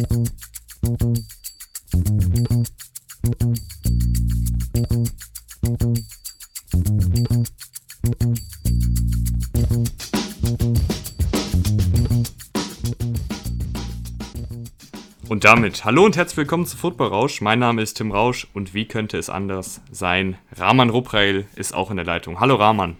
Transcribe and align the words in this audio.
Und 0.00 0.08
damit 15.44 15.84
hallo 15.84 16.04
und 16.04 16.16
herzlich 16.16 16.36
willkommen 16.38 16.64
zu 16.64 16.78
Football 16.78 17.08
Rausch. 17.08 17.42
Mein 17.42 17.58
Name 17.58 17.82
ist 17.82 17.94
Tim 17.94 18.10
Rausch 18.10 18.46
und 18.54 18.72
wie 18.72 18.86
könnte 18.86 19.18
es 19.18 19.28
anders 19.28 19.82
sein? 19.90 20.38
Rahman 20.56 20.88
Rupreil 20.88 21.46
ist 21.56 21.74
auch 21.74 21.90
in 21.90 21.96
der 21.96 22.06
Leitung. 22.06 22.40
Hallo 22.40 22.54
Rahman. 22.54 22.96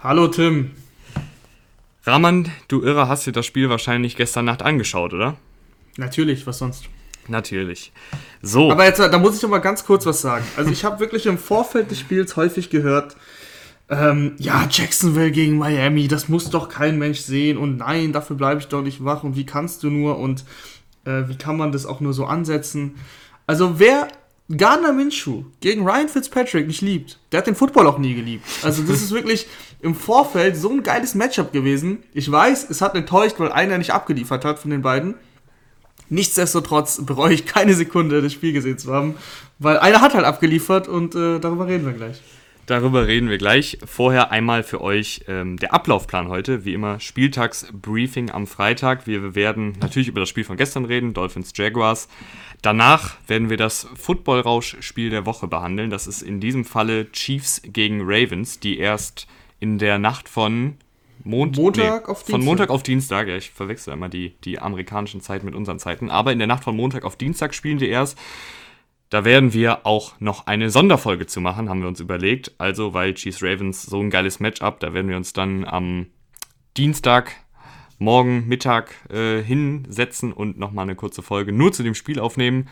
Hallo 0.00 0.26
Tim. 0.26 0.72
Rahman, 2.04 2.50
du 2.66 2.82
Irrer, 2.82 3.08
hast 3.08 3.24
dir 3.26 3.32
das 3.32 3.46
Spiel 3.46 3.70
wahrscheinlich 3.70 4.16
gestern 4.16 4.46
Nacht 4.46 4.62
angeschaut, 4.62 5.12
oder? 5.12 5.36
Natürlich, 5.96 6.46
was 6.46 6.58
sonst? 6.58 6.84
Natürlich. 7.28 7.92
So. 8.42 8.70
Aber 8.70 8.84
jetzt, 8.84 8.98
da 8.98 9.18
muss 9.18 9.36
ich 9.36 9.42
noch 9.42 9.50
mal 9.50 9.58
ganz 9.58 9.84
kurz 9.84 10.04
was 10.06 10.20
sagen. 10.20 10.44
Also 10.56 10.70
ich 10.70 10.84
habe 10.84 11.00
wirklich 11.00 11.26
im 11.26 11.38
Vorfeld 11.38 11.90
des 11.90 11.98
Spiels 11.98 12.36
häufig 12.36 12.70
gehört, 12.70 13.16
ähm, 13.88 14.34
ja, 14.38 14.66
Jacksonville 14.70 15.30
gegen 15.30 15.58
Miami, 15.58 16.08
das 16.08 16.28
muss 16.28 16.50
doch 16.50 16.68
kein 16.68 16.98
Mensch 16.98 17.20
sehen 17.20 17.58
und 17.58 17.78
nein, 17.78 18.12
dafür 18.12 18.36
bleibe 18.36 18.60
ich 18.60 18.68
doch 18.68 18.82
nicht 18.82 19.04
wach 19.04 19.24
und 19.24 19.36
wie 19.36 19.44
kannst 19.44 19.82
du 19.82 19.90
nur 19.90 20.18
und 20.18 20.44
äh, 21.04 21.28
wie 21.28 21.36
kann 21.36 21.56
man 21.56 21.70
das 21.70 21.84
auch 21.84 22.00
nur 22.00 22.14
so 22.14 22.24
ansetzen? 22.24 22.94
Also 23.46 23.78
wer 23.78 24.08
Gardner 24.54 24.92
Minshew 24.92 25.44
gegen 25.60 25.86
Ryan 25.86 26.08
Fitzpatrick 26.08 26.66
nicht 26.66 26.80
liebt, 26.80 27.18
der 27.30 27.38
hat 27.38 27.46
den 27.46 27.54
Football 27.54 27.86
auch 27.86 27.98
nie 27.98 28.14
geliebt. 28.14 28.44
Also 28.62 28.82
das 28.82 29.02
ist 29.02 29.12
wirklich 29.12 29.46
im 29.80 29.94
Vorfeld 29.94 30.56
so 30.56 30.70
ein 30.70 30.82
geiles 30.82 31.14
Matchup 31.14 31.52
gewesen. 31.52 32.02
Ich 32.14 32.30
weiß, 32.30 32.70
es 32.70 32.80
hat 32.80 32.94
enttäuscht, 32.94 33.36
weil 33.38 33.52
einer 33.52 33.76
nicht 33.76 33.92
abgeliefert 33.92 34.44
hat 34.44 34.58
von 34.58 34.70
den 34.70 34.82
beiden. 34.82 35.14
Nichtsdestotrotz 36.14 37.04
bereue 37.04 37.34
ich 37.34 37.44
keine 37.44 37.74
Sekunde, 37.74 38.22
das 38.22 38.32
Spiel 38.32 38.52
gesehen 38.52 38.78
zu 38.78 38.92
haben, 38.92 39.16
weil 39.58 39.78
einer 39.78 40.00
hat 40.00 40.14
halt 40.14 40.24
abgeliefert 40.24 40.86
und 40.86 41.16
äh, 41.16 41.40
darüber 41.40 41.66
reden 41.66 41.84
wir 41.86 41.92
gleich. 41.92 42.22
Darüber 42.66 43.06
reden 43.06 43.28
wir 43.28 43.36
gleich. 43.36 43.78
Vorher 43.84 44.30
einmal 44.30 44.62
für 44.62 44.80
euch 44.80 45.24
ähm, 45.26 45.58
der 45.58 45.74
Ablaufplan 45.74 46.28
heute. 46.28 46.64
Wie 46.64 46.72
immer 46.72 47.00
Spieltagsbriefing 47.00 48.30
am 48.30 48.46
Freitag. 48.46 49.06
Wir 49.08 49.34
werden 49.34 49.76
natürlich 49.80 50.08
über 50.08 50.20
das 50.20 50.28
Spiel 50.28 50.44
von 50.44 50.56
gestern 50.56 50.84
reden, 50.84 51.14
Dolphins 51.14 51.52
Jaguars. 51.54 52.08
Danach 52.62 53.16
werden 53.26 53.50
wir 53.50 53.58
das 53.58 53.88
Football-Rausch-Spiel 53.96 55.10
der 55.10 55.26
Woche 55.26 55.48
behandeln. 55.48 55.90
Das 55.90 56.06
ist 56.06 56.22
in 56.22 56.38
diesem 56.38 56.64
Falle 56.64 57.10
Chiefs 57.10 57.60
gegen 57.64 58.02
Ravens, 58.02 58.60
die 58.60 58.78
erst 58.78 59.26
in 59.58 59.78
der 59.78 59.98
Nacht 59.98 60.28
von 60.28 60.76
Mont 61.24 61.56
Montag 61.56 62.06
nee, 62.06 62.10
auf 62.10 62.18
Dienstag. 62.18 62.30
Von 62.30 62.44
Montag 62.44 62.70
auf 62.70 62.82
Dienstag, 62.82 63.28
ja, 63.28 63.36
ich 63.36 63.50
verwechsel 63.50 63.94
immer 63.94 64.08
die, 64.08 64.36
die 64.44 64.58
amerikanischen 64.58 65.20
Zeiten 65.20 65.46
mit 65.46 65.54
unseren 65.54 65.78
Zeiten. 65.78 66.10
Aber 66.10 66.32
in 66.32 66.38
der 66.38 66.46
Nacht 66.46 66.64
von 66.64 66.76
Montag 66.76 67.04
auf 67.04 67.16
Dienstag 67.16 67.54
spielen 67.54 67.78
die 67.78 67.88
erst. 67.88 68.18
Da 69.10 69.24
werden 69.24 69.52
wir 69.52 69.86
auch 69.86 70.18
noch 70.20 70.46
eine 70.46 70.70
Sonderfolge 70.70 71.26
zu 71.26 71.40
machen, 71.40 71.68
haben 71.68 71.80
wir 71.80 71.88
uns 71.88 72.00
überlegt. 72.00 72.52
Also, 72.58 72.94
weil 72.94 73.14
Chiefs 73.14 73.42
Ravens 73.42 73.82
so 73.82 74.00
ein 74.00 74.10
geiles 74.10 74.40
Matchup, 74.40 74.80
da 74.80 74.92
werden 74.92 75.08
wir 75.08 75.16
uns 75.16 75.32
dann 75.32 75.64
am 75.64 76.08
Dienstag, 76.76 77.32
morgen, 77.98 78.46
Mittag 78.48 78.94
äh, 79.10 79.40
hinsetzen 79.40 80.32
und 80.32 80.58
nochmal 80.58 80.82
eine 80.82 80.96
kurze 80.96 81.22
Folge 81.22 81.52
nur 81.52 81.72
zu 81.72 81.82
dem 81.82 81.94
Spiel 81.94 82.18
aufnehmen. 82.18 82.68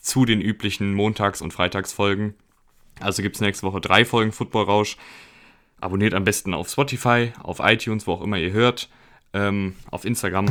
Zu 0.00 0.24
den 0.24 0.40
üblichen 0.40 0.94
Montags- 0.94 1.42
und 1.42 1.52
Freitagsfolgen. 1.52 2.34
Also 3.00 3.22
gibt 3.22 3.36
es 3.36 3.40
nächste 3.40 3.66
Woche 3.66 3.80
drei 3.80 4.04
Folgen 4.04 4.32
Football 4.32 4.64
Rausch. 4.64 4.96
Abonniert 5.80 6.14
am 6.14 6.24
besten 6.24 6.54
auf 6.54 6.68
Spotify, 6.68 7.32
auf 7.42 7.60
iTunes, 7.60 8.06
wo 8.06 8.12
auch 8.12 8.22
immer 8.22 8.38
ihr 8.38 8.52
hört, 8.52 8.88
ähm, 9.32 9.74
auf 9.90 10.04
Instagram, 10.04 10.46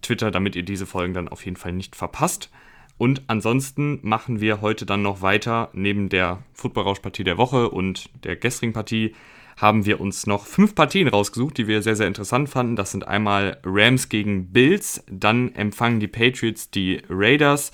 Twitter, 0.00 0.30
damit 0.30 0.56
ihr 0.56 0.64
diese 0.64 0.86
Folgen 0.86 1.14
dann 1.14 1.28
auf 1.28 1.44
jeden 1.44 1.56
Fall 1.56 1.72
nicht 1.72 1.94
verpasst. 1.94 2.50
Und 2.98 3.22
ansonsten 3.26 4.00
machen 4.02 4.40
wir 4.40 4.60
heute 4.60 4.86
dann 4.86 5.02
noch 5.02 5.22
weiter. 5.22 5.70
Neben 5.72 6.08
der 6.08 6.42
Football-Rausch-Partie 6.52 7.24
der 7.24 7.38
Woche 7.38 7.70
und 7.70 8.10
der 8.24 8.36
gestrigen 8.36 8.72
Partie 8.72 9.14
haben 9.56 9.86
wir 9.86 10.00
uns 10.00 10.26
noch 10.26 10.46
fünf 10.46 10.74
Partien 10.74 11.08
rausgesucht, 11.08 11.58
die 11.58 11.66
wir 11.66 11.82
sehr, 11.82 11.96
sehr 11.96 12.06
interessant 12.06 12.48
fanden. 12.48 12.76
Das 12.76 12.90
sind 12.90 13.06
einmal 13.06 13.58
Rams 13.64 14.08
gegen 14.08 14.52
Bills, 14.52 15.04
dann 15.10 15.54
empfangen 15.54 16.00
die 16.00 16.08
Patriots 16.08 16.70
die 16.70 17.02
Raiders. 17.08 17.70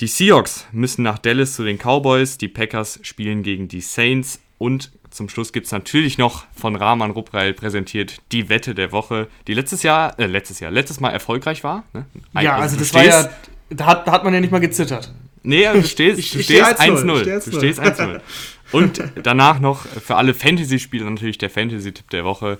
Die 0.00 0.06
Seahawks 0.06 0.66
müssen 0.72 1.02
nach 1.02 1.18
Dallas 1.18 1.54
zu 1.54 1.64
den 1.64 1.78
Cowboys, 1.78 2.38
die 2.38 2.48
Packers 2.48 3.00
spielen 3.02 3.42
gegen 3.42 3.68
die 3.68 3.80
Saints 3.80 4.40
und 4.58 4.90
zum 5.10 5.28
Schluss 5.28 5.52
gibt 5.52 5.66
es 5.66 5.72
natürlich 5.72 6.18
noch 6.18 6.44
von 6.54 6.76
Rahman 6.76 7.10
Rupreil 7.10 7.54
präsentiert 7.54 8.18
die 8.32 8.48
Wette 8.48 8.74
der 8.74 8.92
Woche, 8.92 9.28
die 9.46 9.54
letztes 9.54 9.82
Jahr, 9.82 10.18
äh, 10.18 10.26
letztes 10.26 10.60
Jahr, 10.60 10.70
letztes 10.70 11.00
Mal 11.00 11.10
erfolgreich 11.10 11.64
war. 11.64 11.84
Ne? 11.94 12.04
Ja, 12.34 12.54
also, 12.54 12.62
also 12.62 12.76
das 12.76 12.94
war 12.94 13.04
ja, 13.04 13.30
da 13.70 13.86
hat, 13.86 14.06
da 14.06 14.12
hat 14.12 14.24
man 14.24 14.34
ja 14.34 14.40
nicht 14.40 14.50
mal 14.50 14.60
gezittert. 14.60 15.12
Nee, 15.42 15.66
also 15.66 15.80
du 15.80 15.86
stehst, 15.88 16.18
ich, 16.18 16.32
du 16.32 16.42
stehst 16.42 16.80
1-0. 16.80 17.50
Du 17.50 17.56
stehst 17.56 17.80
1-0. 17.80 18.20
Und 18.72 19.02
danach 19.22 19.60
noch 19.60 19.86
für 19.86 20.16
alle 20.16 20.34
Fantasy-Spieler 20.34 21.08
natürlich 21.08 21.38
der 21.38 21.48
Fantasy-Tipp 21.48 22.10
der 22.10 22.24
Woche. 22.24 22.58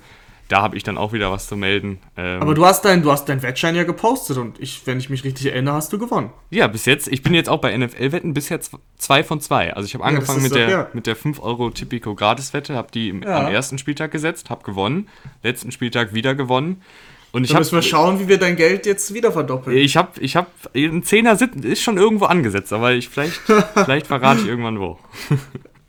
Da 0.48 0.62
habe 0.62 0.76
ich 0.76 0.82
dann 0.82 0.96
auch 0.96 1.12
wieder 1.12 1.30
was 1.30 1.46
zu 1.46 1.56
melden. 1.56 1.98
Ähm 2.16 2.40
Aber 2.40 2.54
du 2.54 2.64
hast 2.64 2.84
deinen 2.84 3.02
du 3.02 3.14
dein 3.26 3.42
Wettschein 3.42 3.74
ja 3.74 3.84
gepostet 3.84 4.38
und 4.38 4.58
ich, 4.58 4.86
wenn 4.86 4.98
ich 4.98 5.10
mich 5.10 5.22
richtig 5.22 5.46
erinnere, 5.46 5.74
hast 5.74 5.92
du 5.92 5.98
gewonnen. 5.98 6.30
Ja, 6.48 6.66
bis 6.66 6.86
jetzt. 6.86 7.06
Ich 7.08 7.22
bin 7.22 7.34
jetzt 7.34 7.50
auch 7.50 7.60
bei 7.60 7.76
NFL-Wetten 7.76 8.32
bisher 8.32 8.58
zwei 8.96 9.22
von 9.22 9.42
zwei. 9.42 9.74
Also 9.74 9.86
ich 9.86 9.94
habe 9.94 10.04
angefangen 10.04 10.38
ja, 10.38 10.44
mit, 10.44 10.54
der, 10.54 10.68
ja. 10.70 10.88
mit 10.94 11.06
der 11.06 11.16
5 11.16 11.40
Euro 11.40 11.68
Tipico 11.70 12.14
Gratis-Wette, 12.14 12.74
habe 12.74 12.88
die 12.92 13.08
ja. 13.08 13.46
am 13.46 13.52
ersten 13.52 13.76
Spieltag 13.76 14.10
gesetzt, 14.10 14.48
habe 14.48 14.64
gewonnen. 14.64 15.08
Letzten 15.42 15.70
Spieltag 15.70 16.14
wieder 16.14 16.34
gewonnen. 16.34 16.82
Und 17.30 17.44
ich 17.44 17.50
Dann 17.50 17.58
müssen 17.58 17.74
wir 17.74 17.82
schauen, 17.82 18.20
wie 18.20 18.28
wir 18.28 18.38
dein 18.38 18.56
Geld 18.56 18.86
jetzt 18.86 19.12
wieder 19.12 19.32
verdoppeln. 19.32 19.76
Ich 19.76 19.96
habe, 19.98 20.18
ich 20.20 20.34
habe, 20.34 20.48
ein 20.74 21.02
Zehner 21.02 21.38
ist 21.62 21.82
schon 21.82 21.98
irgendwo 21.98 22.24
angesetzt, 22.24 22.72
aber 22.72 22.92
ich 22.92 23.08
vielleicht, 23.08 23.34
vielleicht 23.74 24.06
verrate 24.06 24.40
ich 24.40 24.46
irgendwann 24.46 24.80
wo. 24.80 24.98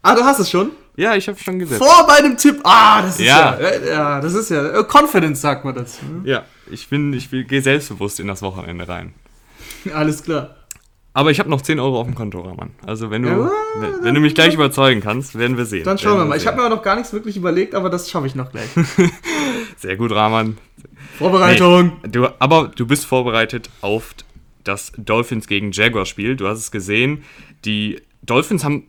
ah, 0.01 0.15
du 0.15 0.23
hast 0.23 0.39
es 0.39 0.49
schon? 0.49 0.71
Ja, 0.99 1.15
ich 1.15 1.29
habe 1.29 1.39
schon 1.39 1.59
gesetzt. 1.59 1.81
Vor 1.81 2.05
meinem 2.07 2.35
Tipp. 2.35 2.59
Ah, 2.63 3.01
das 3.01 3.17
ist 3.17 3.25
ja, 3.25 3.57
ja, 3.57 3.67
äh, 3.67 3.89
ja 3.89 4.19
das 4.19 4.33
ist 4.33 4.49
ja 4.49 4.81
äh, 4.81 4.83
Confidence 4.83 5.39
sagt 5.39 5.63
man 5.63 5.73
dazu. 5.73 6.03
Ne? 6.03 6.29
Ja, 6.29 6.43
ich 6.69 6.89
bin, 6.89 7.13
ich 7.13 7.29
gehe 7.31 7.61
selbstbewusst 7.61 8.19
in 8.19 8.27
das 8.27 8.41
Wochenende 8.41 8.85
rein. 8.85 9.13
Alles 9.93 10.23
klar. 10.23 10.57
Aber 11.13 11.31
ich 11.31 11.39
habe 11.39 11.49
noch 11.49 11.61
10 11.61 11.79
Euro 11.79 12.01
auf 12.01 12.05
dem 12.05 12.15
Konto, 12.15 12.41
Rahman. 12.41 12.71
Also 12.85 13.09
wenn 13.11 13.23
du, 13.23 13.29
ja, 13.29 13.49
wenn, 13.77 14.03
wenn, 14.03 14.13
du 14.13 14.19
mich 14.19 14.35
gleich 14.35 14.53
überzeugen 14.53 14.99
kannst, 14.99 15.39
werden 15.39 15.55
wir 15.55 15.65
sehen. 15.65 15.85
Dann 15.85 15.97
schauen 15.97 16.17
wir 16.17 16.25
mal. 16.25 16.37
Ich 16.37 16.45
habe 16.45 16.61
mir 16.61 16.69
noch 16.69 16.83
gar 16.83 16.97
nichts 16.97 17.13
wirklich 17.13 17.37
überlegt, 17.37 17.75
aber 17.75 17.89
das 17.89 18.09
schaffe 18.09 18.27
ich 18.27 18.35
noch 18.35 18.51
gleich. 18.51 18.67
Sehr 19.77 19.95
gut, 19.95 20.11
Rahman. 20.11 20.57
Vorbereitung. 21.17 21.93
Nee, 22.03 22.09
du, 22.09 22.27
aber 22.39 22.71
du 22.75 22.85
bist 22.85 23.05
vorbereitet 23.05 23.69
auf 23.79 24.15
das 24.65 24.91
Dolphins 24.97 25.47
gegen 25.47 25.71
Jaguars 25.71 26.09
Spiel. 26.09 26.35
Du 26.35 26.45
hast 26.45 26.59
es 26.59 26.71
gesehen. 26.71 27.23
Die 27.63 28.01
Dolphins 28.21 28.65
haben 28.65 28.83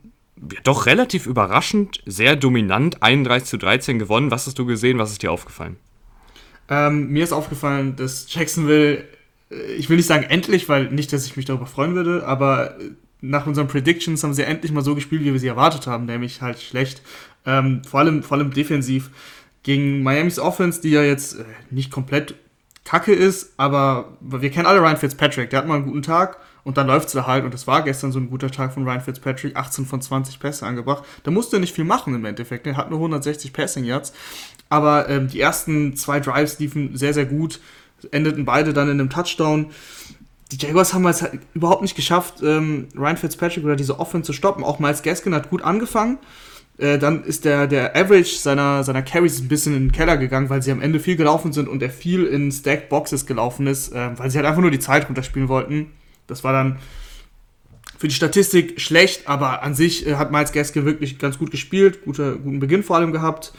doch 0.64 0.86
relativ 0.86 1.26
überraschend, 1.26 2.02
sehr 2.06 2.36
dominant 2.36 3.02
31 3.02 3.48
zu 3.48 3.56
13 3.58 3.98
gewonnen. 3.98 4.30
Was 4.30 4.46
hast 4.46 4.58
du 4.58 4.66
gesehen? 4.66 4.98
Was 4.98 5.12
ist 5.12 5.22
dir 5.22 5.32
aufgefallen? 5.32 5.76
Ähm, 6.68 7.08
mir 7.08 7.24
ist 7.24 7.32
aufgefallen, 7.32 7.96
dass 7.96 8.32
Jacksonville, 8.32 9.04
äh, 9.50 9.72
ich 9.76 9.88
will 9.90 9.96
nicht 9.96 10.06
sagen 10.06 10.24
endlich, 10.24 10.68
weil 10.68 10.90
nicht, 10.90 11.12
dass 11.12 11.26
ich 11.26 11.36
mich 11.36 11.46
darüber 11.46 11.66
freuen 11.66 11.94
würde, 11.94 12.26
aber 12.26 12.80
äh, 12.80 12.90
nach 13.20 13.46
unseren 13.46 13.68
Predictions 13.68 14.22
haben 14.22 14.32
sie 14.32 14.44
endlich 14.44 14.72
mal 14.72 14.84
so 14.84 14.94
gespielt, 14.94 15.22
wie 15.22 15.32
wir 15.32 15.40
sie 15.40 15.48
erwartet 15.48 15.86
haben, 15.86 16.06
nämlich 16.06 16.40
halt 16.40 16.60
schlecht. 16.60 17.02
Ähm, 17.44 17.82
vor, 17.84 18.00
allem, 18.00 18.22
vor 18.22 18.38
allem 18.38 18.52
defensiv 18.52 19.10
gegen 19.62 20.02
Miamis 20.02 20.38
Offense, 20.38 20.80
die 20.80 20.90
ja 20.90 21.02
jetzt 21.02 21.38
äh, 21.38 21.44
nicht 21.70 21.90
komplett 21.90 22.34
kacke 22.84 23.12
ist, 23.12 23.52
aber 23.56 24.16
wir 24.20 24.50
kennen 24.50 24.66
alle 24.66 24.80
Ryan 24.80 24.96
Fitzpatrick, 24.96 25.50
der 25.50 25.60
hat 25.60 25.66
mal 25.66 25.76
einen 25.76 25.84
guten 25.84 26.02
Tag 26.02 26.38
und 26.64 26.76
dann 26.76 26.86
läuft 26.86 27.08
es 27.08 27.14
da 27.14 27.26
halt, 27.26 27.44
und 27.44 27.54
das 27.54 27.66
war 27.66 27.82
gestern 27.82 28.12
so 28.12 28.18
ein 28.18 28.30
guter 28.30 28.50
Tag 28.50 28.72
von 28.74 28.84
Ryan 28.84 29.00
Fitzpatrick, 29.00 29.56
18 29.56 29.86
von 29.86 30.00
20 30.00 30.38
Pässe 30.40 30.66
angebracht. 30.66 31.04
Da 31.22 31.30
musste 31.30 31.56
er 31.56 31.60
nicht 31.60 31.74
viel 31.74 31.84
machen 31.84 32.14
im 32.14 32.24
Endeffekt. 32.24 32.66
Er 32.66 32.76
hat 32.76 32.90
nur 32.90 32.98
160 32.98 33.52
Passing 33.52 33.84
Yards. 33.84 34.12
Aber 34.68 35.08
ähm, 35.08 35.28
die 35.28 35.40
ersten 35.40 35.96
zwei 35.96 36.20
Drives 36.20 36.58
liefen 36.58 36.96
sehr, 36.96 37.14
sehr 37.14 37.26
gut, 37.26 37.60
endeten 38.10 38.44
beide 38.44 38.72
dann 38.72 38.88
in 38.88 39.00
einem 39.00 39.10
Touchdown. 39.10 39.70
Die 40.52 40.56
Jaguars 40.56 40.94
haben 40.94 41.06
es 41.06 41.22
halt 41.22 41.40
überhaupt 41.54 41.82
nicht 41.82 41.94
geschafft, 41.94 42.42
ähm, 42.42 42.88
Ryan 42.96 43.16
Fitzpatrick 43.16 43.64
oder 43.64 43.76
diese 43.76 43.98
Offense 43.98 44.26
zu 44.26 44.32
stoppen. 44.32 44.64
Auch 44.64 44.78
Miles 44.78 45.02
Gaskin 45.02 45.34
hat 45.34 45.50
gut 45.50 45.62
angefangen. 45.62 46.18
Äh, 46.80 46.98
dann 46.98 47.24
ist 47.24 47.44
der, 47.44 47.66
der 47.66 47.94
Average 47.94 48.36
seiner, 48.36 48.84
seiner 48.84 49.02
Carries 49.02 49.40
ein 49.40 49.48
bisschen 49.48 49.76
in 49.76 49.88
den 49.88 49.92
Keller 49.92 50.16
gegangen, 50.16 50.48
weil 50.48 50.62
sie 50.62 50.72
am 50.72 50.80
Ende 50.80 50.98
viel 50.98 51.16
gelaufen 51.16 51.52
sind 51.52 51.68
und 51.68 51.82
er 51.82 51.90
viel 51.90 52.24
in 52.24 52.50
Stacked 52.50 52.88
Boxes 52.88 53.26
gelaufen 53.26 53.66
ist, 53.66 53.92
äh, 53.92 54.18
weil 54.18 54.30
sie 54.30 54.38
halt 54.38 54.46
einfach 54.46 54.62
nur 54.62 54.70
die 54.70 54.78
Zeit 54.78 55.08
runterspielen 55.08 55.48
wollten. 55.48 55.90
Das 56.30 56.44
war 56.44 56.52
dann 56.52 56.78
für 57.98 58.08
die 58.08 58.14
Statistik 58.14 58.80
schlecht, 58.80 59.28
aber 59.28 59.62
an 59.62 59.74
sich 59.74 60.06
äh, 60.06 60.14
hat 60.14 60.32
Miles 60.32 60.52
Gaske 60.52 60.86
wirklich 60.86 61.18
ganz 61.18 61.38
gut 61.38 61.50
gespielt, 61.50 62.02
gute, 62.04 62.38
guten 62.38 62.58
Beginn 62.58 62.82
vor 62.82 62.96
allem 62.96 63.12
gehabt. 63.12 63.52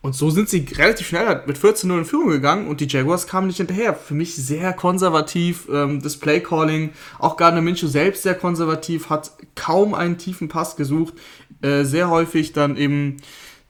Und 0.00 0.14
so 0.14 0.30
sind 0.30 0.48
sie 0.48 0.64
relativ 0.76 1.08
schnell 1.08 1.42
mit 1.46 1.58
14-0 1.58 1.98
in 1.98 2.04
Führung 2.04 2.28
gegangen 2.28 2.68
und 2.68 2.80
die 2.80 2.86
Jaguars 2.86 3.26
kamen 3.26 3.48
nicht 3.48 3.56
hinterher. 3.56 3.94
Für 3.94 4.14
mich 4.14 4.36
sehr 4.36 4.72
konservativ, 4.72 5.68
ähm, 5.72 6.00
das 6.00 6.16
Play-Calling, 6.16 6.90
auch 7.18 7.36
Gardner 7.36 7.62
Minshew 7.62 7.88
selbst 7.88 8.22
sehr 8.22 8.36
konservativ, 8.36 9.10
hat 9.10 9.32
kaum 9.56 9.94
einen 9.94 10.16
tiefen 10.16 10.48
Pass 10.48 10.76
gesucht, 10.76 11.14
äh, 11.62 11.82
sehr 11.82 12.08
häufig 12.08 12.52
dann 12.52 12.76
eben 12.76 13.16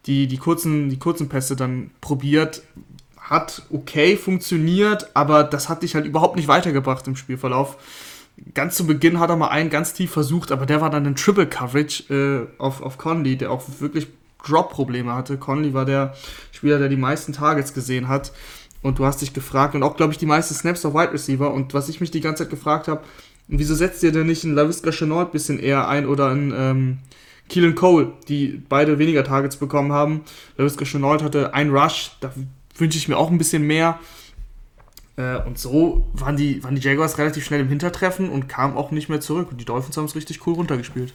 die, 0.05 0.27
die, 0.27 0.37
kurzen, 0.37 0.91
die 0.91 0.99
kurzen 0.99 1.31
Pässe 1.31 1.57
dann 1.57 1.91
probiert, 2.03 2.63
hat 3.19 3.63
okay 3.71 4.17
funktioniert, 4.17 5.11
aber 5.15 5.45
das 5.45 5.71
hat 5.71 5.83
dich 5.83 5.95
halt 5.95 6.05
überhaupt 6.05 6.37
nicht 6.37 6.49
weitergebracht 6.49 7.07
im 7.07 7.17
Spielverlauf. 7.17 7.79
Ganz 8.55 8.77
zu 8.77 8.87
Beginn 8.87 9.19
hat 9.19 9.31
er 9.31 9.37
mal 9.37 9.49
einen 9.49 9.71
ganz 9.71 9.93
tief 9.93 10.11
versucht, 10.11 10.53
aber 10.53 10.67
der 10.67 10.81
war 10.81 10.91
dann 10.91 11.07
in 11.07 11.17
Triple 11.17 11.47
Coverage 11.47 12.13
äh, 12.13 12.61
auf, 12.61 12.83
auf 12.83 12.99
Conley, 12.99 13.37
der 13.37 13.51
auch 13.51 13.63
wirklich 13.81 14.09
Drop-Probleme 14.47 15.15
hatte. 15.15 15.37
Conley 15.37 15.75
war 15.75 15.85
der 15.85 16.15
Spieler, 16.53 16.79
der 16.79 16.89
die 16.89 16.97
meisten 16.97 17.33
Targets 17.33 17.75
gesehen 17.75 18.09
hat. 18.09 18.33
Und 18.81 18.99
du 18.99 19.05
hast 19.05 19.21
dich 19.21 19.35
gefragt, 19.35 19.75
und 19.75 19.83
auch, 19.83 19.97
glaube 19.97 20.13
ich, 20.13 20.19
die 20.19 20.27
meisten 20.27 20.55
Snaps 20.55 20.85
auf 20.85 20.95
Wide 20.95 21.13
Receiver. 21.13 21.53
Und 21.53 21.75
was 21.75 21.89
ich 21.89 22.01
mich 22.01 22.11
die 22.11 22.21
ganze 22.21 22.45
Zeit 22.45 22.51
gefragt 22.51 22.87
habe, 22.87 23.03
wieso 23.49 23.75
setzt 23.75 24.03
ihr 24.03 24.13
denn 24.13 24.27
nicht 24.27 24.45
einen 24.45 24.55
LaVisca 24.55 24.91
Chenault 24.91 25.29
ein 25.29 25.33
bisschen 25.33 25.59
eher 25.59 25.89
ein 25.89 26.07
oder 26.07 26.29
einen 26.29 26.53
ähm, 26.57 26.99
Keelan 27.49 27.75
Cole, 27.75 28.13
die 28.29 28.63
beide 28.69 28.99
weniger 28.99 29.25
Targets 29.25 29.57
bekommen 29.57 29.93
haben. 29.93 30.23
LaVisca 30.57 30.85
Chenault 30.85 31.23
hatte 31.23 31.55
einen 31.55 31.75
Rush, 31.75 32.13
da 32.21 32.33
wünsche 32.77 32.99
ich 32.99 33.09
mir 33.09 33.17
auch 33.17 33.31
ein 33.31 33.39
bisschen 33.39 33.63
mehr. 33.63 33.99
Äh, 35.19 35.43
und 35.45 35.59
so 35.59 36.07
waren 36.15 36.37
die, 36.37 36.63
waren 36.63 36.77
die 36.77 36.81
Jaguars 36.81 37.19
relativ 37.19 37.45
schnell 37.45 37.61
im 37.61 37.69
Hintertreffen 37.69 38.31
und 38.31 38.49
kamen 38.49 38.77
auch 38.77 38.93
nicht 38.93 39.09
mehr 39.09 39.21
zurück. 39.21 39.51
Und 39.51 39.61
die 39.61 39.65
Dolphins 39.65 39.97
haben 39.97 40.05
es 40.05 40.15
richtig 40.15 40.47
cool 40.47 40.55
runtergespielt. 40.55 41.13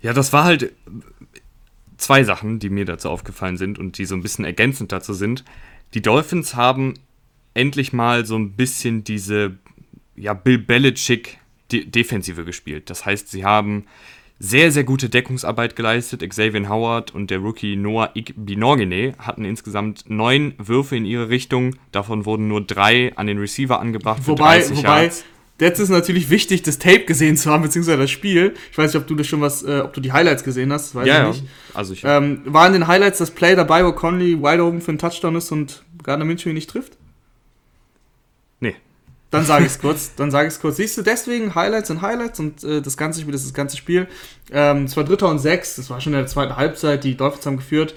Ja, 0.00 0.12
das 0.12 0.32
war 0.32 0.44
halt 0.44 0.72
zwei 1.96 2.22
Sachen, 2.22 2.60
die 2.60 2.70
mir 2.70 2.84
dazu 2.84 3.10
aufgefallen 3.10 3.56
sind 3.56 3.78
und 3.78 3.98
die 3.98 4.04
so 4.04 4.14
ein 4.14 4.22
bisschen 4.22 4.44
ergänzend 4.44 4.92
dazu 4.92 5.12
sind. 5.12 5.44
Die 5.94 6.02
Dolphins 6.02 6.54
haben 6.54 6.94
endlich 7.54 7.92
mal 7.92 8.24
so 8.24 8.36
ein 8.36 8.52
bisschen 8.52 9.02
diese 9.02 9.56
ja, 10.14 10.32
Bill 10.32 10.58
Belichick 10.58 11.38
Defensive 11.72 12.44
gespielt. 12.44 12.90
Das 12.90 13.04
heißt, 13.04 13.28
sie 13.28 13.44
haben 13.44 13.86
sehr, 14.38 14.70
sehr 14.70 14.84
gute 14.84 15.08
Deckungsarbeit 15.08 15.76
geleistet. 15.76 16.28
Xavier 16.28 16.68
Howard 16.68 17.14
und 17.14 17.30
der 17.30 17.38
Rookie 17.38 17.76
Noah 17.76 18.12
Binorgene 18.36 19.14
hatten 19.18 19.44
insgesamt 19.44 20.04
neun 20.08 20.54
Würfe 20.58 20.96
in 20.96 21.04
ihre 21.04 21.28
Richtung. 21.28 21.76
Davon 21.92 22.26
wurden 22.26 22.48
nur 22.48 22.60
drei 22.60 23.16
an 23.16 23.26
den 23.26 23.38
Receiver 23.38 23.80
angebracht. 23.80 24.22
Wobei, 24.26 24.68
wobei 24.70 25.10
jetzt 25.58 25.80
ist 25.80 25.88
natürlich 25.88 26.28
wichtig, 26.28 26.62
das 26.62 26.78
Tape 26.78 27.04
gesehen 27.04 27.36
zu 27.36 27.50
haben, 27.50 27.62
beziehungsweise 27.62 27.98
das 27.98 28.10
Spiel. 28.10 28.54
Ich 28.70 28.76
weiß 28.76 28.92
nicht, 28.92 29.00
ob 29.00 29.06
du 29.06 29.14
das 29.14 29.26
schon 29.26 29.40
was, 29.40 29.62
äh, 29.62 29.80
ob 29.82 29.94
du 29.94 30.00
die 30.00 30.12
Highlights 30.12 30.44
gesehen 30.44 30.72
hast, 30.72 30.94
weiß 30.94 31.06
ja, 31.06 31.30
ich 31.30 31.40
nicht. 31.40 31.50
Also 31.72 31.92
ich 31.94 32.02
ähm, 32.04 32.42
war 32.44 32.66
in 32.66 32.74
den 32.74 32.86
Highlights 32.86 33.18
das 33.18 33.30
Play 33.30 33.56
dabei, 33.56 33.84
wo 33.84 33.92
Conley 33.92 34.42
wide 34.42 34.62
open 34.62 34.80
für 34.80 34.90
einen 34.90 34.98
Touchdown 34.98 35.36
ist 35.36 35.50
und 35.52 35.82
Gardner 36.02 36.26
Minshew 36.26 36.50
ihn 36.50 36.54
nicht 36.54 36.68
trifft? 36.68 36.98
Dann 39.30 39.44
sage 39.44 39.64
ich 39.64 39.72
es 39.72 39.78
kurz. 39.78 40.14
Dann 40.14 40.30
sage 40.30 40.48
ich 40.48 40.54
es 40.54 40.60
kurz. 40.60 40.76
Siehst 40.76 40.96
du, 40.96 41.02
deswegen 41.02 41.54
Highlights 41.54 41.90
und 41.90 42.02
Highlights 42.02 42.40
und 42.40 42.62
äh, 42.64 42.80
das 42.80 42.96
ganze 42.96 43.20
Spiel, 43.20 43.32
das 43.32 43.42
ist 43.42 43.50
das 43.50 43.54
ganze 43.54 43.76
Spiel. 43.76 44.06
Ähm, 44.52 44.84
es 44.84 44.96
war 44.96 45.04
Dritter 45.04 45.28
und 45.28 45.38
Sechs. 45.38 45.76
Das 45.76 45.90
war 45.90 46.00
schon 46.00 46.12
in 46.12 46.20
der 46.20 46.28
zweiten 46.28 46.56
Halbzeit. 46.56 47.04
Die 47.04 47.16
Dolphins 47.16 47.46
haben 47.46 47.56
geführt 47.56 47.94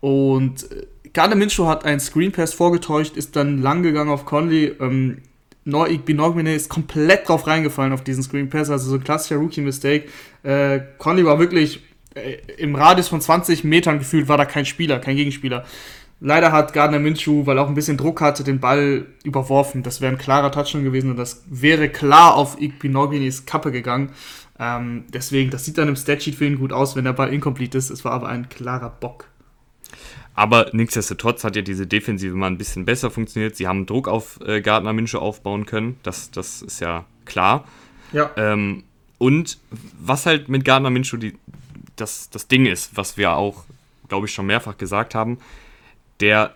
und 0.00 0.70
äh, 0.70 0.86
Gardner 1.14 1.36
Minshew 1.36 1.66
hat 1.66 1.84
einen 1.84 2.00
Screen 2.00 2.32
Pass 2.32 2.52
vorgetäuscht, 2.52 3.16
ist 3.16 3.36
dann 3.36 3.62
lang 3.62 3.82
gegangen 3.82 4.10
auf 4.10 4.26
Conley. 4.26 4.74
Ähm, 4.80 5.22
Noik 5.64 6.04
Binogne 6.04 6.54
ist 6.54 6.68
komplett 6.68 7.26
drauf 7.26 7.46
reingefallen 7.46 7.94
auf 7.94 8.04
diesen 8.04 8.22
Screen 8.22 8.50
Pass, 8.50 8.68
also 8.68 8.90
so 8.90 8.96
ein 8.96 9.04
klassischer 9.04 9.36
Rookie-Mistake. 9.36 10.08
Äh, 10.42 10.80
Conley 10.98 11.24
war 11.24 11.38
wirklich 11.38 11.82
äh, 12.14 12.36
im 12.58 12.74
Radius 12.74 13.08
von 13.08 13.20
20 13.20 13.64
Metern 13.64 13.98
gefühlt, 13.98 14.28
war 14.28 14.36
da 14.36 14.44
kein 14.44 14.66
Spieler, 14.66 14.98
kein 14.98 15.16
Gegenspieler. 15.16 15.64
Leider 16.26 16.52
hat 16.52 16.72
Gardner 16.72 17.00
Minshew, 17.00 17.44
weil 17.44 17.58
er 17.58 17.64
auch 17.64 17.68
ein 17.68 17.74
bisschen 17.74 17.98
Druck 17.98 18.22
hatte, 18.22 18.44
den 18.44 18.58
Ball 18.58 19.04
überworfen. 19.24 19.82
Das 19.82 20.00
wäre 20.00 20.10
ein 20.10 20.16
klarer 20.16 20.50
Touchdown 20.50 20.82
gewesen 20.82 21.10
und 21.10 21.18
das 21.18 21.44
wäre 21.50 21.90
klar 21.90 22.34
auf 22.34 22.58
Igbinorginis 22.58 23.44
Kappe 23.44 23.70
gegangen. 23.70 24.08
Ähm, 24.58 25.04
deswegen, 25.12 25.50
das 25.50 25.66
sieht 25.66 25.76
dann 25.76 25.86
im 25.86 25.96
Statsheet 25.96 26.34
für 26.34 26.46
ihn 26.46 26.58
gut 26.58 26.72
aus, 26.72 26.96
wenn 26.96 27.04
der 27.04 27.12
Ball 27.12 27.30
incomplete 27.30 27.76
ist. 27.76 27.90
Es 27.90 28.06
war 28.06 28.12
aber 28.12 28.30
ein 28.30 28.48
klarer 28.48 28.88
Bock. 28.88 29.28
Aber 30.34 30.70
nichtsdestotrotz 30.72 31.44
hat 31.44 31.56
ja 31.56 31.62
diese 31.62 31.86
Defensive 31.86 32.34
mal 32.34 32.46
ein 32.46 32.56
bisschen 32.56 32.86
besser 32.86 33.10
funktioniert. 33.10 33.54
Sie 33.54 33.68
haben 33.68 33.84
Druck 33.84 34.08
auf 34.08 34.40
äh, 34.46 34.62
Gardner 34.62 34.94
Minshew 34.94 35.18
aufbauen 35.18 35.66
können. 35.66 35.98
Das, 36.04 36.30
das 36.30 36.62
ist 36.62 36.80
ja 36.80 37.04
klar. 37.26 37.66
Ja. 38.14 38.30
Ähm, 38.38 38.84
und 39.18 39.58
was 40.00 40.24
halt 40.24 40.48
mit 40.48 40.64
Gardner 40.64 40.88
Minshew 40.88 41.18
die, 41.18 41.34
das, 41.96 42.30
das 42.30 42.48
Ding 42.48 42.64
ist, 42.64 42.96
was 42.96 43.18
wir 43.18 43.34
auch, 43.34 43.64
glaube 44.08 44.26
ich, 44.26 44.32
schon 44.32 44.46
mehrfach 44.46 44.78
gesagt 44.78 45.14
haben, 45.14 45.36
der 46.20 46.54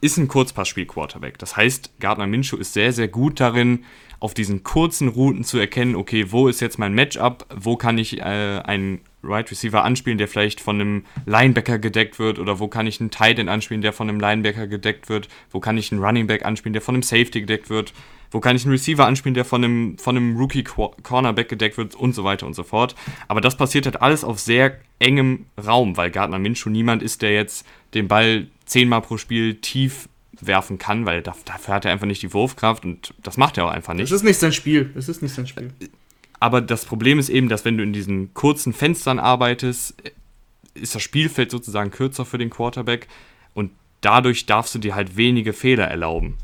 ist 0.00 0.16
ein 0.16 0.28
Kurzpassspiel-Quarterback. 0.28 1.38
Das 1.38 1.56
heißt, 1.56 2.00
Gardner 2.00 2.26
Minshew 2.26 2.56
ist 2.56 2.72
sehr, 2.72 2.92
sehr 2.92 3.08
gut 3.08 3.38
darin, 3.40 3.84
auf 4.18 4.34
diesen 4.34 4.62
kurzen 4.62 5.08
Routen 5.08 5.44
zu 5.44 5.58
erkennen, 5.58 5.96
okay, 5.96 6.30
wo 6.30 6.48
ist 6.48 6.60
jetzt 6.60 6.78
mein 6.78 6.94
Matchup, 6.94 7.46
wo 7.54 7.76
kann 7.76 7.98
ich 7.98 8.18
äh, 8.18 8.22
einen 8.22 9.00
Right 9.22 9.50
Receiver 9.50 9.84
anspielen, 9.84 10.18
der 10.18 10.28
vielleicht 10.28 10.60
von 10.60 10.80
einem 10.80 11.04
Linebacker 11.26 11.78
gedeckt 11.78 12.18
wird, 12.18 12.38
oder 12.38 12.58
wo 12.58 12.68
kann 12.68 12.86
ich 12.86 13.00
einen 13.00 13.10
Tight 13.10 13.38
End 13.38 13.50
anspielen, 13.50 13.82
der 13.82 13.92
von 13.92 14.08
einem 14.08 14.20
Linebacker 14.20 14.66
gedeckt 14.66 15.08
wird, 15.08 15.28
wo 15.50 15.60
kann 15.60 15.76
ich 15.78 15.92
einen 15.92 16.02
Running 16.02 16.26
Back 16.26 16.44
anspielen, 16.44 16.72
der 16.72 16.82
von 16.82 16.94
einem 16.94 17.02
Safety 17.02 17.40
gedeckt 17.40 17.70
wird, 17.70 17.92
wo 18.30 18.40
kann 18.40 18.56
ich 18.56 18.64
einen 18.64 18.72
Receiver 18.72 19.04
anspielen, 19.04 19.34
der 19.34 19.44
von 19.44 19.64
einem, 19.64 19.98
von 19.98 20.16
einem 20.16 20.36
Rookie 20.36 20.62
Cornerback 20.62 21.48
gedeckt 21.48 21.76
wird 21.76 21.94
und 21.94 22.14
so 22.14 22.24
weiter 22.24 22.46
und 22.46 22.54
so 22.54 22.62
fort. 22.62 22.94
Aber 23.28 23.40
das 23.40 23.56
passiert 23.56 23.86
halt 23.86 24.00
alles 24.00 24.24
auf 24.24 24.38
sehr 24.38 24.78
engem 24.98 25.46
Raum, 25.62 25.96
weil 25.96 26.10
Gardner 26.10 26.38
Minshew 26.38 26.70
niemand 26.70 27.02
ist, 27.02 27.22
der 27.22 27.32
jetzt 27.32 27.66
den 27.94 28.08
Ball 28.08 28.46
zehnmal 28.66 29.02
pro 29.02 29.16
Spiel 29.16 29.56
tief 29.56 30.08
werfen 30.40 30.78
kann, 30.78 31.06
weil 31.06 31.22
dafür 31.22 31.74
hat 31.74 31.84
er 31.84 31.92
einfach 31.92 32.06
nicht 32.06 32.22
die 32.22 32.32
Wurfkraft 32.32 32.84
und 32.84 33.14
das 33.22 33.36
macht 33.36 33.58
er 33.58 33.66
auch 33.66 33.70
einfach 33.70 33.94
nicht. 33.94 34.04
Es 34.04 34.12
ist 34.12 34.22
nicht 34.22 34.38
sein 34.38 34.52
Spiel. 34.52 34.90
Es 34.96 35.08
ist 35.08 35.22
nicht 35.22 35.34
sein 35.34 35.46
Spiel. 35.46 35.70
Aber 36.40 36.62
das 36.62 36.86
Problem 36.86 37.18
ist 37.18 37.28
eben, 37.28 37.48
dass 37.48 37.64
wenn 37.64 37.76
du 37.76 37.84
in 37.84 37.92
diesen 37.92 38.32
kurzen 38.34 38.72
Fenstern 38.72 39.18
arbeitest, 39.18 39.94
ist 40.74 40.94
das 40.94 41.02
Spielfeld 41.02 41.50
sozusagen 41.50 41.90
kürzer 41.90 42.24
für 42.24 42.38
den 42.38 42.50
Quarterback 42.50 43.08
und 43.54 43.70
dadurch 44.00 44.46
darfst 44.46 44.74
du 44.74 44.78
dir 44.78 44.94
halt 44.94 45.16
wenige 45.16 45.52
Fehler 45.52 45.84
erlauben. 45.84 46.36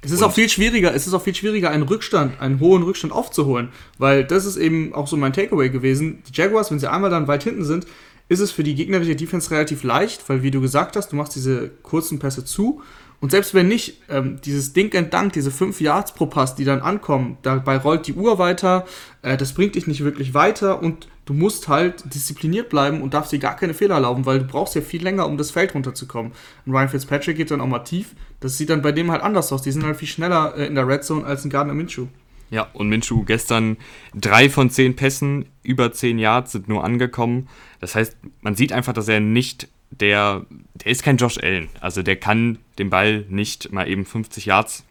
Es 0.00 0.12
ist 0.12 0.22
und 0.22 0.28
auch 0.28 0.32
viel 0.32 0.48
schwieriger, 0.48 0.94
es 0.94 1.06
ist 1.06 1.14
auch 1.14 1.22
viel 1.22 1.34
schwieriger, 1.34 1.70
einen 1.70 1.82
Rückstand, 1.82 2.40
einen 2.40 2.60
hohen 2.60 2.82
Rückstand 2.84 3.12
aufzuholen, 3.12 3.68
weil 3.98 4.24
das 4.24 4.44
ist 4.44 4.56
eben 4.56 4.94
auch 4.94 5.08
so 5.08 5.16
mein 5.16 5.32
Takeaway 5.32 5.70
gewesen. 5.70 6.22
Die 6.28 6.32
Jaguars, 6.32 6.70
wenn 6.70 6.78
sie 6.78 6.90
einmal 6.90 7.10
dann 7.10 7.28
weit 7.28 7.42
hinten 7.42 7.64
sind, 7.64 7.86
ist 8.28 8.40
es 8.40 8.52
für 8.52 8.62
die 8.62 8.74
gegnerische 8.74 9.16
Defense 9.16 9.50
relativ 9.50 9.82
leicht, 9.82 10.28
weil 10.28 10.42
wie 10.42 10.50
du 10.50 10.60
gesagt 10.60 10.96
hast, 10.96 11.12
du 11.12 11.16
machst 11.16 11.34
diese 11.34 11.68
kurzen 11.82 12.18
Pässe 12.18 12.44
zu 12.44 12.82
und 13.20 13.30
selbst 13.30 13.52
wenn 13.52 13.66
nicht, 13.66 14.00
ähm, 14.08 14.40
dieses 14.44 14.72
Ding 14.72 14.94
and 14.96 15.12
Dunk, 15.12 15.32
diese 15.32 15.50
5 15.50 15.80
Yards 15.80 16.14
pro 16.14 16.26
Pass, 16.26 16.54
die 16.54 16.64
dann 16.64 16.80
ankommen, 16.80 17.36
dabei 17.42 17.76
rollt 17.76 18.06
die 18.06 18.14
Uhr 18.14 18.38
weiter, 18.38 18.86
äh, 19.22 19.36
das 19.36 19.54
bringt 19.54 19.74
dich 19.74 19.86
nicht 19.86 20.04
wirklich 20.04 20.34
weiter 20.34 20.80
und 20.80 21.08
du 21.24 21.34
musst 21.34 21.68
halt 21.68 22.14
diszipliniert 22.14 22.68
bleiben 22.68 23.02
und 23.02 23.14
darfst 23.14 23.32
dir 23.32 23.38
gar 23.38 23.56
keine 23.56 23.74
Fehler 23.74 23.96
erlauben, 23.96 24.24
weil 24.24 24.38
du 24.38 24.44
brauchst 24.46 24.76
ja 24.76 24.80
viel 24.80 25.02
länger, 25.02 25.26
um 25.26 25.36
das 25.36 25.50
Feld 25.50 25.74
runterzukommen. 25.74 26.32
Und 26.64 26.72
Ryan 26.72 26.88
Fitzpatrick 26.88 27.36
geht 27.36 27.50
dann 27.50 27.60
auch 27.60 27.66
mal 27.66 27.80
tief. 27.80 28.14
Das 28.40 28.56
sieht 28.56 28.70
dann 28.70 28.82
bei 28.82 28.92
dem 28.92 29.10
halt 29.10 29.22
anders 29.22 29.52
aus. 29.52 29.62
Die 29.62 29.72
sind 29.72 29.84
halt 29.84 29.96
viel 29.96 30.08
schneller 30.08 30.56
äh, 30.56 30.66
in 30.66 30.76
der 30.76 30.86
Red 30.86 31.02
Zone 31.02 31.26
als 31.26 31.44
ein 31.44 31.50
Gardner 31.50 31.74
Minshew. 31.74 32.06
Ja, 32.50 32.68
und 32.72 32.88
Minshew 32.88 33.24
gestern 33.24 33.76
drei 34.14 34.48
von 34.48 34.70
zehn 34.70 34.96
Pässen 34.96 35.46
über 35.62 35.92
10 35.92 36.18
Yards 36.18 36.52
sind 36.52 36.68
nur 36.68 36.82
angekommen. 36.82 37.48
Das 37.80 37.94
heißt, 37.94 38.16
man 38.40 38.54
sieht 38.54 38.72
einfach, 38.72 38.94
dass 38.94 39.08
er 39.08 39.20
nicht 39.20 39.68
der, 39.90 40.46
der 40.74 40.92
ist 40.92 41.02
kein 41.02 41.16
Josh 41.16 41.38
Allen. 41.38 41.68
Also 41.80 42.02
der 42.02 42.16
kann 42.16 42.58
den 42.78 42.90
Ball 42.90 43.24
nicht 43.28 43.72
mal 43.72 43.88
eben 43.88 44.04
50 44.04 44.46
Yards 44.46 44.84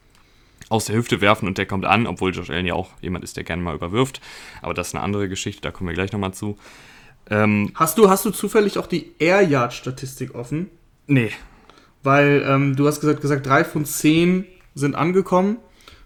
aus 0.70 0.86
der 0.86 0.96
Hüfte 0.96 1.22
werfen 1.22 1.48
und 1.48 1.58
der 1.58 1.66
kommt 1.66 1.86
an, 1.86 2.08
obwohl 2.08 2.34
Josh 2.34 2.50
Allen 2.50 2.66
ja 2.66 2.74
auch 2.74 2.90
jemand 3.02 3.24
ist, 3.24 3.38
der 3.38 3.44
gerne 3.44 3.62
mal 3.62 3.76
überwirft. 3.76 4.22
Aber 4.62 4.74
das 4.74 4.90
ist 4.90 4.96
eine 4.96 5.04
andere 5.04 5.30
Geschichte, 5.30 5.62
da 5.62 5.72
kommen 5.72 5.90
wir 5.90 5.94
gleich 5.94 6.12
nochmal 6.12 6.34
zu. 6.34 6.58
Ähm, 7.30 7.72
hast, 7.76 7.98
du, 7.98 8.10
hast 8.10 8.26
du 8.26 8.32
zufällig 8.32 8.78
auch 8.78 8.88
die 8.88 9.14
Air 9.20 9.42
Yard 9.42 9.74
Statistik 9.74 10.36
offen? 10.36 10.70
Nee. 11.08 11.32
Weil 12.04 12.44
ähm, 12.48 12.76
du 12.76 12.88
hast 12.88 13.00
gesagt, 13.00 13.22
gesagt, 13.22 13.46
drei 13.46 13.64
von 13.64 13.86
zehn 13.86 14.46
sind 14.76 14.96
angekommen 14.96 15.58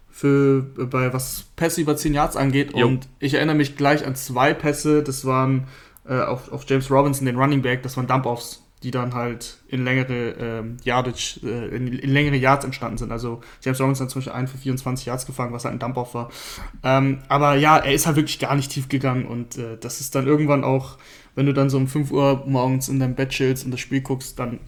für 0.10 0.62
bei 0.62 1.14
was 1.14 1.46
Pässe 1.56 1.82
über 1.82 1.96
10 1.96 2.14
Yards 2.14 2.36
angeht. 2.36 2.76
Jo. 2.76 2.88
Und 2.88 3.08
ich 3.20 3.34
erinnere 3.34 3.56
mich 3.56 3.78
gleich 3.78 4.06
an 4.06 4.16
zwei 4.16 4.54
Pässe, 4.54 5.04
das 5.04 5.26
waren 5.26 5.68
äh, 6.08 6.20
auf, 6.20 6.52
auf 6.52 6.66
James 6.68 6.92
Robinson, 6.92 7.26
den 7.26 7.38
Running 7.38 7.62
Back, 7.62 7.84
das 7.84 7.98
waren 7.98 8.08
Dump-Offs 8.08 8.61
die 8.84 8.92
dann 8.92 9.14
halt 9.14 9.60
in 9.68 9.84
längere 9.84 10.32
ähm, 10.40 10.78
Yardage, 10.84 11.40
äh, 11.44 11.76
in, 11.76 11.88
in, 11.88 12.10
längere 12.10 12.36
Yards 12.36 12.66
entstanden 12.66 12.98
sind. 12.98 13.12
Also 13.12 13.42
James 13.62 13.80
Robinson 13.80 14.06
hat 14.06 14.12
zum 14.12 14.20
Beispiel 14.22 14.34
einen 14.34 14.48
für 14.48 14.58
24 14.58 15.06
Yards 15.06 15.26
gefangen, 15.26 15.54
was 15.54 15.66
halt 15.66 15.76
ein 15.76 15.80
Dump-Off 15.80 16.14
war. 16.16 16.32
Ähm, 16.84 17.20
aber 17.28 17.56
ja, 17.56 17.78
er 17.78 17.94
ist 17.94 18.08
halt 18.08 18.16
wirklich 18.16 18.40
gar 18.40 18.56
nicht 18.56 18.72
tief 18.72 18.90
gegangen 18.90 19.26
und 19.26 19.58
äh, 19.58 19.78
das 19.80 20.02
ist 20.02 20.16
dann 20.16 20.26
irgendwann 20.26 20.64
auch, 20.64 20.98
wenn 21.36 21.46
du 21.46 21.54
dann 21.54 21.70
so 21.70 21.78
um 21.78 21.88
5 21.88 22.12
Uhr 22.12 22.44
morgens 22.48 22.90
in 22.90 23.00
deinem 23.00 23.16
Bett 23.16 23.30
chillst 23.30 23.66
und 23.66 23.72
das 23.72 23.80
Spiel 23.80 24.02
guckst, 24.02 24.40
dann 24.40 24.60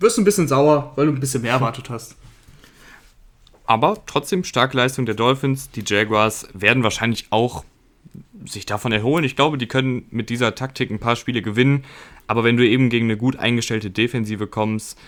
wirst 0.00 0.16
du 0.16 0.22
ein 0.22 0.24
bisschen 0.24 0.48
sauer, 0.48 0.92
weil 0.96 1.06
du 1.06 1.12
ein 1.12 1.20
bisschen 1.20 1.42
mehr 1.42 1.52
erwartet 1.52 1.90
hast. 1.90 2.16
Aber 3.66 3.98
trotzdem 4.06 4.42
starke 4.42 4.76
Leistung 4.76 5.06
der 5.06 5.14
Dolphins. 5.14 5.70
Die 5.70 5.84
Jaguars 5.86 6.48
werden 6.54 6.82
wahrscheinlich 6.82 7.28
auch 7.30 7.64
sich 8.46 8.66
davon 8.66 8.92
erholen. 8.92 9.24
Ich 9.24 9.36
glaube, 9.36 9.58
die 9.58 9.66
können 9.66 10.06
mit 10.10 10.30
dieser 10.30 10.54
Taktik 10.54 10.90
ein 10.90 10.98
paar 10.98 11.16
Spiele 11.16 11.42
gewinnen. 11.42 11.84
Aber 12.26 12.44
wenn 12.44 12.56
du 12.56 12.66
eben 12.66 12.90
gegen 12.90 13.06
eine 13.06 13.16
gut 13.16 13.36
eingestellte 13.36 13.90
Defensive 13.90 14.46
kommst, 14.46 14.98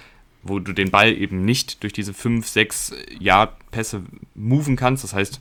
wo 0.43 0.59
du 0.59 0.73
den 0.73 0.91
Ball 0.91 1.13
eben 1.13 1.45
nicht 1.45 1.83
durch 1.83 1.93
diese 1.93 2.15
5, 2.15 2.47
6 2.47 2.95
Yard 3.19 3.55
Pässe 3.71 4.03
moven 4.35 4.77
kannst, 4.77 5.05
das 5.05 5.15
heißt, 5.15 5.41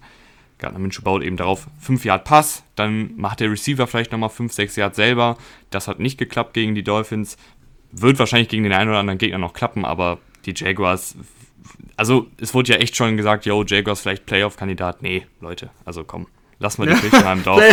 Gardner 0.59 0.79
Minshew 0.79 1.01
baut 1.01 1.23
eben 1.23 1.37
darauf 1.37 1.67
5 1.79 2.05
Yard 2.05 2.23
Pass, 2.23 2.63
dann 2.75 3.15
macht 3.17 3.39
der 3.39 3.49
Receiver 3.49 3.87
vielleicht 3.87 4.11
nochmal 4.11 4.29
5, 4.29 4.53
6 4.53 4.75
Yard 4.75 4.95
selber. 4.95 5.37
Das 5.71 5.87
hat 5.87 5.99
nicht 5.99 6.19
geklappt 6.19 6.53
gegen 6.53 6.75
die 6.75 6.83
Dolphins. 6.83 7.35
Wird 7.91 8.19
wahrscheinlich 8.19 8.49
gegen 8.49 8.63
den 8.63 8.73
einen 8.73 8.89
oder 8.89 8.99
anderen 8.99 9.17
Gegner 9.17 9.39
noch 9.39 9.53
klappen, 9.53 9.85
aber 9.85 10.19
die 10.45 10.53
Jaguars, 10.55 11.15
also 11.97 12.27
es 12.39 12.53
wurde 12.53 12.73
ja 12.73 12.77
echt 12.77 12.95
schon 12.95 13.17
gesagt, 13.17 13.45
yo, 13.45 13.63
Jaguars 13.63 14.01
vielleicht 14.01 14.27
Playoff-Kandidat. 14.27 15.01
Nee, 15.01 15.25
Leute, 15.41 15.71
also 15.83 16.03
komm 16.03 16.27
Lassen 16.61 16.83
wir 16.85 16.93
die 16.93 17.01
Kirche 17.01 17.23
mal 17.23 17.37
im 17.37 17.43
Dorf. 17.43 17.63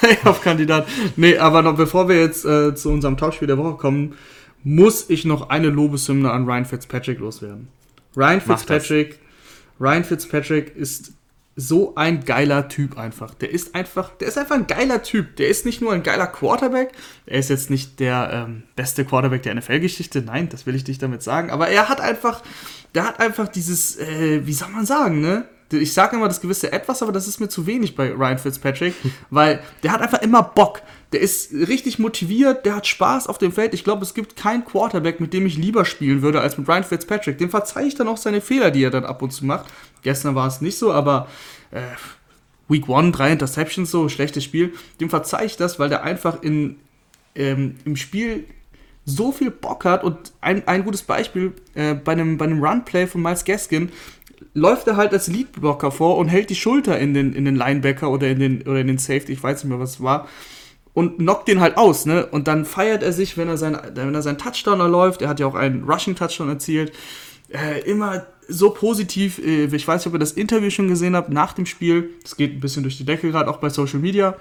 Playoff-Kandidat. 0.00 0.86
nee, 1.16 1.38
aber 1.38 1.62
noch 1.62 1.74
bevor 1.74 2.08
wir 2.08 2.20
jetzt 2.20 2.44
äh, 2.44 2.74
zu 2.74 2.90
unserem 2.90 3.16
Topspiel 3.16 3.48
der 3.48 3.56
Woche 3.56 3.76
kommen, 3.76 4.14
muss 4.62 5.08
ich 5.08 5.24
noch 5.24 5.48
eine 5.48 5.70
Lobeshymne 5.70 6.30
an 6.30 6.44
Ryan 6.44 6.66
Fitzpatrick 6.66 7.18
loswerden. 7.18 7.68
Ryan 8.14 8.40
Fitzpatrick, 8.40 9.18
Ryan 9.80 10.04
Fitzpatrick 10.04 10.76
ist 10.76 11.12
so 11.58 11.94
ein 11.94 12.24
geiler 12.26 12.68
Typ 12.68 12.98
einfach. 12.98 13.32
Der 13.34 13.50
ist 13.50 13.74
einfach, 13.74 14.10
der 14.18 14.28
ist 14.28 14.36
einfach 14.36 14.56
ein 14.56 14.66
geiler 14.66 15.02
Typ. 15.02 15.36
Der 15.36 15.48
ist 15.48 15.64
nicht 15.64 15.80
nur 15.80 15.94
ein 15.94 16.02
geiler 16.02 16.26
Quarterback. 16.26 16.92
Er 17.24 17.38
ist 17.38 17.48
jetzt 17.48 17.70
nicht 17.70 17.98
der 17.98 18.30
ähm, 18.32 18.64
beste 18.76 19.06
Quarterback 19.06 19.42
der 19.42 19.54
NFL-Geschichte. 19.54 20.20
Nein, 20.20 20.50
das 20.50 20.66
will 20.66 20.74
ich 20.74 20.86
nicht 20.86 21.02
damit 21.02 21.22
sagen. 21.22 21.50
Aber 21.50 21.68
er 21.68 21.88
hat 21.88 22.02
einfach, 22.02 22.42
der 22.94 23.04
hat 23.04 23.20
einfach 23.20 23.48
dieses, 23.48 23.98
äh, 23.98 24.46
wie 24.46 24.52
soll 24.52 24.68
man 24.68 24.84
sagen, 24.84 25.22
ne? 25.22 25.48
Ich 25.72 25.92
sage 25.92 26.16
immer 26.16 26.28
das 26.28 26.40
gewisse 26.40 26.72
Etwas, 26.72 27.02
aber 27.02 27.12
das 27.12 27.26
ist 27.26 27.40
mir 27.40 27.48
zu 27.48 27.66
wenig 27.66 27.96
bei 27.96 28.12
Ryan 28.12 28.38
Fitzpatrick, 28.38 28.94
weil 29.30 29.60
der 29.82 29.92
hat 29.92 30.00
einfach 30.00 30.22
immer 30.22 30.42
Bock. 30.42 30.82
Der 31.12 31.20
ist 31.20 31.52
richtig 31.52 31.98
motiviert, 31.98 32.66
der 32.66 32.76
hat 32.76 32.86
Spaß 32.86 33.26
auf 33.26 33.38
dem 33.38 33.52
Feld. 33.52 33.74
Ich 33.74 33.84
glaube, 33.84 34.02
es 34.02 34.14
gibt 34.14 34.36
keinen 34.36 34.64
Quarterback, 34.64 35.20
mit 35.20 35.32
dem 35.32 35.46
ich 35.46 35.56
lieber 35.56 35.84
spielen 35.84 36.22
würde 36.22 36.40
als 36.40 36.58
mit 36.58 36.68
Ryan 36.68 36.84
Fitzpatrick. 36.84 37.38
Dem 37.38 37.50
verzeihe 37.50 37.86
ich 37.86 37.94
dann 37.94 38.08
auch 38.08 38.16
seine 38.16 38.40
Fehler, 38.40 38.70
die 38.70 38.84
er 38.84 38.90
dann 38.90 39.04
ab 39.04 39.22
und 39.22 39.32
zu 39.32 39.46
macht. 39.46 39.66
Gestern 40.02 40.34
war 40.34 40.46
es 40.46 40.60
nicht 40.60 40.78
so, 40.78 40.92
aber 40.92 41.28
äh, 41.70 41.80
Week 42.68 42.88
1, 42.88 43.16
drei 43.16 43.32
Interceptions, 43.32 43.90
so 43.90 44.08
schlechtes 44.08 44.44
Spiel. 44.44 44.72
Dem 45.00 45.10
verzeihe 45.10 45.46
ich 45.46 45.56
das, 45.56 45.78
weil 45.78 45.88
der 45.88 46.02
einfach 46.02 46.42
in, 46.42 46.76
ähm, 47.34 47.76
im 47.84 47.96
Spiel 47.96 48.44
so 49.04 49.30
viel 49.30 49.52
Bock 49.52 49.84
hat 49.84 50.02
und 50.02 50.32
ein, 50.40 50.66
ein 50.66 50.84
gutes 50.84 51.02
Beispiel 51.02 51.52
äh, 51.74 51.94
bei 51.94 52.12
einem, 52.12 52.36
bei 52.36 52.44
einem 52.44 52.62
Runplay 52.62 53.06
von 53.06 53.22
Miles 53.22 53.44
Gaskin 53.44 53.90
läuft 54.54 54.86
er 54.86 54.96
halt 54.96 55.12
als 55.12 55.28
Leadblocker 55.28 55.90
vor 55.90 56.18
und 56.18 56.28
hält 56.28 56.50
die 56.50 56.54
Schulter 56.54 56.98
in 56.98 57.14
den, 57.14 57.32
in 57.32 57.44
den 57.44 57.56
Linebacker 57.56 58.10
oder 58.10 58.28
in 58.28 58.38
den, 58.38 58.62
oder 58.62 58.80
in 58.80 58.86
den 58.86 58.98
Safety, 58.98 59.32
ich 59.32 59.42
weiß 59.42 59.64
nicht 59.64 59.70
mehr, 59.70 59.80
was 59.80 59.94
es 59.94 60.02
war, 60.02 60.28
und 60.94 61.18
knockt 61.18 61.48
den 61.48 61.60
halt 61.60 61.76
aus, 61.76 62.06
ne? 62.06 62.24
Und 62.26 62.48
dann 62.48 62.64
feiert 62.64 63.02
er 63.02 63.12
sich, 63.12 63.36
wenn 63.36 63.48
er, 63.48 63.58
sein, 63.58 63.78
wenn 63.94 64.14
er 64.14 64.22
seinen 64.22 64.38
Touchdown 64.38 64.80
erläuft. 64.80 65.20
Er 65.20 65.28
hat 65.28 65.38
ja 65.38 65.46
auch 65.46 65.54
einen 65.54 65.84
Rushing-Touchdown 65.84 66.48
erzielt. 66.48 66.92
Äh, 67.50 67.80
immer 67.80 68.26
so 68.48 68.70
positiv. 68.70 69.38
Äh, 69.38 69.66
ich 69.66 69.86
weiß 69.86 70.00
nicht, 70.00 70.06
ob 70.06 70.14
ihr 70.14 70.18
das 70.18 70.32
Interview 70.32 70.70
schon 70.70 70.88
gesehen 70.88 71.14
habt 71.14 71.28
nach 71.28 71.52
dem 71.52 71.66
Spiel. 71.66 72.14
Das 72.22 72.38
geht 72.38 72.54
ein 72.54 72.60
bisschen 72.60 72.82
durch 72.82 72.96
die 72.96 73.04
Decke 73.04 73.30
gerade, 73.30 73.50
auch 73.50 73.58
bei 73.58 73.68
Social 73.68 73.98
Media 73.98 74.36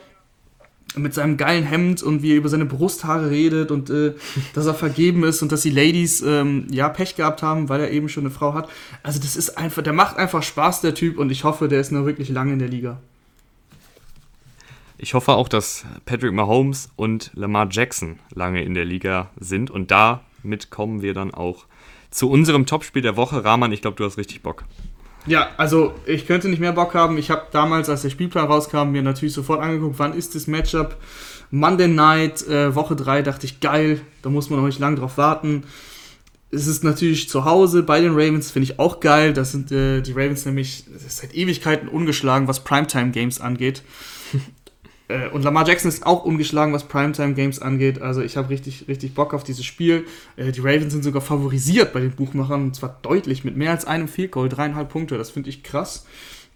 mit 0.97 1.13
seinem 1.13 1.37
geilen 1.37 1.63
Hemd 1.63 2.03
und 2.03 2.21
wie 2.21 2.31
er 2.31 2.37
über 2.37 2.49
seine 2.49 2.65
Brusthaare 2.65 3.29
redet 3.29 3.71
und 3.71 3.89
äh, 3.89 4.13
dass 4.53 4.65
er 4.65 4.73
vergeben 4.73 5.23
ist 5.23 5.41
und 5.41 5.51
dass 5.51 5.61
die 5.61 5.69
Ladies 5.69 6.21
ähm, 6.21 6.67
ja 6.71 6.89
Pech 6.89 7.15
gehabt 7.15 7.43
haben, 7.43 7.69
weil 7.69 7.81
er 7.81 7.91
eben 7.91 8.09
schon 8.09 8.23
eine 8.23 8.31
Frau 8.31 8.53
hat. 8.53 8.69
Also 9.03 9.19
das 9.19 9.35
ist 9.35 9.57
einfach, 9.57 9.81
der 9.81 9.93
macht 9.93 10.17
einfach 10.17 10.43
Spaß, 10.43 10.81
der 10.81 10.93
Typ, 10.93 11.17
und 11.17 11.31
ich 11.31 11.43
hoffe, 11.43 11.67
der 11.67 11.79
ist 11.79 11.91
noch 11.91 12.05
wirklich 12.05 12.29
lange 12.29 12.53
in 12.53 12.59
der 12.59 12.69
Liga. 12.69 12.99
Ich 14.97 15.13
hoffe 15.13 15.33
auch, 15.33 15.49
dass 15.49 15.85
Patrick 16.05 16.33
Mahomes 16.33 16.89
und 16.95 17.31
Lamar 17.33 17.67
Jackson 17.69 18.19
lange 18.33 18.63
in 18.63 18.73
der 18.73 18.85
Liga 18.85 19.29
sind 19.37 19.69
und 19.69 19.91
damit 19.91 20.69
kommen 20.69 21.01
wir 21.01 21.13
dann 21.13 21.33
auch 21.33 21.65
zu 22.11 22.29
unserem 22.29 22.65
Topspiel 22.65 23.01
der 23.01 23.17
Woche. 23.17 23.43
Rahman, 23.43 23.73
ich 23.73 23.81
glaube, 23.81 23.97
du 23.97 24.05
hast 24.05 24.17
richtig 24.17 24.41
Bock. 24.41 24.63
Ja, 25.27 25.49
also 25.57 25.95
ich 26.05 26.27
könnte 26.27 26.49
nicht 26.49 26.59
mehr 26.59 26.73
Bock 26.73 26.93
haben. 26.93 27.17
Ich 27.17 27.31
habe 27.31 27.47
damals, 27.51 27.89
als 27.89 28.03
der 28.03 28.09
Spielplan 28.09 28.47
rauskam, 28.47 28.91
mir 28.91 29.01
natürlich 29.01 29.33
sofort 29.33 29.61
angeguckt, 29.61 29.97
wann 29.97 30.13
ist 30.13 30.35
das 30.35 30.47
Matchup. 30.47 30.97
Monday 31.51 31.87
Night, 31.87 32.47
äh, 32.47 32.75
Woche 32.75 32.95
3, 32.95 33.21
dachte 33.21 33.45
ich, 33.45 33.59
geil, 33.59 34.01
da 34.21 34.29
muss 34.29 34.49
man 34.49 34.59
noch 34.59 34.65
nicht 34.65 34.79
lange 34.79 34.97
drauf 34.97 35.17
warten. 35.17 35.63
Es 36.51 36.67
ist 36.67 36.83
natürlich 36.83 37.27
zu 37.27 37.45
Hause 37.45 37.83
bei 37.83 38.01
den 38.01 38.13
Ravens, 38.13 38.51
finde 38.51 38.71
ich 38.71 38.79
auch 38.79 38.99
geil. 38.99 39.33
Das 39.33 39.51
sind 39.51 39.71
äh, 39.71 40.01
die 40.01 40.11
Ravens 40.11 40.45
nämlich 40.45 40.85
seit 41.07 41.33
Ewigkeiten 41.33 41.89
ungeschlagen, 41.89 42.47
was 42.47 42.63
Primetime-Games 42.63 43.41
angeht. 43.41 43.83
Äh, 45.07 45.29
und 45.29 45.43
Lamar 45.43 45.67
Jackson 45.67 45.89
ist 45.89 46.05
auch 46.05 46.25
ungeschlagen, 46.25 46.73
was 46.73 46.85
Primetime-Games 46.85 47.61
angeht. 47.61 48.01
Also 48.01 48.21
ich 48.21 48.37
habe 48.37 48.49
richtig, 48.49 48.87
richtig 48.87 49.13
Bock 49.13 49.33
auf 49.33 49.43
dieses 49.43 49.65
Spiel. 49.65 50.05
Äh, 50.35 50.51
die 50.51 50.61
Ravens 50.61 50.93
sind 50.93 51.03
sogar 51.03 51.21
favorisiert 51.21 51.93
bei 51.93 52.01
den 52.01 52.11
Buchmachern, 52.11 52.63
und 52.63 52.75
zwar 52.75 52.99
deutlich, 53.01 53.43
mit 53.43 53.55
mehr 53.55 53.71
als 53.71 53.85
einem 53.85 54.07
Field 54.07 54.31
Goal, 54.31 54.49
dreieinhalb 54.49 54.89
Punkte. 54.89 55.17
Das 55.17 55.29
finde 55.29 55.49
ich 55.49 55.63
krass. 55.63 56.05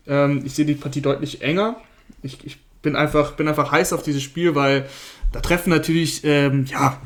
Ähm, 0.07 0.41
ich 0.45 0.53
sehe 0.53 0.65
die 0.65 0.75
Partie 0.75 1.01
deutlich 1.01 1.41
enger. 1.41 1.77
Ich, 2.23 2.39
ich, 2.43 2.57
bin, 2.81 2.95
einfach, 2.95 3.33
bin 3.33 3.47
einfach 3.47 3.71
heiß 3.71 3.93
auf 3.93 4.03
dieses 4.03 4.23
Spiel, 4.23 4.55
weil 4.55 4.87
da 5.31 5.41
treffen 5.41 5.69
natürlich, 5.69 6.23
ähm, 6.23 6.65
ja, 6.65 6.97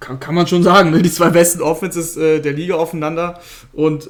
kann, 0.00 0.20
kann, 0.20 0.34
man 0.34 0.46
schon 0.46 0.62
sagen, 0.62 0.90
ne, 0.90 1.02
die 1.02 1.10
zwei 1.10 1.30
besten 1.30 1.60
Offenses 1.60 2.16
äh, 2.16 2.40
der 2.40 2.52
Liga 2.52 2.76
aufeinander. 2.76 3.40
Und 3.72 4.08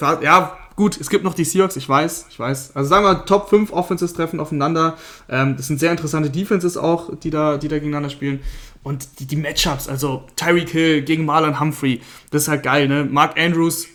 ja, 0.00 0.58
Gut, 0.76 1.00
es 1.00 1.08
gibt 1.08 1.22
noch 1.22 1.34
die 1.34 1.44
Seahawks, 1.44 1.76
ich 1.76 1.88
weiß, 1.88 2.26
ich 2.30 2.38
weiß. 2.38 2.74
Also 2.74 2.88
sagen 2.88 3.04
wir, 3.04 3.24
Top 3.26 3.48
5 3.48 3.72
Offenses 3.72 4.12
treffen 4.12 4.40
aufeinander. 4.40 4.96
Ähm, 5.28 5.56
das 5.56 5.68
sind 5.68 5.78
sehr 5.78 5.92
interessante 5.92 6.30
Defenses 6.30 6.76
auch, 6.76 7.16
die 7.16 7.30
da, 7.30 7.58
die 7.58 7.68
da 7.68 7.76
gegeneinander 7.76 8.10
spielen. 8.10 8.40
Und 8.82 9.20
die, 9.20 9.26
die 9.26 9.36
Matchups, 9.36 9.88
also 9.88 10.24
Tyreek 10.34 10.70
Hill 10.70 11.02
gegen 11.02 11.24
Marlon 11.24 11.60
Humphrey, 11.60 12.00
das 12.30 12.42
ist 12.42 12.48
halt 12.48 12.64
geil, 12.64 12.88
ne? 12.88 13.04
Mark 13.04 13.38
Andrews 13.38 13.86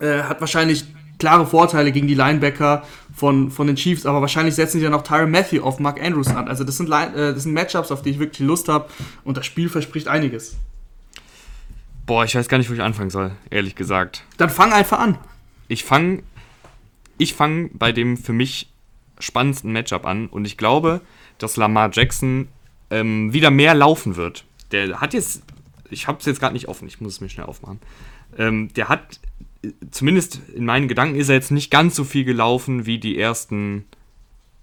äh, 0.00 0.22
hat 0.22 0.40
wahrscheinlich 0.40 0.84
klare 1.18 1.46
Vorteile 1.46 1.90
gegen 1.90 2.06
die 2.06 2.14
Linebacker 2.14 2.84
von, 3.12 3.50
von 3.50 3.66
den 3.66 3.76
Chiefs, 3.76 4.06
aber 4.06 4.20
wahrscheinlich 4.20 4.54
setzen 4.54 4.78
sie 4.78 4.84
dann 4.84 4.94
auch 4.94 5.02
Tyron 5.02 5.30
Matthew 5.30 5.62
auf 5.62 5.80
Mark 5.80 6.00
Andrews 6.00 6.28
an. 6.28 6.46
Also 6.46 6.62
das 6.62 6.76
sind, 6.76 6.88
Line, 6.88 7.14
äh, 7.14 7.34
das 7.34 7.42
sind 7.42 7.52
Matchups, 7.52 7.90
auf 7.90 8.02
die 8.02 8.10
ich 8.10 8.18
wirklich 8.20 8.46
Lust 8.46 8.68
habe 8.68 8.88
und 9.24 9.36
das 9.36 9.44
Spiel 9.44 9.68
verspricht 9.68 10.06
einiges. 10.06 10.54
Boah, 12.06 12.24
ich 12.24 12.36
weiß 12.36 12.48
gar 12.48 12.58
nicht, 12.58 12.70
wo 12.70 12.74
ich 12.74 12.82
anfangen 12.82 13.10
soll, 13.10 13.32
ehrlich 13.50 13.74
gesagt. 13.74 14.22
Dann 14.36 14.50
fang 14.50 14.72
einfach 14.72 15.00
an 15.00 15.18
ich 15.68 15.84
fange 15.84 16.22
ich 17.18 17.34
fang 17.34 17.70
bei 17.72 17.92
dem 17.92 18.16
für 18.16 18.32
mich 18.32 18.70
spannendsten 19.18 19.72
Matchup 19.72 20.04
an 20.04 20.26
und 20.26 20.44
ich 20.44 20.56
glaube, 20.56 21.00
dass 21.38 21.56
Lamar 21.56 21.90
Jackson 21.92 22.48
ähm, 22.90 23.32
wieder 23.32 23.50
mehr 23.50 23.74
laufen 23.74 24.16
wird. 24.16 24.44
Der 24.72 25.00
hat 25.00 25.14
jetzt, 25.14 25.42
ich 25.90 26.06
habe 26.06 26.18
es 26.18 26.26
jetzt 26.26 26.40
gerade 26.40 26.52
nicht 26.52 26.68
offen, 26.68 26.86
ich 26.86 27.00
muss 27.00 27.14
es 27.14 27.20
mir 27.20 27.28
schnell 27.28 27.46
aufmachen. 27.46 27.80
Ähm, 28.36 28.68
der 28.74 28.88
hat, 28.88 29.20
zumindest 29.90 30.40
in 30.54 30.64
meinen 30.64 30.88
Gedanken 30.88 31.16
ist 31.16 31.28
er 31.28 31.36
jetzt 31.36 31.50
nicht 31.50 31.70
ganz 31.70 31.96
so 31.96 32.04
viel 32.04 32.24
gelaufen 32.24 32.86
wie 32.86 32.98
die 32.98 33.18
ersten, 33.18 33.86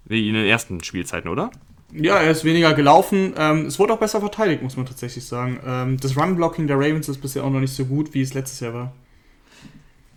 wie 0.04 0.28
in 0.28 0.34
den 0.34 0.46
ersten 0.46 0.82
Spielzeiten, 0.84 1.28
oder? 1.28 1.50
Ja, 1.92 2.16
er 2.18 2.30
ist 2.30 2.44
weniger 2.44 2.74
gelaufen. 2.74 3.34
Ähm, 3.36 3.66
es 3.66 3.78
wurde 3.78 3.92
auch 3.92 4.00
besser 4.00 4.20
verteidigt, 4.20 4.62
muss 4.62 4.76
man 4.76 4.86
tatsächlich 4.86 5.24
sagen. 5.24 5.60
Ähm, 5.64 5.96
das 5.98 6.16
Run-Blocking 6.16 6.66
der 6.66 6.76
Ravens 6.76 7.08
ist 7.08 7.18
bisher 7.18 7.44
auch 7.44 7.50
noch 7.50 7.60
nicht 7.60 7.74
so 7.74 7.84
gut, 7.84 8.14
wie 8.14 8.20
es 8.20 8.34
letztes 8.34 8.60
Jahr 8.60 8.74
war. 8.74 8.92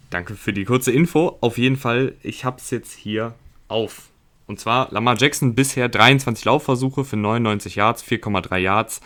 Danke 0.09 0.35
für 0.35 0.53
die 0.53 0.63
kurze 0.63 0.91
Info. 0.91 1.37
Auf 1.41 1.57
jeden 1.57 1.75
Fall, 1.75 2.15
ich 2.23 2.45
habe 2.45 2.57
es 2.57 2.69
jetzt 2.69 2.93
hier 2.93 3.35
auf. 3.67 4.09
Und 4.45 4.59
zwar 4.59 4.89
Lamar 4.91 5.17
Jackson 5.17 5.55
bisher 5.55 5.89
23 5.89 6.45
Laufversuche 6.45 7.03
für 7.03 7.17
99 7.17 7.75
Yards, 7.75 8.03
4,3 8.05 8.57
Yards 8.57 9.01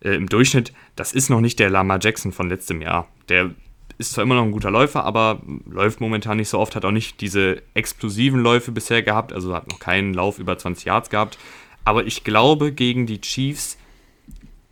äh, 0.00 0.10
im 0.10 0.28
Durchschnitt. 0.28 0.72
Das 0.94 1.12
ist 1.12 1.28
noch 1.28 1.40
nicht 1.40 1.58
der 1.58 1.70
Lamar 1.70 1.98
Jackson 2.00 2.30
von 2.30 2.48
letztem 2.48 2.80
Jahr. 2.80 3.08
Der 3.28 3.50
ist 3.98 4.12
zwar 4.12 4.22
immer 4.22 4.36
noch 4.36 4.44
ein 4.44 4.52
guter 4.52 4.70
Läufer, 4.70 5.04
aber 5.04 5.42
läuft 5.68 6.00
momentan 6.00 6.36
nicht 6.36 6.48
so 6.48 6.60
oft, 6.60 6.76
hat 6.76 6.84
auch 6.84 6.92
nicht 6.92 7.20
diese 7.20 7.60
explosiven 7.74 8.40
Läufe 8.40 8.70
bisher 8.70 9.02
gehabt, 9.02 9.32
also 9.32 9.54
hat 9.54 9.68
noch 9.68 9.80
keinen 9.80 10.14
Lauf 10.14 10.38
über 10.38 10.56
20 10.56 10.84
Yards 10.84 11.10
gehabt. 11.10 11.38
Aber 11.84 12.06
ich 12.06 12.22
glaube, 12.22 12.72
gegen 12.72 13.06
die 13.06 13.20
Chiefs 13.20 13.76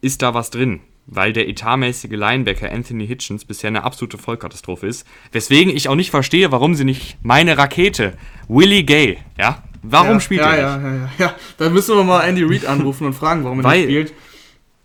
ist 0.00 0.22
da 0.22 0.32
was 0.32 0.50
drin 0.50 0.80
weil 1.10 1.32
der 1.32 1.48
etatmäßige 1.48 2.12
Linebacker 2.12 2.70
Anthony 2.70 3.06
Hitchens 3.06 3.44
bisher 3.44 3.68
eine 3.68 3.82
absolute 3.82 4.16
Vollkatastrophe 4.16 4.86
ist. 4.86 5.06
Weswegen 5.32 5.74
ich 5.74 5.88
auch 5.88 5.96
nicht 5.96 6.10
verstehe, 6.10 6.52
warum 6.52 6.74
sie 6.74 6.84
nicht 6.84 7.18
meine 7.22 7.58
Rakete, 7.58 8.14
Willie 8.48 8.84
Gay, 8.84 9.18
ja, 9.36 9.62
warum 9.82 10.14
ja, 10.14 10.20
spielt 10.20 10.40
ja, 10.40 10.52
er 10.52 10.58
ja, 10.58 10.76
nicht? 10.76 10.84
Ja, 11.18 11.26
ja, 11.26 11.26
ja, 11.26 11.34
da 11.58 11.68
müssen 11.68 11.96
wir 11.96 12.04
mal 12.04 12.22
Andy 12.22 12.44
Reid 12.44 12.64
anrufen 12.64 13.06
und 13.06 13.14
fragen, 13.14 13.44
warum 13.44 13.58
er 13.58 13.64
weil 13.64 13.86
nicht 13.86 14.08
spielt. 14.08 14.14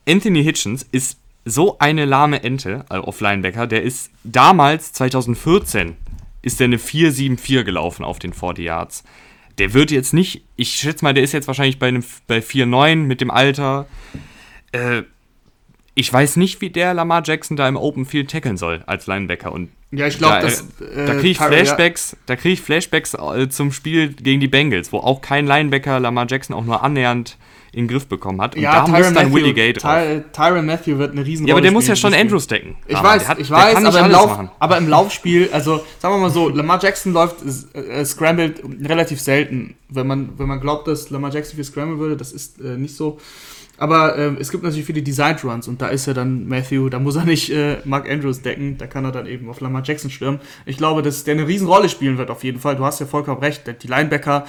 Anthony 0.07 0.43
Hitchens 0.43 0.85
ist 0.91 1.19
so 1.45 1.77
eine 1.77 2.05
lahme 2.05 2.43
Ente 2.43 2.85
also 2.89 3.05
auf 3.05 3.21
Linebacker, 3.21 3.67
der 3.67 3.83
ist 3.83 4.09
damals, 4.23 4.93
2014, 4.93 5.95
ist 6.41 6.59
der 6.59 6.65
eine 6.65 6.77
4-7-4 6.77 7.63
gelaufen 7.63 8.03
auf 8.03 8.17
den 8.17 8.33
40 8.33 8.65
Yards. 8.65 9.03
Der 9.59 9.73
wird 9.73 9.91
jetzt 9.91 10.13
nicht, 10.13 10.43
ich 10.55 10.71
schätze 10.71 11.05
mal, 11.05 11.13
der 11.13 11.23
ist 11.23 11.33
jetzt 11.33 11.47
wahrscheinlich 11.47 11.77
bei, 11.77 11.87
einem, 11.87 12.03
bei 12.27 12.39
4-9 12.39 12.95
mit 12.95 13.21
dem 13.21 13.31
Alter. 13.31 13.87
Äh, 14.71 15.03
ich 15.95 16.11
weiß 16.11 16.35
nicht, 16.35 16.59
wie 16.59 16.69
der 16.69 16.93
Lamar 16.93 17.23
Jackson 17.25 17.55
da 17.55 17.67
im 17.67 17.77
Open 17.77 18.05
Field 18.05 18.29
tackeln 18.29 18.57
soll 18.57 18.83
als 18.85 19.07
Linebacker. 19.07 19.51
Und 19.51 19.69
ja, 19.91 20.07
ich 20.07 20.17
glaube, 20.17 20.41
das. 20.41 20.61
Äh, 20.81 21.05
da 21.05 21.13
kriege 21.13 21.29
ich 21.29 21.37
Flashbacks, 21.37 22.11
ja. 22.11 22.17
da 22.25 22.35
kriege 22.35 22.53
ich 22.53 22.61
Flashbacks 22.61 23.13
äh, 23.13 23.49
zum 23.49 23.71
Spiel 23.71 24.09
gegen 24.09 24.41
die 24.41 24.49
Bengals, 24.49 24.91
wo 24.91 24.97
auch 24.97 25.21
kein 25.21 25.47
Linebacker 25.47 26.01
Lamar 26.01 26.27
Jackson 26.29 26.53
auch 26.53 26.65
nur 26.65 26.83
annähernd 26.83 27.37
in 27.71 27.83
den 27.83 27.87
Griff 27.89 28.07
bekommen 28.07 28.41
hat. 28.41 28.55
Und 28.55 28.61
ja, 28.61 28.73
da 28.73 28.85
Tyron 28.85 28.91
muss 28.91 29.13
dann 29.13 29.13
Matthew, 29.13 29.33
Willie 29.35 29.53
Gay 29.53 29.73
drauf. 29.73 29.93
Ty 29.93 30.23
Tyron 30.33 30.65
Matthew 30.65 30.97
wird 30.97 31.11
eine 31.11 31.25
riesen 31.25 31.47
Ja, 31.47 31.53
aber 31.53 31.61
der 31.61 31.71
muss 31.71 31.87
ja 31.87 31.95
schon 31.95 32.13
Andrews 32.13 32.47
decken. 32.47 32.75
Ich 32.87 33.01
weiß, 33.01 33.27
hat, 33.27 33.39
ich 33.39 33.49
weiß, 33.49 33.83
aber 33.83 33.99
im, 33.99 34.11
Lauf, 34.11 34.39
aber 34.59 34.77
im 34.77 34.87
Laufspiel, 34.87 35.49
also 35.51 35.83
sagen 35.99 36.15
wir 36.15 36.19
mal 36.19 36.29
so, 36.29 36.49
Lamar 36.49 36.81
Jackson 36.81 37.13
läuft 37.13 37.37
äh, 37.73 38.03
scrambled 38.05 38.61
relativ 38.83 39.21
selten. 39.21 39.75
Wenn 39.89 40.07
man, 40.07 40.37
wenn 40.37 40.47
man 40.47 40.59
glaubt, 40.59 40.87
dass 40.87 41.09
Lamar 41.09 41.31
Jackson 41.31 41.55
viel 41.55 41.65
scramble 41.65 41.99
würde, 41.99 42.17
das 42.17 42.31
ist 42.31 42.59
äh, 42.59 42.77
nicht 42.77 42.95
so. 42.95 43.19
Aber 43.77 44.17
äh, 44.17 44.31
es 44.39 44.51
gibt 44.51 44.63
natürlich 44.63 44.85
viele 44.85 45.01
Designed 45.01 45.43
Runs 45.43 45.67
und 45.67 45.81
da 45.81 45.87
ist 45.87 46.07
er 46.07 46.13
dann 46.13 46.47
Matthew, 46.47 46.89
da 46.89 46.99
muss 46.99 47.15
er 47.15 47.25
nicht 47.25 47.49
äh, 47.49 47.77
Mark 47.85 48.09
Andrews 48.09 48.41
decken, 48.41 48.77
da 48.77 48.87
kann 48.87 49.05
er 49.05 49.11
dann 49.11 49.27
eben 49.27 49.49
auf 49.49 49.59
Lamar 49.59 49.83
Jackson 49.83 50.09
stürmen. 50.09 50.39
Ich 50.65 50.77
glaube, 50.77 51.01
dass 51.01 51.23
der 51.23 51.35
eine 51.35 51.47
Riesenrolle 51.47 51.89
spielen 51.89 52.17
wird 52.17 52.29
auf 52.29 52.43
jeden 52.43 52.59
Fall. 52.59 52.75
Du 52.75 52.85
hast 52.85 52.99
ja 52.99 53.05
vollkommen 53.05 53.39
recht, 53.39 53.63
die 53.81 53.87
Linebacker, 53.87 54.45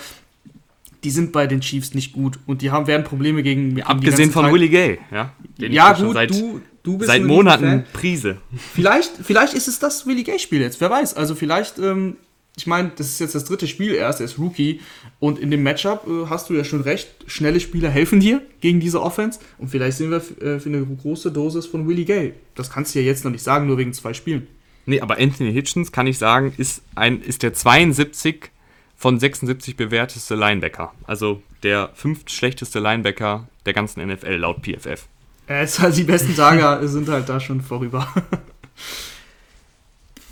die 1.04 1.11
sind 1.11 1.33
bei 1.33 1.47
den 1.47 1.61
Chiefs 1.61 1.95
nicht 1.95 2.12
gut 2.12 2.38
und 2.47 2.62
die 2.62 2.71
haben, 2.71 2.87
werden 2.87 3.04
Probleme 3.04 3.42
gegen, 3.42 3.76
gegen 3.76 3.87
Abgesehen 3.87 4.30
von 4.30 4.52
Willie 4.52 4.68
Gay, 4.68 4.99
ja. 5.11 5.33
ja, 5.59 5.92
gut, 5.92 6.14
seit, 6.14 6.30
du, 6.30 6.61
du 6.83 6.99
bist 6.99 7.09
seit 7.09 7.23
Monaten 7.23 7.85
Prise. 7.92 8.38
Vielleicht, 8.75 9.12
vielleicht 9.23 9.54
ist 9.54 9.68
es 9.68 9.78
das 9.78 10.06
Willie 10.06 10.25
Gay-Spiel 10.25 10.61
jetzt, 10.61 10.80
wer 10.80 10.90
weiß. 10.90 11.14
Also 11.14 11.35
vielleicht, 11.35 11.78
ähm, 11.78 12.16
ich 12.56 12.66
meine, 12.66 12.90
das 12.96 13.08
ist 13.08 13.20
jetzt 13.20 13.34
das 13.34 13.44
dritte 13.44 13.66
Spiel 13.66 13.94
erst, 13.94 14.20
er 14.20 14.25
ist 14.25 14.38
Rookie 14.38 14.80
und 15.18 15.38
in 15.38 15.50
dem 15.50 15.62
Matchup 15.62 16.06
äh, 16.08 16.26
hast 16.30 16.48
du 16.48 16.54
ja 16.54 16.64
schon 16.64 16.80
recht, 16.80 17.08
schnelle 17.26 17.60
Spieler 17.60 17.90
helfen 17.90 18.18
dir 18.18 18.40
gegen 18.60 18.80
diese 18.80 19.02
Offense 19.02 19.40
und 19.58 19.68
vielleicht 19.68 19.98
sehen 19.98 20.10
wir 20.10 20.16
äh, 20.16 20.58
für 20.58 20.70
eine 20.70 20.84
große 20.84 21.30
Dosis 21.30 21.66
von 21.66 21.86
Willie 21.86 22.06
Gay. 22.06 22.32
Das 22.54 22.70
kannst 22.70 22.94
du 22.94 23.00
ja 23.00 23.04
jetzt 23.04 23.25
noch 23.25 23.30
nicht 23.30 23.42
sagen, 23.42 23.66
nur 23.66 23.76
wegen 23.76 23.92
zwei 23.92 24.14
Spielen. 24.14 24.46
Nee, 24.86 25.00
aber 25.00 25.18
Anthony 25.18 25.52
Hitchens, 25.52 25.92
kann 25.92 26.06
ich 26.06 26.16
sagen, 26.16 26.54
ist, 26.56 26.80
ein, 26.94 27.20
ist 27.20 27.42
der 27.42 27.52
72 27.52 28.50
von 28.96 29.20
76 29.20 29.76
bewerteste 29.76 30.34
Linebacker. 30.34 30.94
Also 31.06 31.42
der 31.62 31.90
fünft 31.94 32.30
schlechteste 32.30 32.80
Linebacker 32.80 33.48
der 33.66 33.75
ganzen 33.75 34.06
NFL 34.06 34.36
laut 34.36 34.62
PFF. 34.62 35.06
Äh, 35.48 35.66
halt 35.66 35.96
die 35.96 36.04
besten 36.04 36.34
Tage 36.34 36.88
sind 36.88 37.08
halt 37.08 37.28
da 37.28 37.38
schon 37.38 37.60
vorüber. 37.60 38.08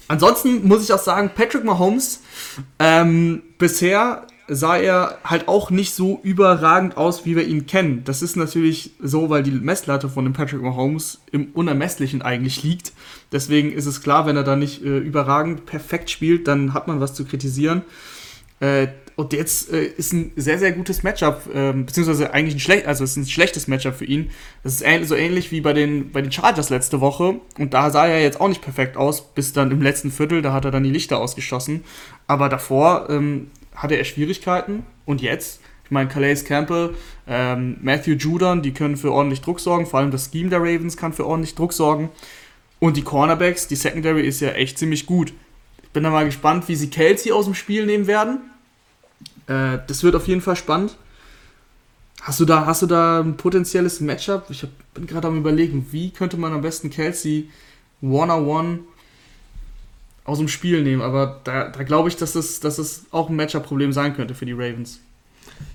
Ansonsten 0.08 0.66
muss 0.66 0.84
ich 0.84 0.92
auch 0.92 0.98
sagen, 0.98 1.30
Patrick 1.34 1.64
Mahomes, 1.64 2.20
ähm, 2.78 3.42
bisher 3.58 4.26
sah 4.46 4.76
er 4.76 5.18
halt 5.24 5.48
auch 5.48 5.70
nicht 5.70 5.94
so 5.94 6.20
überragend 6.22 6.96
aus, 6.96 7.24
wie 7.24 7.34
wir 7.34 7.46
ihn 7.46 7.66
kennen. 7.66 8.02
Das 8.04 8.20
ist 8.20 8.36
natürlich 8.36 8.92
so, 9.00 9.30
weil 9.30 9.42
die 9.42 9.50
Messlatte 9.50 10.10
von 10.10 10.24
dem 10.24 10.34
Patrick 10.34 10.60
Mahomes 10.60 11.22
im 11.32 11.48
Unermesslichen 11.54 12.20
eigentlich 12.20 12.62
liegt. 12.62 12.92
Deswegen 13.32 13.72
ist 13.72 13.86
es 13.86 14.02
klar, 14.02 14.26
wenn 14.26 14.36
er 14.36 14.44
da 14.44 14.56
nicht 14.56 14.84
äh, 14.84 14.98
überragend 14.98 15.64
perfekt 15.64 16.10
spielt, 16.10 16.46
dann 16.46 16.74
hat 16.74 16.88
man 16.88 17.00
was 17.00 17.14
zu 17.14 17.24
kritisieren. 17.24 17.82
Äh, 18.60 18.88
und 19.16 19.32
jetzt 19.32 19.72
äh, 19.72 19.84
ist 19.84 20.12
ein 20.12 20.32
sehr, 20.34 20.58
sehr 20.58 20.72
gutes 20.72 21.04
Matchup, 21.04 21.42
ähm, 21.54 21.86
beziehungsweise 21.86 22.32
eigentlich 22.32 22.56
ein 22.56 22.60
schlecht, 22.60 22.86
also 22.86 23.04
ist 23.04 23.16
ein 23.16 23.26
schlechtes 23.26 23.68
Matchup 23.68 23.94
für 23.94 24.04
ihn. 24.04 24.30
Das 24.64 24.80
ist 24.80 25.08
so 25.08 25.14
ähnlich 25.14 25.52
wie 25.52 25.60
bei 25.60 25.72
den, 25.72 26.10
bei 26.10 26.20
den 26.20 26.32
Chargers 26.32 26.68
letzte 26.68 27.00
Woche. 27.00 27.36
Und 27.58 27.74
da 27.74 27.90
sah 27.90 28.06
er 28.06 28.20
jetzt 28.20 28.40
auch 28.40 28.48
nicht 28.48 28.62
perfekt 28.62 28.96
aus, 28.96 29.22
bis 29.34 29.52
dann 29.52 29.70
im 29.70 29.82
letzten 29.82 30.10
Viertel, 30.10 30.42
da 30.42 30.52
hat 30.52 30.64
er 30.64 30.72
dann 30.72 30.82
die 30.82 30.90
Lichter 30.90 31.18
ausgeschossen. 31.18 31.84
Aber 32.26 32.48
davor 32.48 33.08
ähm, 33.08 33.50
hatte 33.76 33.94
er 33.94 34.04
Schwierigkeiten. 34.04 34.84
Und 35.04 35.22
jetzt, 35.22 35.60
ich 35.84 35.92
meine, 35.92 36.08
Calais 36.08 36.44
Campbell, 36.44 36.94
ähm, 37.28 37.76
Matthew 37.82 38.14
Judon, 38.14 38.62
die 38.62 38.72
können 38.72 38.96
für 38.96 39.12
ordentlich 39.12 39.42
Druck 39.42 39.60
sorgen. 39.60 39.86
Vor 39.86 40.00
allem 40.00 40.10
das 40.10 40.30
Scheme 40.32 40.50
der 40.50 40.60
Ravens 40.60 40.96
kann 40.96 41.12
für 41.12 41.26
ordentlich 41.26 41.54
Druck 41.54 41.72
sorgen. 41.72 42.10
Und 42.80 42.96
die 42.96 43.02
Cornerbacks, 43.02 43.68
die 43.68 43.76
Secondary 43.76 44.26
ist 44.26 44.40
ja 44.40 44.50
echt 44.50 44.76
ziemlich 44.76 45.06
gut. 45.06 45.32
Ich 45.84 45.90
bin 45.90 46.02
da 46.02 46.10
mal 46.10 46.24
gespannt, 46.24 46.66
wie 46.66 46.74
sie 46.74 46.90
Kelsey 46.90 47.30
aus 47.30 47.44
dem 47.44 47.54
Spiel 47.54 47.86
nehmen 47.86 48.08
werden 48.08 48.40
äh, 49.46 49.78
das 49.86 50.02
wird 50.02 50.14
auf 50.14 50.28
jeden 50.28 50.40
Fall 50.40 50.56
spannend. 50.56 50.96
Hast 52.22 52.40
du 52.40 52.44
da, 52.44 52.64
hast 52.64 52.82
du 52.82 52.86
da 52.86 53.20
ein 53.20 53.36
potenzielles 53.36 54.00
Matchup? 54.00 54.46
Ich 54.48 54.62
hab, 54.62 54.70
bin 54.94 55.06
gerade 55.06 55.28
am 55.28 55.36
überlegen, 55.36 55.88
wie 55.90 56.10
könnte 56.10 56.36
man 56.36 56.52
am 56.52 56.62
besten 56.62 56.88
Kelsey 56.88 57.50
one-on-one 58.00 58.80
aus 60.24 60.38
dem 60.38 60.48
Spiel 60.48 60.82
nehmen, 60.82 61.02
aber 61.02 61.40
da, 61.44 61.68
da 61.68 61.82
glaube 61.82 62.08
ich, 62.08 62.16
dass 62.16 62.32
das, 62.32 62.60
dass 62.60 62.76
das 62.76 63.04
auch 63.10 63.28
ein 63.28 63.36
Matchup-Problem 63.36 63.92
sein 63.92 64.16
könnte 64.16 64.34
für 64.34 64.46
die 64.46 64.52
Ravens. 64.52 65.00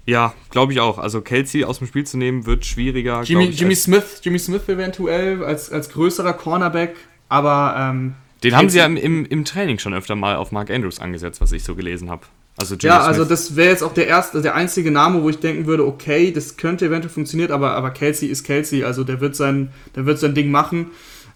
Ja, 0.05 0.33
glaube 0.49 0.73
ich 0.73 0.79
auch. 0.79 0.97
Also 0.97 1.21
Kelsey 1.21 1.63
aus 1.63 1.77
dem 1.77 1.87
Spiel 1.87 2.03
zu 2.03 2.17
nehmen, 2.17 2.47
wird 2.47 2.65
schwieriger. 2.65 3.21
Jimmy, 3.21 3.45
ich, 3.45 3.59
Jimmy 3.59 3.75
Smith, 3.75 4.19
Jimmy 4.23 4.39
Smith 4.39 4.67
eventuell 4.67 5.43
als, 5.43 5.71
als 5.71 5.89
größerer 5.89 6.33
Cornerback, 6.33 6.95
aber 7.29 7.75
ähm, 7.77 8.15
den 8.43 8.51
Kelsey 8.51 8.57
haben 8.57 8.69
sie 8.69 8.77
ja 8.79 8.85
im, 8.85 8.97
im, 8.97 9.25
im 9.25 9.45
Training 9.45 9.77
schon 9.77 9.93
öfter 9.93 10.15
mal 10.15 10.35
auf 10.35 10.51
Mark 10.51 10.71
Andrews 10.71 10.99
angesetzt, 10.99 11.41
was 11.41 11.51
ich 11.51 11.63
so 11.63 11.75
gelesen 11.75 12.09
habe. 12.09 12.23
Also 12.57 12.75
Jimmy 12.75 12.93
ja, 12.93 13.01
also 13.01 13.23
das 13.23 13.55
wäre 13.55 13.69
jetzt 13.69 13.83
auch 13.83 13.93
der 13.93 14.07
erste, 14.07 14.41
der 14.41 14.55
einzige 14.55 14.91
Name, 14.91 15.23
wo 15.23 15.29
ich 15.29 15.39
denken 15.39 15.65
würde, 15.65 15.87
okay, 15.87 16.31
das 16.31 16.57
könnte 16.57 16.87
eventuell 16.87 17.13
funktionieren, 17.13 17.51
aber, 17.51 17.71
aber 17.71 17.91
Kelsey 17.91 18.27
ist 18.27 18.43
Kelsey, 18.43 18.83
also 18.83 19.05
der 19.05 19.21
wird 19.21 19.35
sein, 19.35 19.69
der 19.95 20.05
wird 20.05 20.19
sein 20.19 20.35
Ding 20.35 20.51
machen. 20.51 20.87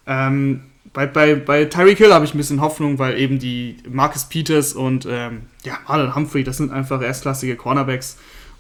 Ähm, 0.06 0.62
bei, 0.92 1.08
bei, 1.08 1.36
bei 1.36 1.66
Tyreek 1.66 1.98
Hill 1.98 2.14
habe 2.14 2.26
ich 2.26 2.34
ein 2.34 2.38
bisschen 2.38 2.62
Hoffnung, 2.62 3.00
weil 3.00 3.18
eben 3.18 3.40
die 3.40 3.78
Marcus 3.90 4.26
Peters 4.26 4.74
und 4.74 5.08
ähm, 5.10 5.44
ja, 5.64 5.80
Marlon 5.88 6.14
Humphrey, 6.14 6.44
das 6.44 6.58
sind 6.58 6.72
einfach 6.72 7.02
erstklassige 7.02 7.56
Cornerbacks. 7.56 8.18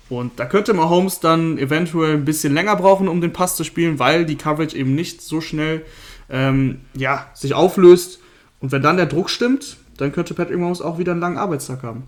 Und 0.10 0.39
da 0.39 0.46
könnte 0.46 0.74
Mahomes 0.74 1.20
dann 1.20 1.58
eventuell 1.58 2.13
ein 2.13 2.26
bisschen 2.26 2.54
länger 2.54 2.76
brauchen, 2.76 3.08
um 3.08 3.22
den 3.22 3.34
Pass 3.34 3.56
zu 3.56 3.63
spielen, 3.63 4.00
weil 4.00 4.26
die 4.26 4.36
Coverage 4.36 4.76
eben 4.76 4.96
nicht 4.96 5.22
so 5.22 5.42
schnell 5.42 5.84
ähm, 6.30 6.82
ja, 6.94 7.28
sich 7.34 7.54
auflöst. 7.54 8.20
Und 8.60 8.72
wenn 8.72 8.82
dann 8.82 8.98
der 8.98 9.06
Druck 9.06 9.30
stimmt, 9.30 9.78
dann 9.98 10.12
könnte 10.12 10.34
Patrick 10.34 10.58
Mahomes 10.58 10.82
auch 10.82 10.98
wieder 10.98 11.12
einen 11.12 11.22
langen 11.22 11.38
Arbeitstag 11.38 11.84
haben. 11.84 12.04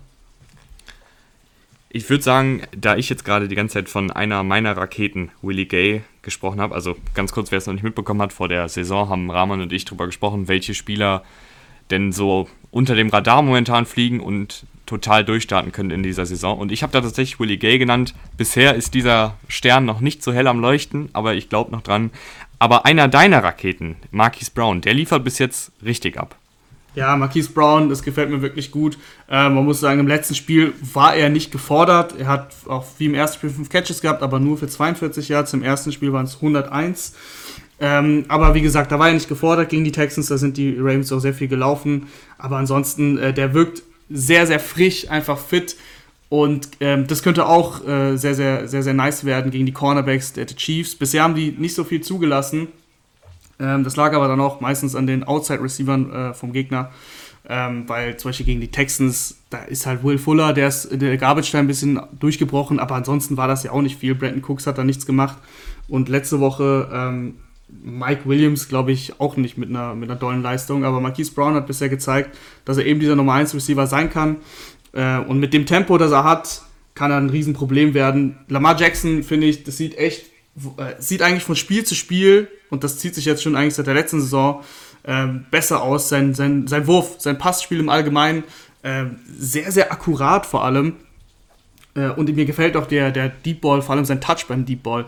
Ich 1.88 2.10
würde 2.10 2.22
sagen, 2.22 2.62
da 2.76 2.96
ich 2.96 3.08
jetzt 3.08 3.24
gerade 3.24 3.48
die 3.48 3.54
ganze 3.54 3.74
Zeit 3.74 3.88
von 3.88 4.10
einer 4.10 4.42
meiner 4.42 4.76
Raketen, 4.76 5.30
Willie 5.40 5.66
Gay, 5.66 6.02
gesprochen 6.22 6.60
habe, 6.60 6.74
also 6.74 6.96
ganz 7.14 7.32
kurz, 7.32 7.50
wer 7.50 7.58
es 7.58 7.66
noch 7.66 7.74
nicht 7.74 7.84
mitbekommen 7.84 8.20
hat, 8.20 8.32
vor 8.32 8.48
der 8.48 8.68
Saison 8.68 9.08
haben 9.08 9.30
Rahman 9.30 9.62
und 9.62 9.72
ich 9.72 9.84
darüber 9.84 10.06
gesprochen, 10.06 10.48
welche 10.48 10.74
Spieler 10.74 11.22
denn 11.90 12.12
so 12.12 12.48
unter 12.70 12.96
dem 12.96 13.08
Radar 13.08 13.42
momentan 13.42 13.86
fliegen 13.86 14.20
und 14.20 14.66
total 14.86 15.24
durchstarten 15.24 15.72
können 15.72 15.90
in 15.90 16.02
dieser 16.02 16.26
Saison. 16.26 16.58
Und 16.58 16.72
ich 16.72 16.82
habe 16.82 16.92
da 16.92 17.00
tatsächlich 17.00 17.40
Willie 17.40 17.58
Gay 17.58 17.78
genannt. 17.78 18.14
Bisher 18.36 18.74
ist 18.74 18.94
dieser 18.94 19.36
Stern 19.48 19.84
noch 19.84 20.00
nicht 20.00 20.22
so 20.22 20.32
hell 20.32 20.46
am 20.46 20.60
Leuchten, 20.60 21.08
aber 21.12 21.34
ich 21.34 21.48
glaube 21.48 21.72
noch 21.72 21.82
dran. 21.82 22.10
Aber 22.58 22.86
einer 22.86 23.08
deiner 23.08 23.44
Raketen, 23.44 23.96
Marquis 24.10 24.50
Brown, 24.50 24.80
der 24.80 24.94
liefert 24.94 25.24
bis 25.24 25.38
jetzt 25.38 25.72
richtig 25.84 26.18
ab. 26.18 26.36
Ja, 26.96 27.14
Marquise 27.14 27.50
Brown, 27.50 27.90
das 27.90 28.02
gefällt 28.02 28.30
mir 28.30 28.40
wirklich 28.40 28.70
gut. 28.70 28.96
Äh, 29.28 29.50
man 29.50 29.66
muss 29.66 29.80
sagen, 29.80 30.00
im 30.00 30.08
letzten 30.08 30.34
Spiel 30.34 30.72
war 30.94 31.14
er 31.14 31.28
nicht 31.28 31.52
gefordert. 31.52 32.14
Er 32.18 32.26
hat 32.26 32.54
auch 32.66 32.86
wie 32.96 33.04
im 33.04 33.14
ersten 33.14 33.36
Spiel 33.36 33.50
fünf 33.50 33.68
Catches 33.68 34.00
gehabt, 34.00 34.22
aber 34.22 34.40
nur 34.40 34.56
für 34.56 34.66
42 34.66 35.28
Yards. 35.28 35.52
Im 35.52 35.62
ersten 35.62 35.92
Spiel 35.92 36.14
waren 36.14 36.24
es 36.24 36.36
101. 36.36 37.12
Ähm, 37.80 38.24
aber 38.28 38.54
wie 38.54 38.62
gesagt, 38.62 38.90
da 38.92 38.98
war 38.98 39.08
er 39.08 39.14
nicht 39.14 39.28
gefordert 39.28 39.68
gegen 39.68 39.84
die 39.84 39.92
Texans. 39.92 40.28
Da 40.28 40.38
sind 40.38 40.56
die 40.56 40.74
Ravens 40.78 41.12
auch 41.12 41.18
sehr 41.18 41.34
viel 41.34 41.48
gelaufen. 41.48 42.06
Aber 42.38 42.56
ansonsten, 42.56 43.18
äh, 43.18 43.34
der 43.34 43.52
wirkt 43.52 43.82
sehr, 44.08 44.46
sehr 44.46 44.58
frisch, 44.58 45.10
einfach 45.10 45.38
fit. 45.38 45.76
Und 46.30 46.70
ähm, 46.80 47.06
das 47.06 47.22
könnte 47.22 47.44
auch 47.44 47.86
äh, 47.86 48.16
sehr, 48.16 48.34
sehr, 48.34 48.68
sehr, 48.68 48.82
sehr 48.82 48.94
nice 48.94 49.26
werden 49.26 49.50
gegen 49.50 49.66
die 49.66 49.72
Cornerbacks 49.72 50.32
der 50.32 50.46
Chiefs. 50.46 50.94
Bisher 50.94 51.22
haben 51.22 51.34
die 51.34 51.52
nicht 51.52 51.74
so 51.74 51.84
viel 51.84 52.00
zugelassen. 52.00 52.68
Ähm, 53.58 53.84
das 53.84 53.96
lag 53.96 54.12
aber 54.14 54.28
dann 54.28 54.40
auch 54.40 54.60
meistens 54.60 54.94
an 54.94 55.06
den 55.06 55.24
Outside-Receivern 55.24 56.12
äh, 56.12 56.34
vom 56.34 56.52
Gegner. 56.52 56.90
Ähm, 57.48 57.88
weil 57.88 58.16
zum 58.16 58.30
Beispiel 58.30 58.46
gegen 58.46 58.60
die 58.60 58.72
Texans, 58.72 59.38
da 59.50 59.58
ist 59.58 59.86
halt 59.86 60.02
Will 60.02 60.18
Fuller, 60.18 60.52
der 60.52 60.66
ist 60.66 60.88
der 60.90 61.16
Garbage 61.16 61.54
ein 61.54 61.68
bisschen 61.68 62.00
durchgebrochen, 62.18 62.80
aber 62.80 62.96
ansonsten 62.96 63.36
war 63.36 63.46
das 63.46 63.62
ja 63.62 63.70
auch 63.70 63.82
nicht 63.82 64.00
viel. 64.00 64.16
Brandon 64.16 64.42
Cooks 64.42 64.66
hat 64.66 64.78
da 64.78 64.84
nichts 64.84 65.06
gemacht. 65.06 65.38
Und 65.86 66.08
letzte 66.08 66.40
Woche 66.40 66.88
ähm, 66.92 67.36
Mike 67.68 68.22
Williams, 68.24 68.68
glaube 68.68 68.90
ich, 68.90 69.20
auch 69.20 69.36
nicht 69.36 69.58
mit 69.58 69.68
einer, 69.68 69.94
mit 69.94 70.10
einer 70.10 70.18
dollen 70.18 70.42
Leistung, 70.42 70.84
aber 70.84 71.00
Marquise 71.00 71.32
Brown 71.32 71.54
hat 71.54 71.68
bisher 71.68 71.88
gezeigt, 71.88 72.36
dass 72.64 72.78
er 72.78 72.86
eben 72.86 72.98
dieser 72.98 73.14
Nummer 73.14 73.34
1 73.34 73.54
Receiver 73.54 73.86
sein 73.86 74.10
kann. 74.10 74.38
Äh, 74.92 75.18
und 75.18 75.38
mit 75.38 75.54
dem 75.54 75.66
Tempo, 75.66 75.98
das 75.98 76.10
er 76.10 76.24
hat, 76.24 76.62
kann 76.94 77.12
er 77.12 77.18
ein 77.18 77.30
Riesenproblem 77.30 77.94
werden. 77.94 78.38
Lamar 78.48 78.76
Jackson, 78.76 79.22
finde 79.22 79.46
ich, 79.46 79.62
das 79.62 79.76
sieht 79.76 79.96
echt 79.98 80.26
äh, 80.78 80.94
sieht 80.98 81.22
eigentlich 81.22 81.44
von 81.44 81.56
Spiel 81.56 81.84
zu 81.84 81.94
Spiel, 81.94 82.48
und 82.70 82.84
das 82.84 82.98
zieht 82.98 83.14
sich 83.14 83.24
jetzt 83.24 83.42
schon 83.42 83.56
eigentlich 83.56 83.74
seit 83.74 83.86
der 83.86 83.94
letzten 83.94 84.20
Saison, 84.20 84.62
äh, 85.04 85.26
besser 85.50 85.82
aus. 85.82 86.08
Sein, 86.08 86.34
sein, 86.34 86.66
sein 86.66 86.86
Wurf, 86.86 87.16
sein 87.18 87.38
Passspiel 87.38 87.80
im 87.80 87.88
Allgemeinen, 87.88 88.44
äh, 88.82 89.04
sehr, 89.38 89.70
sehr 89.72 89.92
akkurat 89.92 90.46
vor 90.46 90.64
allem. 90.64 90.94
Äh, 91.94 92.10
und 92.10 92.34
mir 92.34 92.44
gefällt 92.44 92.76
auch 92.76 92.86
der, 92.86 93.10
der 93.10 93.28
Deep 93.28 93.60
Ball, 93.60 93.82
vor 93.82 93.94
allem 93.94 94.04
sein 94.04 94.20
Touch 94.20 94.46
beim 94.48 94.64
Deep 94.64 94.82
Ball. 94.82 95.06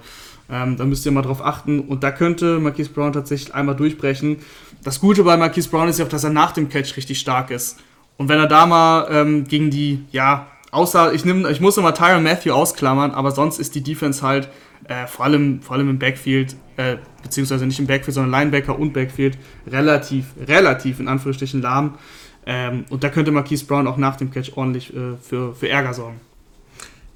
Ähm, 0.51 0.77
da 0.77 0.85
müsst 0.85 1.05
ihr 1.05 1.13
mal 1.13 1.23
drauf 1.23 1.45
achten. 1.45 1.81
Und 1.81 2.03
da 2.03 2.11
könnte 2.11 2.59
Marquise 2.59 2.91
Brown 2.91 3.13
tatsächlich 3.13 3.55
einmal 3.55 3.77
durchbrechen. 3.77 4.39
Das 4.83 5.01
Gute 5.01 5.23
bei 5.25 5.37
Marquise 5.37 5.69
Brown 5.69 5.89
ist 5.89 5.99
ja 5.99 6.07
auch, 6.07 6.11
dass 6.11 6.25
er 6.25 6.31
nach 6.31 6.53
dem 6.53 6.69
Catch 6.69 6.97
richtig 6.97 7.21
stark 7.21 7.51
ist. 7.51 7.79
Und 8.17 8.29
wenn 8.29 8.39
er 8.39 8.47
da 8.47 8.67
mal 8.67 9.09
ähm, 9.11 9.45
gegen 9.45 9.71
die, 9.71 10.05
ja, 10.11 10.47
außer 10.71 11.13
ich, 11.13 11.25
nehm, 11.25 11.47
ich 11.47 11.61
muss 11.61 11.77
immer 11.77 11.95
Tyron 11.95 12.23
Matthew 12.23 12.53
ausklammern, 12.53 13.13
aber 13.13 13.31
sonst 13.31 13.59
ist 13.59 13.75
die 13.75 13.83
Defense 13.83 14.23
halt 14.23 14.49
äh, 14.85 15.07
vor, 15.07 15.27
allem, 15.27 15.61
vor 15.61 15.77
allem 15.77 15.91
im 15.91 15.99
Backfield, 15.99 16.57
äh, 16.79 16.97
beziehungsweise 17.23 17.67
nicht 17.67 17.79
im 17.81 17.87
Backfield, 17.87 18.15
sondern 18.15 18.31
Linebacker 18.31 18.79
und 18.79 18.93
Backfield, 18.93 19.37
relativ, 19.67 20.27
relativ 20.47 21.01
in 21.01 21.09
Anführungsstrichen 21.09 21.61
lahm. 21.61 21.99
Ähm, 22.47 22.85
und 22.89 23.05
da 23.05 23.11
könnte 23.11 23.33
Marquise 23.33 23.67
Brown 23.67 23.87
auch 23.87 23.97
nach 23.97 24.17
dem 24.17 24.31
Catch 24.31 24.53
ordentlich 24.57 24.95
äh, 24.95 25.17
für, 25.21 25.55
für 25.55 25.69
Ärger 25.69 25.93
sorgen. 25.93 26.21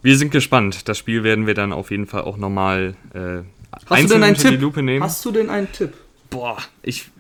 Wir 0.03 0.18
sind 0.18 0.33
gespannt. 0.33 0.88
Das 0.88 0.98
Spiel 0.98 1.22
werden 1.22 1.46
wir 1.46 1.55
dann 1.55 1.72
auf 1.72 1.92
jeden 1.92 2.07
Fall 2.07 2.22
auch 2.22 2.37
nochmal 2.37 2.96
äh, 3.14 3.42
Hast 3.87 4.05
du 4.05 4.09
denn 4.09 4.22
einen 4.25 4.37
Tipp? 4.37 5.01
Hast 5.01 5.25
du 5.25 5.31
denn 5.31 5.48
einen 5.48 5.70
Tipp? 5.70 5.94
Boah, 6.29 6.59
ich, 6.83 7.11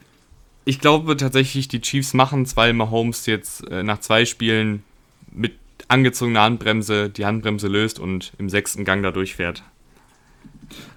ich 0.64 0.80
glaube 0.80 1.16
tatsächlich, 1.16 1.68
die 1.68 1.80
Chiefs 1.80 2.12
machen 2.12 2.42
es, 2.42 2.56
weil 2.56 2.72
Mahomes 2.72 3.26
jetzt 3.26 3.66
äh, 3.68 3.82
nach 3.82 4.00
zwei 4.00 4.24
Spielen 4.24 4.82
mit 5.30 5.54
angezogener 5.86 6.42
Handbremse 6.42 7.08
die 7.08 7.24
Handbremse 7.24 7.68
löst 7.68 8.00
und 8.00 8.32
im 8.38 8.48
sechsten 8.48 8.84
Gang 8.84 9.02
da 9.02 9.12
durchfährt. 9.12 9.62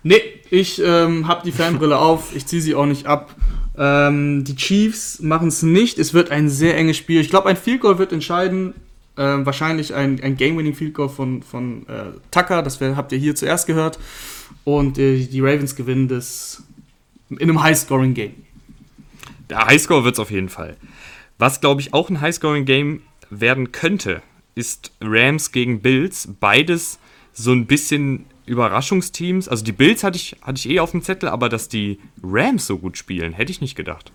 Nee, 0.03 0.21
ich 0.49 0.81
ähm, 0.83 1.27
habe 1.27 1.41
die 1.45 1.51
Fanbrille 1.51 1.97
auf, 1.97 2.35
ich 2.35 2.45
ziehe 2.45 2.61
sie 2.61 2.75
auch 2.75 2.85
nicht 2.85 3.05
ab. 3.07 3.35
Ähm, 3.77 4.43
die 4.43 4.55
Chiefs 4.55 5.19
machen 5.19 5.49
es 5.49 5.63
nicht. 5.63 5.99
Es 5.99 6.13
wird 6.13 6.31
ein 6.31 6.49
sehr 6.49 6.77
enges 6.77 6.97
Spiel. 6.97 7.19
Ich 7.21 7.29
glaube, 7.29 7.49
ein 7.49 7.57
Field 7.57 7.81
Goal 7.81 7.97
wird 7.97 8.13
entscheiden. 8.13 8.73
Ähm, 9.17 9.45
wahrscheinlich 9.45 9.93
ein, 9.93 10.21
ein 10.21 10.35
Game-Winning-Field 10.35 10.93
Goal 10.93 11.09
von, 11.09 11.41
von 11.41 11.87
äh, 11.87 12.17
Tucker, 12.31 12.61
das 12.61 12.81
wär, 12.81 12.97
habt 12.97 13.11
ihr 13.13 13.17
hier 13.17 13.35
zuerst 13.35 13.65
gehört. 13.65 13.97
Und 14.63 14.97
äh, 14.97 15.25
die 15.25 15.39
Ravens 15.39 15.75
gewinnen 15.75 16.07
das 16.07 16.63
in 17.29 17.41
einem 17.41 17.63
High-Scoring-Game. 17.63 18.33
Der 19.49 19.65
Highscore 19.67 20.03
wird 20.03 20.15
es 20.15 20.19
auf 20.19 20.31
jeden 20.31 20.49
Fall. 20.49 20.75
Was, 21.37 21.61
glaube 21.61 21.81
ich, 21.81 21.93
auch 21.93 22.09
ein 22.09 22.21
High-Scoring-Game 22.21 23.01
werden 23.29 23.71
könnte, 23.71 24.21
ist 24.55 24.91
Rams 25.01 25.51
gegen 25.51 25.81
Bills. 25.81 26.29
Beides 26.39 26.99
so 27.33 27.51
ein 27.51 27.65
bisschen 27.65 28.25
Überraschungsteams. 28.45 29.47
Also 29.47 29.63
die 29.63 29.71
Bills 29.71 30.03
hatte 30.03 30.17
ich, 30.17 30.37
hatte 30.41 30.57
ich 30.57 30.69
eh 30.69 30.79
auf 30.79 30.91
dem 30.91 31.01
Zettel, 31.01 31.29
aber 31.29 31.49
dass 31.49 31.69
die 31.69 31.99
Rams 32.23 32.67
so 32.67 32.77
gut 32.77 32.97
spielen, 32.97 33.33
hätte 33.33 33.51
ich 33.51 33.61
nicht 33.61 33.75
gedacht. 33.75 34.11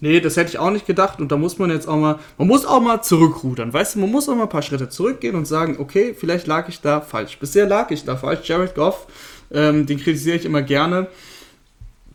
Nee, 0.00 0.20
das 0.20 0.36
hätte 0.36 0.50
ich 0.50 0.58
auch 0.58 0.70
nicht 0.70 0.86
gedacht. 0.86 1.18
Und 1.18 1.32
da 1.32 1.36
muss 1.36 1.58
man 1.58 1.70
jetzt 1.70 1.88
auch 1.88 1.96
mal, 1.96 2.18
man 2.36 2.48
muss 2.48 2.66
auch 2.66 2.80
mal 2.80 3.00
zurückrudern. 3.00 3.72
Weißt 3.72 3.94
du, 3.94 4.00
man 4.00 4.10
muss 4.10 4.28
auch 4.28 4.34
mal 4.34 4.42
ein 4.42 4.48
paar 4.50 4.60
Schritte 4.60 4.90
zurückgehen 4.90 5.34
und 5.34 5.46
sagen, 5.46 5.76
okay, 5.78 6.14
vielleicht 6.18 6.46
lag 6.46 6.68
ich 6.68 6.82
da 6.82 7.00
falsch. 7.00 7.38
Bisher 7.38 7.66
lag 7.66 7.90
ich 7.90 8.04
da 8.04 8.16
falsch. 8.16 8.46
Jared 8.46 8.74
Goff, 8.74 9.06
ähm, 9.50 9.86
den 9.86 9.98
kritisiere 9.98 10.36
ich 10.36 10.44
immer 10.44 10.60
gerne. 10.60 11.06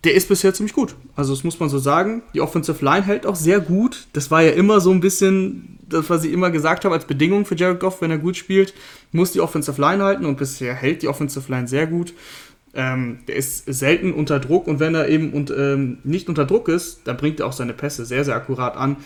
Der 0.04 0.14
ist 0.14 0.30
bisher 0.30 0.54
ziemlich 0.54 0.74
gut. 0.74 0.94
Also, 1.16 1.34
das 1.34 1.44
muss 1.44 1.60
man 1.60 1.68
so 1.68 1.80
sagen. 1.80 2.22
Die 2.36 2.42
Offensive 2.42 2.86
Line 2.86 3.06
hält 3.06 3.26
auch 3.26 3.36
sehr 3.36 3.60
gut. 3.60 4.06
Das 4.14 4.30
war 4.30 4.44
ja 4.44 4.52
immer 4.52 4.82
so 4.82 4.92
ein 4.92 5.00
bisschen 5.00 5.79
das, 5.90 6.10
was 6.10 6.24
ich 6.24 6.32
immer 6.32 6.52
gesagt 6.52 6.86
habe, 6.86 6.96
als 6.96 7.06
Bedingung 7.06 7.46
für 7.46 7.56
Jared 7.56 7.80
Goff, 7.80 8.02
wenn 8.02 8.12
er 8.12 8.18
gut 8.18 8.38
spielt, 8.38 8.74
muss 9.12 9.32
die 9.32 9.42
Offensive 9.42 9.80
Line 9.82 10.04
halten. 10.04 10.26
Und 10.26 10.38
bisher 10.38 10.74
hält 10.74 11.02
die 11.02 11.08
Offensive 11.08 11.52
Line 11.52 11.68
sehr 11.68 11.88
gut. 11.88 12.14
Ähm, 12.74 13.20
der 13.28 13.36
ist 13.36 13.66
selten 13.66 14.14
unter 14.14 14.40
Druck 14.40 14.68
und 14.68 14.80
wenn 14.80 14.94
er 14.94 15.08
eben 15.08 15.34
und, 15.34 15.50
ähm, 15.50 15.98
nicht 16.04 16.30
unter 16.30 16.46
Druck 16.46 16.68
ist, 16.68 17.02
dann 17.06 17.18
bringt 17.18 17.40
er 17.40 17.48
auch 17.48 17.54
seine 17.54 17.74
Pässe 17.74 18.06
sehr, 18.06 18.24
sehr 18.24 18.36
akkurat 18.36 18.78
an. 18.78 18.98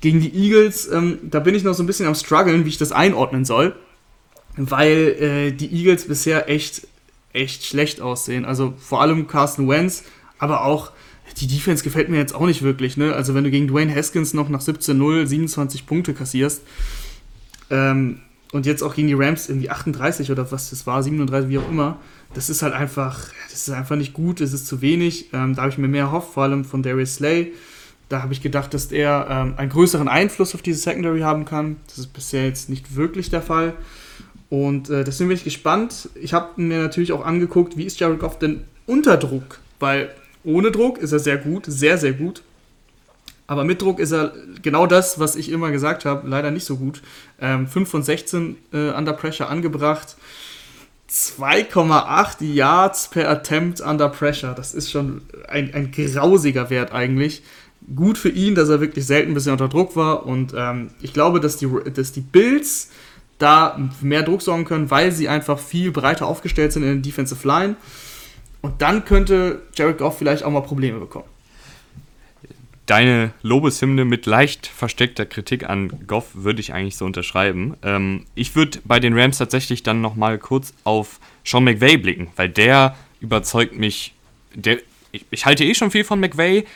Gegen 0.00 0.20
die 0.20 0.32
Eagles, 0.32 0.88
ähm, 0.90 1.18
da 1.22 1.40
bin 1.40 1.54
ich 1.54 1.64
noch 1.64 1.74
so 1.74 1.82
ein 1.82 1.86
bisschen 1.86 2.06
am 2.06 2.14
struggeln, 2.14 2.64
wie 2.64 2.68
ich 2.68 2.78
das 2.78 2.92
einordnen 2.92 3.44
soll, 3.44 3.74
weil 4.56 5.16
äh, 5.18 5.52
die 5.52 5.72
Eagles 5.74 6.06
bisher 6.06 6.48
echt, 6.48 6.86
echt 7.32 7.64
schlecht 7.64 8.00
aussehen. 8.00 8.44
Also 8.44 8.74
vor 8.78 9.00
allem 9.00 9.26
Carsten 9.26 9.68
Wentz, 9.68 10.04
aber 10.38 10.64
auch 10.64 10.92
die 11.38 11.46
Defense 11.46 11.82
gefällt 11.82 12.08
mir 12.08 12.18
jetzt 12.18 12.34
auch 12.34 12.46
nicht 12.46 12.62
wirklich. 12.62 12.96
Ne? 12.96 13.14
Also 13.14 13.34
wenn 13.34 13.44
du 13.44 13.50
gegen 13.50 13.68
Dwayne 13.68 13.94
Haskins 13.94 14.34
noch 14.34 14.48
nach 14.48 14.60
17-0 14.60 15.26
27 15.26 15.86
Punkte 15.86 16.14
kassierst 16.14 16.62
ähm, 17.70 18.20
und 18.52 18.66
jetzt 18.66 18.82
auch 18.82 18.94
gegen 18.94 19.08
die 19.08 19.14
Rams 19.14 19.48
irgendwie 19.48 19.70
38 19.70 20.30
oder 20.30 20.50
was 20.50 20.70
das 20.70 20.86
war, 20.86 21.02
37, 21.02 21.48
wie 21.48 21.58
auch 21.58 21.68
immer, 21.68 21.98
das 22.34 22.50
ist 22.50 22.62
halt 22.62 22.74
einfach, 22.74 23.30
das 23.50 23.68
ist 23.68 23.70
einfach 23.70 23.96
nicht 23.96 24.14
gut, 24.14 24.40
es 24.40 24.52
ist 24.52 24.66
zu 24.66 24.80
wenig. 24.80 25.32
Ähm, 25.32 25.54
da 25.54 25.62
habe 25.62 25.70
ich 25.70 25.78
mir 25.78 25.88
mehr 25.88 26.04
erhofft, 26.04 26.32
vor 26.32 26.44
allem 26.44 26.64
von 26.64 26.82
Darius 26.82 27.16
Slay. 27.16 27.52
Da 28.08 28.22
habe 28.22 28.32
ich 28.32 28.42
gedacht, 28.42 28.74
dass 28.74 28.92
er 28.92 29.26
ähm, 29.30 29.54
einen 29.56 29.70
größeren 29.70 30.08
Einfluss 30.08 30.54
auf 30.54 30.62
diese 30.62 30.78
Secondary 30.80 31.20
haben 31.20 31.44
kann. 31.44 31.76
Das 31.86 31.98
ist 31.98 32.12
bisher 32.12 32.46
jetzt 32.46 32.68
nicht 32.68 32.94
wirklich 32.94 33.30
der 33.30 33.42
Fall. 33.42 33.74
Und 34.50 34.90
äh, 34.90 35.02
deswegen 35.02 35.28
bin 35.28 35.38
ich 35.38 35.44
gespannt. 35.44 36.10
Ich 36.14 36.34
habe 36.34 36.60
mir 36.60 36.82
natürlich 36.82 37.12
auch 37.12 37.24
angeguckt, 37.24 37.78
wie 37.78 37.84
ist 37.84 37.98
Jared 38.00 38.18
Goff 38.18 38.38
denn 38.38 38.64
unter 38.86 39.16
Druck? 39.16 39.60
Weil 39.80 40.10
ohne 40.44 40.70
Druck 40.70 40.98
ist 40.98 41.12
er 41.12 41.18
sehr 41.18 41.36
gut, 41.36 41.64
sehr, 41.66 41.98
sehr 41.98 42.12
gut. 42.12 42.42
Aber 43.46 43.64
mit 43.64 43.82
Druck 43.82 43.98
ist 43.98 44.12
er 44.12 44.32
genau 44.62 44.86
das, 44.86 45.18
was 45.18 45.36
ich 45.36 45.50
immer 45.50 45.70
gesagt 45.70 46.04
habe, 46.04 46.28
leider 46.28 46.50
nicht 46.50 46.64
so 46.64 46.76
gut. 46.76 47.02
Ähm, 47.40 47.66
5 47.66 47.88
von 47.88 48.02
16 48.02 48.56
äh, 48.72 48.90
under 48.90 49.12
Pressure 49.12 49.48
angebracht. 49.48 50.16
2,8 51.10 52.42
Yards 52.44 53.10
per 53.10 53.28
Attempt 53.28 53.80
under 53.80 54.08
Pressure. 54.08 54.54
Das 54.54 54.72
ist 54.72 54.90
schon 54.90 55.22
ein, 55.48 55.74
ein 55.74 55.90
grausiger 55.92 56.70
Wert 56.70 56.92
eigentlich. 56.92 57.42
Gut 57.94 58.16
für 58.16 58.30
ihn, 58.30 58.54
dass 58.54 58.70
er 58.70 58.80
wirklich 58.80 59.04
selten 59.06 59.32
ein 59.32 59.34
bisschen 59.34 59.52
unter 59.52 59.68
Druck 59.68 59.96
war. 59.96 60.24
Und 60.24 60.54
ähm, 60.56 60.90
ich 61.02 61.12
glaube, 61.12 61.40
dass 61.40 61.58
die, 61.58 61.68
dass 61.92 62.12
die 62.12 62.20
Bills 62.20 62.88
da 63.38 63.78
mehr 64.00 64.22
Druck 64.22 64.40
sorgen 64.40 64.64
können, 64.64 64.90
weil 64.90 65.12
sie 65.12 65.28
einfach 65.28 65.58
viel 65.58 65.90
breiter 65.90 66.26
aufgestellt 66.26 66.72
sind 66.72 66.84
in 66.84 66.88
der 66.88 67.02
Defensive 67.02 67.46
Line. 67.46 67.76
Und 68.62 68.80
dann 68.80 69.04
könnte 69.04 69.62
Jared 69.74 69.98
Goff 69.98 70.18
vielleicht 70.18 70.44
auch 70.44 70.50
mal 70.50 70.62
Probleme 70.62 70.98
bekommen 70.98 71.26
deine 72.86 73.32
Lobeshymne 73.42 74.04
mit 74.04 74.26
leicht 74.26 74.66
versteckter 74.66 75.24
Kritik 75.24 75.68
an 75.68 76.06
Goff 76.06 76.30
würde 76.34 76.60
ich 76.60 76.72
eigentlich 76.74 76.96
so 76.96 77.04
unterschreiben. 77.04 77.74
Ähm, 77.82 78.26
ich 78.34 78.54
würde 78.54 78.80
bei 78.84 79.00
den 79.00 79.18
Rams 79.18 79.38
tatsächlich 79.38 79.82
dann 79.82 80.00
nochmal 80.00 80.38
kurz 80.38 80.74
auf 80.84 81.20
Sean 81.44 81.64
McVay 81.64 81.96
blicken, 81.96 82.28
weil 82.36 82.48
der 82.48 82.96
überzeugt 83.20 83.78
mich. 83.78 84.14
Der, 84.54 84.78
ich, 85.12 85.24
ich 85.30 85.46
halte 85.46 85.64
eh 85.64 85.74
schon 85.74 85.90
viel 85.90 86.04
von 86.04 86.20
McVay, 86.20 86.66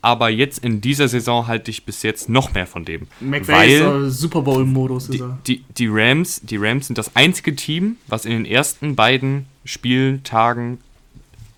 aber 0.00 0.28
jetzt 0.28 0.64
in 0.64 0.80
dieser 0.80 1.08
Saison 1.08 1.46
halte 1.46 1.70
ich 1.70 1.84
bis 1.84 2.02
jetzt 2.02 2.28
noch 2.28 2.54
mehr 2.54 2.66
von 2.66 2.84
dem. 2.84 3.06
McVay 3.20 3.80
weil 3.80 4.04
ist 4.06 4.18
Super 4.18 4.42
Bowl-Modus. 4.42 5.08
Die, 5.08 5.22
die, 5.46 5.64
die, 5.76 5.88
Rams, 5.88 6.40
die 6.42 6.56
Rams 6.56 6.88
sind 6.88 6.98
das 6.98 7.14
einzige 7.14 7.54
Team, 7.54 7.96
was 8.08 8.24
in 8.24 8.32
den 8.32 8.44
ersten 8.44 8.96
beiden 8.96 9.46
Spieltagen 9.64 10.78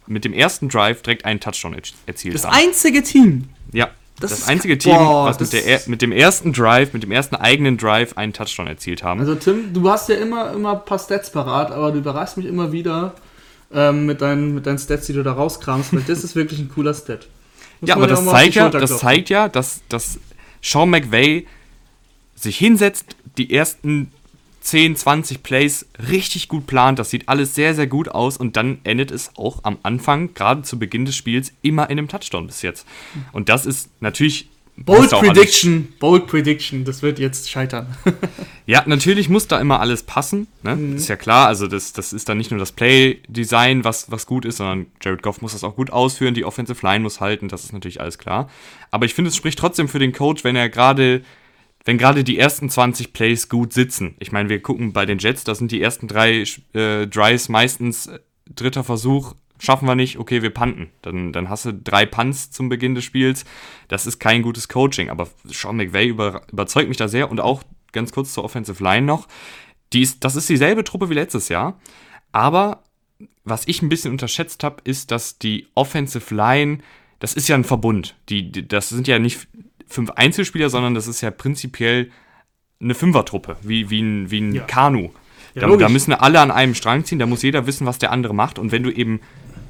mit 0.07 0.25
dem 0.25 0.33
ersten 0.33 0.69
Drive 0.69 1.03
direkt 1.03 1.25
einen 1.25 1.41
Touchdown 1.41 1.77
erzielt 2.07 2.35
hat. 2.35 2.45
Das 2.45 2.53
einzige 2.53 3.03
Team. 3.03 3.49
Ja, 3.73 3.91
das, 4.21 4.31
das 4.31 4.49
einzige 4.49 4.79
Team, 4.79 4.97
boah, 4.97 5.27
was 5.27 5.39
mit, 5.39 5.53
der, 5.53 5.81
mit 5.87 6.01
dem 6.01 6.11
ersten 6.11 6.53
Drive, 6.53 6.95
mit 6.95 7.03
dem 7.03 7.13
ersten 7.13 7.37
eigenen 7.37 7.77
Drive 7.77 8.17
einen 8.17 8.33
Touchdown 8.33 8.67
erzielt 8.67 9.03
haben. 9.03 9.21
Also 9.21 9.35
Tim, 9.35 9.75
du 9.75 9.89
hast 9.91 10.09
ja 10.09 10.17
immer, 10.17 10.53
immer 10.53 10.73
ein 10.73 10.85
paar 10.85 10.99
Stats 10.99 11.31
parat, 11.31 11.71
aber 11.71 11.93
du 11.93 11.99
überraschst 11.99 12.39
mich 12.39 12.47
immer 12.47 12.73
wieder 12.73 13.15
ähm, 13.73 14.07
mit, 14.07 14.23
deinen, 14.23 14.55
mit 14.55 14.67
deinen 14.67 14.79
Stats, 14.79 15.07
die 15.07 15.13
du 15.13 15.23
da 15.23 15.33
rauskramst, 15.33 15.93
weil 15.95 16.03
das 16.07 16.25
ist 16.25 16.35
wirklich 16.35 16.61
ein 16.61 16.71
cooler 16.71 16.95
Stat. 16.95 17.27
Muss 17.81 17.89
ja, 17.89 17.97
aber 17.97 18.07
das, 18.07 18.25
zeigt 18.25 18.55
ja, 18.55 18.71
das 18.71 18.99
zeigt 18.99 19.29
ja, 19.29 19.49
dass, 19.49 19.83
dass 19.91 20.19
Sean 20.63 20.89
McVay 20.89 21.47
sich 22.35 22.57
hinsetzt, 22.57 23.17
die 23.37 23.53
ersten 23.53 24.13
10, 24.67 24.97
20 24.97 25.45
Plays 25.45 25.87
richtig 26.11 26.49
gut 26.49 26.67
plant. 26.67 26.99
Das 26.99 27.11
sieht 27.11 27.29
alles 27.29 27.55
sehr, 27.55 27.77
sehr 27.77 27.87
gut 27.87 28.09
aus. 28.09 28.37
Und 28.37 28.57
dann 28.57 28.79
endet 28.83 29.13
es 29.13 29.31
auch 29.37 29.61
am 29.63 29.79
Anfang, 29.85 30.35
gerade 30.35 30.63
zu 30.63 30.77
Beginn 30.77 31.05
des 31.05 31.15
Spiels, 31.15 31.53
immer 31.63 31.85
in 31.85 31.99
einem 31.99 32.09
Touchdown 32.09 32.49
bis 32.49 32.63
jetzt. 32.63 32.85
Und 33.33 33.49
das 33.49 33.65
ist 33.65 33.91
natürlich. 34.01 34.51
Bold 34.79 35.09
Prediction, 35.11 35.89
Bold 35.99 36.27
Prediction, 36.27 36.85
das 36.85 37.01
wird 37.01 37.19
jetzt 37.19 37.49
scheitern. 37.49 37.97
ja, 38.67 38.83
natürlich 38.85 39.31
muss 39.31 39.47
da 39.47 39.59
immer 39.59 39.81
alles 39.81 40.03
passen. 40.03 40.49
Ne? 40.63 40.77
Mhm. 40.77 40.97
Ist 40.97 41.09
ja 41.09 41.17
klar, 41.17 41.47
also 41.47 41.67
das, 41.67 41.95
das 41.95 42.13
ist 42.13 42.29
dann 42.29 42.37
nicht 42.37 42.51
nur 42.51 42.61
das 42.61 42.73
Play-Design, 42.73 43.85
was, 43.85 44.11
was 44.11 44.27
gut 44.27 44.45
ist, 44.45 44.59
sondern 44.59 44.87
Jared 45.01 45.23
Goff 45.23 45.41
muss 45.41 45.53
das 45.53 45.65
auch 45.65 45.77
gut 45.77 45.91
ausführen, 45.91 46.35
die 46.35 46.45
Offensive 46.45 46.85
Line 46.87 47.01
muss 47.01 47.23
halten, 47.23 47.49
das 47.49 47.65
ist 47.65 47.73
natürlich 47.73 48.03
alles 48.03 48.19
klar. 48.19 48.51
Aber 48.91 49.07
ich 49.07 49.15
finde, 49.15 49.31
es 49.31 49.37
spricht 49.37 49.59
trotzdem 49.59 49.89
für 49.89 49.99
den 49.99 50.13
Coach, 50.13 50.45
wenn 50.45 50.57
er 50.57 50.69
gerade 50.69 51.23
wenn 51.87 51.99
gerade 51.99 52.25
die 52.25 52.39
ersten 52.39 52.69
20 52.69 53.13
Plays 53.13 53.49
gut 53.49 53.73
sitzen. 53.73 54.17
Ich 54.19 54.33
meine, 54.33 54.49
wir 54.49 54.61
gucken 54.61 54.93
bei 54.93 55.07
den 55.07 55.19
Jets, 55.19 55.45
da 55.45 55.55
sind 55.55 55.71
die 55.71 55.81
ersten 55.81 56.09
drei 56.09 56.45
äh, 56.75 57.07
Drives 57.07 57.49
meistens 57.49 58.09
äh, 58.09 58.19
dritter 58.53 58.83
Versuch, 58.83 59.35
schaffen 59.59 59.87
wir 59.87 59.95
nicht, 59.95 60.19
okay, 60.19 60.43
wir 60.43 60.51
panten. 60.51 60.91
Dann, 61.03 61.33
dann 61.33 61.49
hast 61.49 61.65
du 61.65 61.73
drei 61.73 62.05
Punts 62.05 62.51
zum 62.51 62.69
Beginn 62.69 62.97
des 62.97 63.05
Spiels. 63.05 63.45
Das 63.87 64.07
ist 64.07 64.19
kein 64.19 64.43
gutes 64.43 64.69
Coaching, 64.69 65.11
aber 65.11 65.29
Sean 65.45 65.77
McVay 65.77 66.09
über, 66.09 66.43
überzeugt 66.51 66.89
mich 66.89 66.99
da 66.99 67.07
sehr 67.07 67.31
und 67.31 67.41
auch 67.41 67.63
ganz 67.93 68.13
kurz 68.13 68.35
zur 68.35 68.45
Offensive 68.45 68.83
Line 68.83 69.07
noch. 69.07 69.29
Die 69.93 70.03
ist, 70.03 70.25
das 70.25 70.35
ist 70.35 70.49
dieselbe 70.49 70.83
Truppe 70.83 71.09
wie 71.09 71.15
letztes 71.15 71.49
Jahr, 71.49 71.81
aber 72.33 72.83
was 73.45 73.69
ich 73.69 73.81
ein 73.81 73.89
bisschen 73.89 74.11
unterschätzt 74.11 74.65
habe, 74.65 74.83
ist, 74.83 75.13
dass 75.13 75.39
die 75.39 75.69
Offensive 75.77 76.35
Line, 76.35 76.79
das 77.21 77.35
ist 77.35 77.47
ja 77.47 77.55
ein 77.55 77.63
Verbund. 77.63 78.17
Die, 78.29 78.51
die, 78.51 78.67
das 78.67 78.89
sind 78.89 79.07
ja 79.07 79.21
nicht 79.21 79.47
fünf 79.87 80.11
Einzelspieler, 80.11 80.71
sondern 80.71 80.95
das 80.95 81.07
ist 81.07 81.21
ja 81.21 81.31
prinzipiell 81.31 82.11
eine 82.81 82.95
Fünfertruppe, 82.95 83.57
wie, 83.63 83.91
wie 83.91 84.03
ein, 84.03 84.31
wie 84.31 84.41
ein 84.41 84.55
ja. 84.55 84.63
Kanu. 84.63 85.11
Ja, 85.55 85.67
da, 85.67 85.77
da, 85.77 85.89
müssen 85.89 86.13
alle 86.13 86.41
an 86.41 86.51
einem 86.51 86.75
Strang 86.75 87.05
ziehen, 87.05 87.19
da 87.19 87.27
muss 87.27 87.43
jeder 87.43 87.67
wissen, 87.67 87.87
was 87.87 87.99
der 87.99 88.13
andere 88.13 88.35
macht. 88.35 88.59
Und 88.59 88.73
wenn 88.73 88.83
du 88.83 88.91
eben 88.91 89.21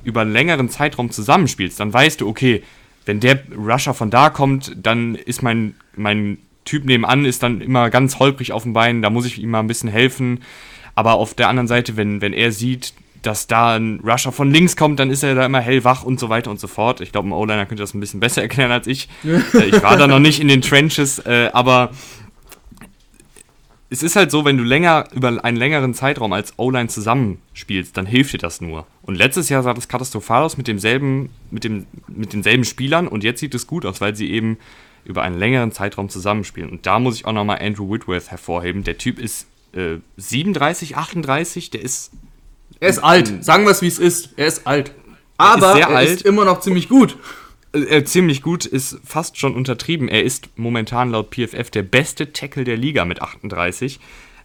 über 0.03 0.23
einen 0.23 0.33
längeren 0.33 0.69
Zeitraum 0.69 1.11
zusammenspielst, 1.11 1.79
dann 1.79 1.93
weißt 1.93 2.21
du, 2.21 2.29
okay, 2.29 2.63
wenn 3.05 3.21
der 3.21 3.41
Rusher 3.57 3.95
von 3.95 4.11
da 4.11 4.31
kommt, 4.31 4.73
dann 4.77 5.15
ist 5.15 5.43
mein, 5.43 5.75
mein 5.95 6.39
Typ 6.65 6.85
nebenan 6.85 7.25
ist 7.25 7.45
dann 7.45 7.61
immer 7.61 7.91
ganz 7.91 8.19
holprig 8.19 8.53
auf 8.53 8.65
dem 8.65 8.73
Bein, 8.73 9.01
da 9.01 9.11
muss 9.11 9.27
ich 9.27 9.41
ihm 9.41 9.51
mal 9.51 9.61
ein 9.61 9.69
bisschen 9.69 9.89
helfen. 9.89 10.41
Aber 10.97 11.15
auf 11.15 11.35
der 11.35 11.49
anderen 11.49 11.69
Seite, 11.69 11.97
wenn, 11.97 12.21
wenn 12.21 12.33
er 12.33 12.51
sieht, 12.51 12.95
dass 13.27 13.47
da 13.47 13.77
ein 13.77 14.01
Rusher 14.05 14.31
von 14.31 14.51
links 14.51 14.77
kommt, 14.77 15.01
dann 15.01 15.11
ist 15.11 15.23
er 15.23 15.35
da 15.35 15.47
immer 15.47 15.61
hellwach 15.61 16.05
und 16.05 16.21
so 16.21 16.29
weiter 16.29 16.51
und 16.51 16.61
so 16.61 16.69
fort. 16.69 17.01
Ich 17.01 17.11
glaube, 17.11 17.29
ein 17.29 17.33
O-Liner 17.33 17.67
könnte 17.67 17.83
das 17.83 17.93
ein 17.93 18.01
bisschen 18.01 18.21
besser 18.21 18.43
erklären 18.47 18.71
als 18.71 18.87
ich. 18.87 19.09
Äh, 19.25 19.65
ich 19.65 19.83
war 19.83 19.97
da 19.97 20.07
noch 20.07 20.21
nicht 20.21 20.41
in 20.41 20.49
den 20.49 20.63
Trenches, 20.63 21.19
äh, 21.19 21.51
aber 21.53 21.91
es 23.91 24.03
ist 24.03 24.17
halt 24.17 24.31
so, 24.31 24.45
wenn 24.45 24.57
du 24.57 24.65
länger 24.65 25.05
über 25.15 25.45
einen 25.45 25.57
längeren 25.57 25.95
Zeitraum 25.95 26.33
als 26.33 26.55
O-Line 26.57 26.89
zusammenspielst, 26.89 27.97
dann 27.97 28.07
hilft 28.07 28.33
dir 28.33 28.39
das 28.39 28.61
nur. 28.61 28.87
Und 29.03 29.17
letztes 29.17 29.49
Jahr 29.49 29.63
sah 29.63 29.75
das 29.75 29.89
katastrophal 29.89 30.43
aus 30.43 30.57
mit 30.57 30.69
demselben, 30.69 31.31
mit 31.51 31.65
dem, 31.65 31.87
mit 32.09 32.33
denselben 32.33 32.65
Spielern 32.65 33.09
und 33.09 33.25
jetzt 33.25 33.41
sieht 33.41 33.55
es 33.55 33.67
gut 33.67 33.87
aus, 33.87 34.01
weil 34.01 34.15
sie 34.15 34.31
eben 34.31 34.59
über 35.05 35.23
einen 35.23 35.39
längeren 35.39 35.73
Zeitraum 35.73 36.09
zusammenspielen. 36.09 36.71
Und 36.71 36.87
da 36.87 36.99
muss 36.99 37.17
ich 37.17 37.27
auch 37.27 37.33
nochmal 37.33 37.61
Andrew 37.61 37.91
Whitworth 37.91 38.31
hervorheben. 38.31 38.83
Der 38.83 38.99
Typ 38.99 39.21
ist 39.21 39.47
äh, 39.73 39.99
37, 40.17 40.97
38, 40.97 41.71
der 41.71 41.83
ist 41.83 42.11
er 42.81 42.89
ist 42.89 42.99
alt. 42.99 43.45
Sagen 43.45 43.65
wir 43.65 43.71
es, 43.71 43.83
wie 43.83 43.87
es 43.87 43.99
ist. 43.99 44.31
Er 44.37 44.47
ist 44.47 44.67
alt. 44.67 44.93
Aber 45.37 45.73
ist 45.73 45.81
er 45.81 45.89
alt. 45.89 46.09
ist 46.09 46.23
immer 46.23 46.45
noch 46.45 46.61
ziemlich 46.61 46.89
gut. 46.89 47.17
äh, 47.73 48.05
ziemlich 48.05 48.43
gut 48.43 48.65
ist 48.65 48.99
fast 49.05 49.39
schon 49.39 49.55
untertrieben. 49.55 50.09
Er 50.09 50.23
ist 50.23 50.49
momentan 50.57 51.11
laut 51.11 51.35
PFF 51.35 51.71
der 51.71 51.83
beste 51.83 52.33
Tackle 52.33 52.65
der 52.65 52.77
Liga 52.77 53.05
mit 53.05 53.23
38. 53.23 54.01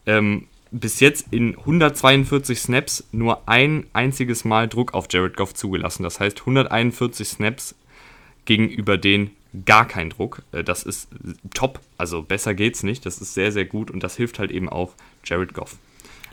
Ähm, 0.06 0.48
bis 0.72 1.00
jetzt 1.02 1.28
in 1.32 1.58
142 1.58 2.60
Snaps 2.60 3.04
nur 3.12 3.48
ein 3.48 3.86
einziges 3.94 4.46
Mal 4.46 4.70
Druck 4.70 4.94
auf 4.94 5.08
Jared 5.10 5.36
Goff 5.36 5.54
zugelassen. 5.54 6.04
Das 6.04 6.20
heißt 6.20 6.40
141 6.42 7.28
Snaps 7.28 7.76
gegenüber 8.46 8.98
den 8.98 9.32
gar 9.66 9.86
kein 9.86 10.10
Druck. 10.10 10.44
Äh, 10.52 10.64
das 10.64 10.84
ist 10.84 11.10
top, 11.54 11.80
also 11.98 12.22
besser 12.22 12.54
geht's 12.54 12.84
nicht. 12.84 13.06
Das 13.06 13.20
ist 13.20 13.34
sehr, 13.34 13.52
sehr 13.52 13.66
gut 13.66 13.92
und 13.92 14.02
das 14.02 14.16
hilft 14.16 14.40
halt 14.40 14.52
eben 14.52 14.70
auch 14.70 14.94
Jared 15.26 15.54
Goff. 15.54 15.78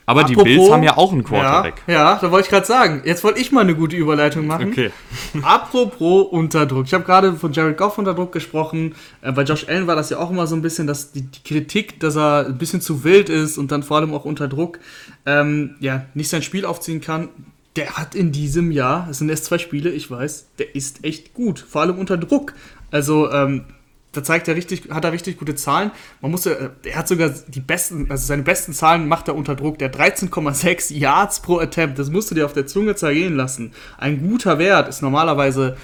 Aber 0.09 0.23
Apropos, 0.23 0.44
die 0.44 0.57
Bills 0.57 0.71
haben 0.71 0.83
ja 0.83 0.97
auch 0.97 1.12
einen 1.12 1.23
Quarterback. 1.23 1.83
Ja, 1.87 1.92
ja 1.92 2.18
da 2.18 2.31
wollte 2.31 2.47
ich 2.47 2.51
gerade 2.51 2.64
sagen. 2.64 3.03
Jetzt 3.05 3.23
wollte 3.25 3.40
ich 3.40 3.53
mal 3.53 3.61
eine 3.61 3.75
gute 3.75 3.94
Überleitung 3.94 4.47
machen. 4.47 4.68
Okay. 4.71 4.90
Apropos 5.42 6.29
Unterdruck. 6.31 6.87
Ich 6.87 6.94
habe 6.94 7.05
gerade 7.05 7.35
von 7.35 7.53
Jared 7.53 7.77
Goff 7.77 7.99
unter 7.99 8.14
Druck 8.14 8.33
gesprochen. 8.33 8.94
Äh, 9.21 9.33
bei 9.33 9.42
Josh 9.42 9.68
Allen 9.68 9.87
war 9.87 9.97
das 9.97 10.09
ja 10.09 10.16
auch 10.16 10.31
immer 10.31 10.47
so 10.47 10.57
ein 10.57 10.62
bisschen, 10.62 10.87
dass 10.87 11.12
die, 11.12 11.21
die, 11.21 11.42
Kritik, 11.44 12.01
dass 12.01 12.16
er 12.16 12.47
ein 12.47 12.57
bisschen 12.57 12.81
zu 12.81 13.05
wild 13.05 13.29
ist 13.29 13.59
und 13.59 13.71
dann 13.71 13.83
vor 13.83 13.99
allem 13.99 14.14
auch 14.14 14.25
unter 14.25 14.49
Druck 14.49 14.79
ähm, 15.27 15.75
ja, 15.79 16.07
nicht 16.14 16.31
sein 16.31 16.40
Spiel 16.42 16.64
aufziehen 16.64 17.03
kann. 17.03 17.29
Der 17.77 17.99
hat 17.99 18.14
in 18.14 18.33
diesem 18.33 18.71
Jahr, 18.71 19.09
es 19.11 19.18
sind 19.18 19.29
erst 19.29 19.44
zwei 19.44 19.59
Spiele, 19.59 19.90
ich 19.90 20.11
weiß, 20.11 20.53
der 20.59 20.75
ist 20.75 21.05
echt 21.05 21.35
gut. 21.35 21.59
Vor 21.59 21.83
allem 21.83 21.99
unter 21.99 22.16
Druck. 22.16 22.55
Also, 22.90 23.31
ähm, 23.31 23.66
da 24.12 24.25
zeigt 24.25 24.49
er 24.49 24.57
richtig, 24.57 24.90
hat 24.90 25.05
er 25.05 25.12
richtig 25.12 25.38
gute 25.38 25.55
Zahlen. 25.55 25.90
Man 26.21 26.31
muss 26.31 26.47
er 26.47 26.73
hat 26.94 27.09
sogar 27.09 27.31
die 27.49 27.61
besten, 27.61 28.11
also 28.11 28.27
seine 28.27 28.42
besten 28.42 28.73
Zahlen 28.73 29.07
macht 29.07 29.29
er 29.29 29.37
unter 29.37 29.55
Druck. 29.55 29.79
Der 29.79 29.92
13,6 29.92 30.94
Yards 30.94 31.40
pro 31.40 31.59
Attempt, 31.59 31.99
das 31.99 32.11
musst 32.11 32.31
du 32.31 32.35
dir 32.35 32.47
auf 32.47 32.55
der 32.55 32.66
Zunge 32.66 32.94
zergehen 32.94 33.37
lassen. 33.37 33.73
Ein 33.99 34.27
guter 34.27 34.59
Wert 34.59 34.88
ist 34.88 35.03
normalerweise 35.03 35.77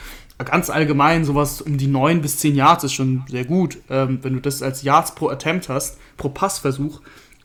ganz 0.44 0.70
allgemein 0.70 1.24
sowas 1.24 1.60
um 1.60 1.78
die 1.78 1.86
9 1.86 2.20
bis 2.20 2.38
10 2.38 2.56
Yards 2.56 2.84
ist 2.84 2.94
schon 2.94 3.24
sehr 3.28 3.44
gut, 3.44 3.78
ähm, 3.88 4.18
wenn 4.22 4.34
du 4.34 4.40
das 4.40 4.62
als 4.62 4.82
Yards 4.82 5.14
pro 5.14 5.28
Attempt 5.28 5.68
hast, 5.68 5.98
pro 6.16 6.28
Passversuch. 6.28 7.00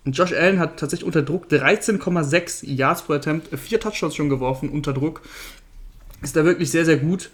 Und 0.06 0.18
Josh 0.18 0.34
Allen 0.34 0.60
hat 0.60 0.80
tatsächlich 0.80 1.06
unter 1.06 1.22
Druck 1.22 1.48
13,6 1.52 2.66
Yards 2.66 3.04
pro 3.04 3.14
Attempt, 3.14 3.50
vier 3.60 3.80
Touchdowns 3.80 4.16
schon 4.16 4.30
geworfen 4.30 4.70
unter 4.70 4.94
Druck. 4.94 5.22
Ist 6.22 6.36
da 6.36 6.44
wirklich 6.44 6.72
sehr, 6.72 6.86
sehr 6.86 6.98
gut. 6.98 7.30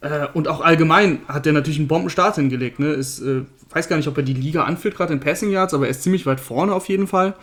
Äh, 0.00 0.26
und 0.34 0.48
auch 0.48 0.60
allgemein 0.60 1.20
hat 1.28 1.46
er 1.46 1.52
natürlich 1.52 1.78
einen 1.78 1.88
Bombenstart 1.88 2.36
hingelegt. 2.36 2.78
Ne? 2.78 2.88
Ist, 2.88 3.20
äh, 3.20 3.42
weiß 3.70 3.88
gar 3.88 3.96
nicht, 3.96 4.08
ob 4.08 4.16
er 4.16 4.22
die 4.22 4.34
Liga 4.34 4.64
anführt, 4.64 4.96
gerade 4.96 5.12
in 5.12 5.20
Passing 5.20 5.50
Yards, 5.50 5.74
aber 5.74 5.86
er 5.86 5.90
ist 5.90 6.02
ziemlich 6.02 6.26
weit 6.26 6.40
vorne 6.40 6.74
auf 6.74 6.88
jeden 6.88 7.06
Fall. 7.06 7.34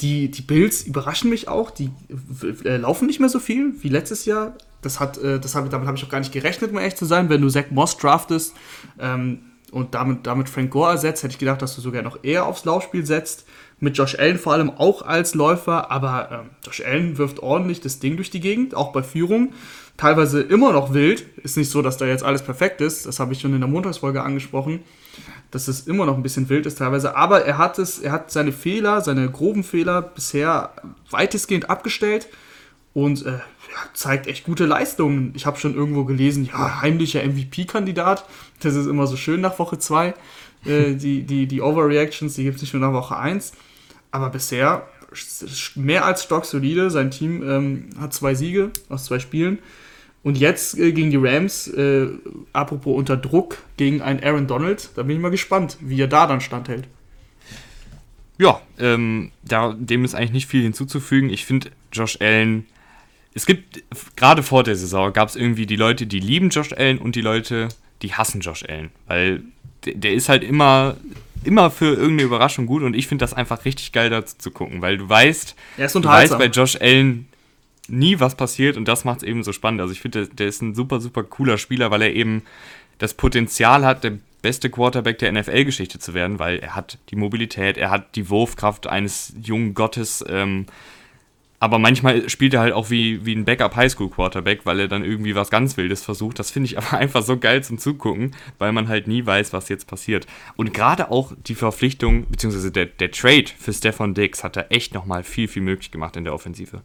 Die, 0.00 0.30
die 0.30 0.42
Bills 0.42 0.82
überraschen 0.82 1.30
mich 1.30 1.48
auch. 1.48 1.70
Die 1.70 1.90
äh, 2.64 2.76
laufen 2.76 3.06
nicht 3.06 3.20
mehr 3.20 3.28
so 3.28 3.38
viel 3.38 3.74
wie 3.80 3.88
letztes 3.88 4.24
Jahr. 4.24 4.54
Das 4.82 5.00
hat, 5.00 5.18
äh, 5.18 5.40
das 5.40 5.54
hab, 5.54 5.68
damit 5.70 5.86
habe 5.86 5.96
ich 5.96 6.04
auch 6.04 6.10
gar 6.10 6.20
nicht 6.20 6.32
gerechnet, 6.32 6.70
um 6.70 6.78
ehrlich 6.78 6.96
zu 6.96 7.06
sein. 7.06 7.28
Wenn 7.28 7.40
du 7.40 7.48
Zach 7.48 7.70
Moss 7.70 7.96
draftest 7.96 8.54
ähm, 8.98 9.40
und 9.72 9.94
damit, 9.94 10.26
damit 10.26 10.48
Frank 10.48 10.70
Gore 10.70 10.92
ersetzt, 10.92 11.22
hätte 11.22 11.32
ich 11.32 11.38
gedacht, 11.38 11.62
dass 11.62 11.74
du 11.74 11.80
sogar 11.80 12.02
noch 12.02 12.18
eher 12.22 12.46
aufs 12.46 12.64
Laufspiel 12.64 13.06
setzt. 13.06 13.46
Mit 13.78 13.98
Josh 13.98 14.18
Allen 14.18 14.38
vor 14.38 14.54
allem 14.54 14.70
auch 14.70 15.02
als 15.02 15.34
Läufer, 15.34 15.90
aber 15.90 16.30
ähm, 16.32 16.50
Josh 16.64 16.82
Allen 16.82 17.18
wirft 17.18 17.40
ordentlich 17.40 17.80
das 17.80 17.98
Ding 17.98 18.16
durch 18.16 18.30
die 18.30 18.40
Gegend, 18.40 18.74
auch 18.74 18.92
bei 18.92 19.02
Führung 19.02 19.52
teilweise 19.96 20.40
immer 20.40 20.72
noch 20.72 20.92
wild. 20.94 21.26
Ist 21.42 21.56
nicht 21.56 21.70
so, 21.70 21.82
dass 21.82 21.96
da 21.96 22.06
jetzt 22.06 22.24
alles 22.24 22.42
perfekt 22.42 22.80
ist. 22.80 23.06
Das 23.06 23.20
habe 23.20 23.32
ich 23.32 23.40
schon 23.40 23.54
in 23.54 23.60
der 23.60 23.68
Montagsfolge 23.68 24.22
angesprochen, 24.22 24.80
dass 25.50 25.68
es 25.68 25.86
immer 25.86 26.06
noch 26.06 26.16
ein 26.16 26.22
bisschen 26.22 26.48
wild 26.48 26.66
ist 26.66 26.78
teilweise. 26.78 27.16
Aber 27.16 27.44
er 27.44 27.58
hat 27.58 27.78
es, 27.78 27.98
er 27.98 28.12
hat 28.12 28.30
seine 28.30 28.52
Fehler, 28.52 29.00
seine 29.00 29.30
groben 29.30 29.64
Fehler 29.64 30.02
bisher 30.02 30.70
weitestgehend 31.10 31.70
abgestellt 31.70 32.28
und 32.94 33.26
äh, 33.26 33.40
zeigt 33.92 34.26
echt 34.26 34.44
gute 34.44 34.66
Leistungen. 34.66 35.32
Ich 35.34 35.46
habe 35.46 35.58
schon 35.58 35.74
irgendwo 35.74 36.04
gelesen, 36.04 36.46
ja, 36.46 36.80
heimlicher 36.80 37.22
MVP-Kandidat. 37.22 38.24
Das 38.60 38.74
ist 38.74 38.86
immer 38.86 39.06
so 39.06 39.16
schön 39.16 39.40
nach 39.40 39.58
Woche 39.58 39.78
2. 39.78 40.14
Äh, 40.68 40.94
die, 40.94 41.22
die, 41.22 41.46
die 41.46 41.60
Overreactions, 41.60 42.34
die 42.34 42.44
gibt 42.44 42.56
es 42.56 42.62
nicht 42.62 42.74
nur 42.74 42.82
nach 42.82 42.92
Woche 42.92 43.16
1. 43.16 43.52
Aber 44.10 44.30
bisher 44.30 44.86
mehr 45.74 46.04
als 46.04 46.24
stocksolide. 46.24 46.90
Sein 46.90 47.10
Team 47.10 47.42
ähm, 47.48 47.90
hat 47.98 48.14
zwei 48.14 48.34
Siege 48.34 48.70
aus 48.88 49.04
zwei 49.04 49.18
Spielen. 49.18 49.58
Und 50.22 50.38
jetzt 50.38 50.76
äh, 50.78 50.92
gegen 50.92 51.10
die 51.10 51.18
Rams, 51.18 51.68
äh, 51.68 52.08
apropos 52.52 52.96
unter 52.96 53.16
Druck, 53.16 53.58
gegen 53.76 54.02
einen 54.02 54.22
Aaron 54.22 54.46
Donald, 54.46 54.90
da 54.96 55.04
bin 55.04 55.16
ich 55.16 55.22
mal 55.22 55.30
gespannt, 55.30 55.76
wie 55.80 56.00
er 56.00 56.08
da 56.08 56.26
dann 56.26 56.40
standhält. 56.40 56.88
Ja, 58.38 58.60
ähm, 58.78 59.30
da, 59.44 59.74
dem 59.78 60.04
ist 60.04 60.14
eigentlich 60.14 60.32
nicht 60.32 60.46
viel 60.48 60.62
hinzuzufügen. 60.62 61.30
Ich 61.30 61.46
finde 61.46 61.70
Josh 61.92 62.18
Allen, 62.20 62.66
es 63.34 63.46
gibt, 63.46 63.82
gerade 64.16 64.42
vor 64.42 64.62
der 64.62 64.76
Saison 64.76 65.12
gab 65.12 65.28
es 65.28 65.36
irgendwie 65.36 65.66
die 65.66 65.76
Leute, 65.76 66.06
die 66.06 66.20
lieben 66.20 66.50
Josh 66.50 66.72
Allen 66.72 66.98
und 66.98 67.14
die 67.14 67.20
Leute, 67.20 67.68
die 68.02 68.14
hassen 68.14 68.40
Josh 68.40 68.64
Allen. 68.68 68.90
Weil 69.06 69.42
der, 69.84 69.94
der 69.94 70.12
ist 70.12 70.28
halt 70.28 70.44
immer, 70.44 70.96
immer 71.44 71.70
für 71.70 71.94
irgendeine 71.94 72.22
Überraschung 72.22 72.66
gut 72.66 72.82
und 72.82 72.94
ich 72.94 73.06
finde 73.06 73.22
das 73.22 73.34
einfach 73.34 73.64
richtig 73.64 73.92
geil 73.92 74.10
dazu 74.10 74.36
zu 74.38 74.50
gucken, 74.50 74.82
weil 74.82 74.98
du 74.98 75.08
weißt, 75.08 75.54
du 75.76 76.04
weißt 76.04 76.38
bei 76.38 76.46
Josh 76.46 76.76
Allen, 76.80 77.28
nie 77.88 78.18
was 78.18 78.34
passiert 78.34 78.76
und 78.76 78.88
das 78.88 79.04
macht 79.04 79.18
es 79.18 79.22
eben 79.22 79.44
so 79.44 79.52
spannend. 79.52 79.80
Also 79.80 79.92
ich 79.92 80.00
finde, 80.00 80.26
der, 80.26 80.34
der, 80.34 80.46
ist 80.48 80.62
ein 80.62 80.74
super, 80.74 81.00
super 81.00 81.22
cooler 81.22 81.58
Spieler, 81.58 81.90
weil 81.90 82.02
er 82.02 82.14
eben 82.14 82.42
das 82.98 83.14
Potenzial 83.14 83.84
hat, 83.84 84.04
der 84.04 84.18
beste 84.42 84.70
Quarterback 84.70 85.18
der 85.18 85.32
NFL-Geschichte 85.32 85.98
zu 85.98 86.14
werden, 86.14 86.38
weil 86.38 86.58
er 86.58 86.74
hat 86.74 86.98
die 87.10 87.16
Mobilität, 87.16 87.76
er 87.76 87.90
hat 87.90 88.16
die 88.16 88.28
Wurfkraft 88.28 88.86
eines 88.86 89.34
jungen 89.42 89.74
Gottes. 89.74 90.24
Ähm, 90.28 90.66
aber 91.58 91.78
manchmal 91.78 92.28
spielt 92.28 92.54
er 92.54 92.60
halt 92.60 92.72
auch 92.72 92.90
wie, 92.90 93.24
wie 93.24 93.34
ein 93.34 93.44
Backup-Highschool-Quarterback, 93.44 94.60
weil 94.64 94.80
er 94.80 94.88
dann 94.88 95.04
irgendwie 95.04 95.34
was 95.34 95.50
ganz 95.50 95.76
Wildes 95.76 96.02
versucht. 96.02 96.38
Das 96.38 96.50
finde 96.50 96.66
ich 96.66 96.78
aber 96.78 96.98
einfach 96.98 97.22
so 97.22 97.38
geil 97.38 97.62
zum 97.64 97.78
Zugucken, 97.78 98.34
weil 98.58 98.72
man 98.72 98.88
halt 98.88 99.06
nie 99.06 99.24
weiß, 99.24 99.52
was 99.52 99.68
jetzt 99.68 99.86
passiert. 99.86 100.26
Und 100.56 100.74
gerade 100.74 101.10
auch 101.10 101.32
die 101.46 101.54
Verpflichtung, 101.54 102.26
beziehungsweise 102.28 102.70
der, 102.70 102.86
der 102.86 103.10
Trade 103.10 103.46
für 103.58 103.72
Stefan 103.72 104.14
Diggs 104.14 104.44
hat 104.44 104.56
da 104.56 104.66
echt 104.68 104.94
nochmal 104.94 105.22
viel, 105.22 105.48
viel 105.48 105.62
möglich 105.62 105.90
gemacht 105.90 106.16
in 106.16 106.24
der 106.24 106.34
Offensive. 106.34 106.82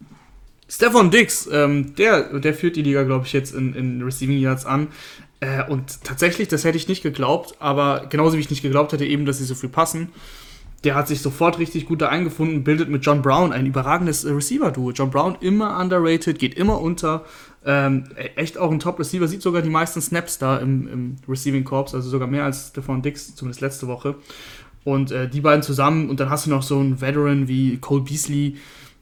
Stefan 0.69 1.11
Dix, 1.11 1.49
ähm, 1.51 1.95
der, 1.95 2.39
der 2.39 2.53
führt 2.53 2.77
die 2.77 2.81
Liga, 2.81 3.03
glaube 3.03 3.25
ich, 3.25 3.33
jetzt 3.33 3.53
in, 3.53 3.75
in 3.75 4.01
Receiving 4.01 4.39
Yards 4.39 4.65
an. 4.65 4.87
Äh, 5.41 5.69
und 5.69 6.03
tatsächlich, 6.05 6.47
das 6.47 6.63
hätte 6.63 6.77
ich 6.77 6.87
nicht 6.87 7.03
geglaubt, 7.03 7.55
aber 7.59 8.05
genauso 8.09 8.37
wie 8.37 8.41
ich 8.41 8.49
nicht 8.49 8.61
geglaubt 8.61 8.93
hätte, 8.93 9.05
eben, 9.05 9.25
dass 9.25 9.39
sie 9.39 9.43
so 9.43 9.55
viel 9.55 9.67
passen. 9.67 10.13
Der 10.83 10.95
hat 10.95 11.07
sich 11.07 11.21
sofort 11.21 11.59
richtig 11.59 11.85
gut 11.85 12.01
da 12.01 12.09
eingefunden, 12.09 12.63
bildet 12.63 12.89
mit 12.89 13.05
John 13.05 13.21
Brown 13.21 13.53
ein 13.53 13.67
überragendes 13.67 14.23
äh, 14.23 14.31
Receiver-Duo. 14.31 14.91
John 14.91 15.11
Brown 15.11 15.37
immer 15.39 15.79
underrated, 15.79 16.39
geht 16.39 16.55
immer 16.55 16.81
unter. 16.81 17.23
Ähm, 17.63 18.05
e-, 18.17 18.39
echt 18.39 18.57
auch 18.57 18.71
ein 18.71 18.79
Top-Receiver, 18.79 19.27
sieht 19.27 19.43
sogar 19.43 19.61
die 19.61 19.69
meisten 19.69 20.01
Snaps 20.01 20.39
da 20.39 20.57
im, 20.57 20.87
im 20.87 21.15
Receiving 21.27 21.63
Corps, 21.63 21.93
also 21.93 22.09
sogar 22.09 22.27
mehr 22.27 22.45
als 22.45 22.69
Stefan 22.69 23.01
Dix, 23.01 23.35
zumindest 23.35 23.61
letzte 23.61 23.87
Woche. 23.87 24.15
Und 24.83 25.11
äh, 25.11 25.29
die 25.29 25.41
beiden 25.41 25.61
zusammen, 25.61 26.09
und 26.09 26.19
dann 26.19 26.31
hast 26.31 26.47
du 26.47 26.49
noch 26.49 26.63
so 26.63 26.79
einen 26.79 27.01
Veteran 27.01 27.47
wie 27.47 27.77
Cole 27.77 28.01
Beasley, 28.01 28.57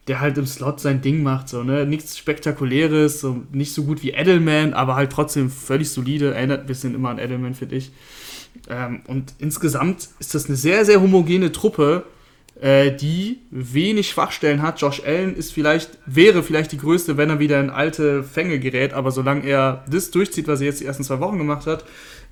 der 0.08 0.20
halt 0.20 0.38
im 0.38 0.46
Slot 0.46 0.80
sein 0.80 1.02
Ding 1.02 1.24
macht, 1.24 1.50
so, 1.50 1.63
ne? 1.63 1.86
Nichts 1.86 2.18
Spektakuläres, 2.18 3.22
so 3.22 3.44
nicht 3.52 3.74
so 3.74 3.84
gut 3.84 4.02
wie 4.02 4.10
Edelman, 4.10 4.74
aber 4.74 4.96
halt 4.96 5.12
trotzdem 5.12 5.50
völlig 5.52 5.92
solide, 5.92 6.34
erinnert 6.34 6.62
ein 6.62 6.65
bisschen 6.65 6.96
immer 6.96 7.10
an 7.10 7.20
Edelman, 7.20 7.54
finde 7.54 7.76
ich. 7.76 7.92
Ähm, 8.70 9.02
und 9.08 9.34
insgesamt 9.40 10.10
ist 10.20 10.36
das 10.36 10.48
eine 10.48 10.56
sehr, 10.56 10.86
sehr 10.86 11.02
homogene 11.02 11.52
Truppe, 11.52 12.06
äh, 12.62 12.92
die 12.92 13.40
wenig 13.52 14.10
Schwachstellen 14.10 14.62
hat. 14.62 14.82
Josh 14.82 15.02
Allen 15.06 15.36
ist 15.36 15.54
vielleicht, 15.54 15.92
wäre 16.06 16.44
vielleicht 16.44 16.72
die 16.72 16.78
größte, 16.78 17.16
wenn 17.16 17.30
er 17.30 17.40
wieder 17.40 17.60
in 17.60 17.70
alte 17.70 18.24
Fänge 18.24 18.60
gerät, 18.60 18.94
aber 18.94 19.12
solange 19.12 19.46
er 19.46 19.86
das 19.90 20.12
durchzieht, 20.12 20.48
was 20.48 20.60
er 20.60 20.68
jetzt 20.68 20.82
die 20.82 20.86
ersten 20.86 21.04
zwei 21.04 21.20
Wochen 21.20 21.38
gemacht 21.38 21.66
hat, 21.68 21.86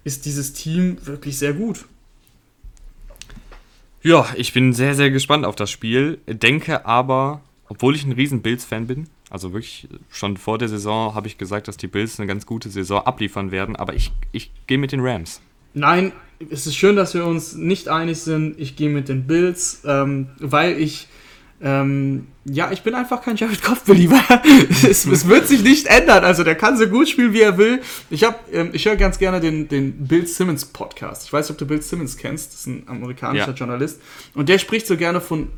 ist 0.03 0.25
dieses 0.25 0.53
Team 0.53 0.97
wirklich 1.05 1.37
sehr 1.37 1.53
gut. 1.53 1.85
Ja, 4.03 4.27
ich 4.35 4.53
bin 4.53 4.73
sehr, 4.73 4.95
sehr 4.95 5.11
gespannt 5.11 5.45
auf 5.45 5.55
das 5.55 5.71
Spiel, 5.71 6.19
denke 6.27 6.85
aber, 6.85 7.41
obwohl 7.67 7.95
ich 7.95 8.05
ein 8.05 8.11
riesen 8.11 8.41
Bills-Fan 8.41 8.87
bin, 8.87 9.07
also 9.29 9.53
wirklich 9.53 9.87
schon 10.09 10.37
vor 10.37 10.57
der 10.57 10.69
Saison 10.69 11.15
habe 11.15 11.27
ich 11.27 11.37
gesagt, 11.37 11.67
dass 11.67 11.77
die 11.77 11.87
Bills 11.87 12.19
eine 12.19 12.27
ganz 12.27 12.45
gute 12.45 12.69
Saison 12.69 13.05
abliefern 13.05 13.51
werden, 13.51 13.75
aber 13.75 13.93
ich, 13.93 14.11
ich 14.31 14.51
gehe 14.67 14.77
mit 14.77 14.91
den 14.91 15.01
Rams. 15.01 15.41
Nein, 15.77 16.11
es 16.49 16.65
ist 16.65 16.75
schön, 16.75 16.95
dass 16.95 17.13
wir 17.13 17.25
uns 17.25 17.53
nicht 17.53 17.87
einig 17.87 18.19
sind. 18.19 18.59
Ich 18.59 18.75
gehe 18.75 18.89
mit 18.89 19.09
den 19.09 19.27
Bills, 19.27 19.81
ähm, 19.85 20.29
weil 20.39 20.79
ich, 20.79 21.07
ähm, 21.61 22.27
ja, 22.45 22.71
ich 22.71 22.81
bin 22.81 22.95
einfach 22.95 23.21
kein 23.21 23.35
Jared 23.35 23.63
Goff-Belieber. 23.63 24.19
es, 24.89 25.05
es, 25.05 25.27
wird 25.27 25.47
sich 25.47 25.61
nicht 25.61 25.85
ändern. 25.85 26.23
Also 26.23 26.43
der 26.43 26.55
kann 26.55 26.77
so 26.77 26.87
gut 26.87 27.09
spielen, 27.09 27.33
wie 27.33 27.41
er 27.41 27.57
will. 27.59 27.81
Ich, 28.09 28.25
ähm, 28.51 28.71
ich 28.73 28.85
höre 28.85 28.95
ganz 28.95 29.19
gerne 29.19 29.39
den, 29.39 29.67
den 29.67 30.07
Bill 30.07 30.25
Simmons 30.25 30.65
Podcast. 30.65 31.25
Ich 31.25 31.33
weiß 31.33 31.47
nicht, 31.47 31.51
ob 31.51 31.57
du 31.59 31.67
Bill 31.67 31.81
Simmons 31.81 32.17
kennst. 32.17 32.53
Das 32.53 32.59
ist 32.61 32.67
ein 32.67 32.83
amerikanischer 32.87 33.49
ja. 33.49 33.53
Journalist. 33.53 34.01
Und 34.33 34.49
der 34.49 34.57
spricht 34.57 34.87
so 34.87 34.97
gerne 34.97 35.21
von, 35.21 35.49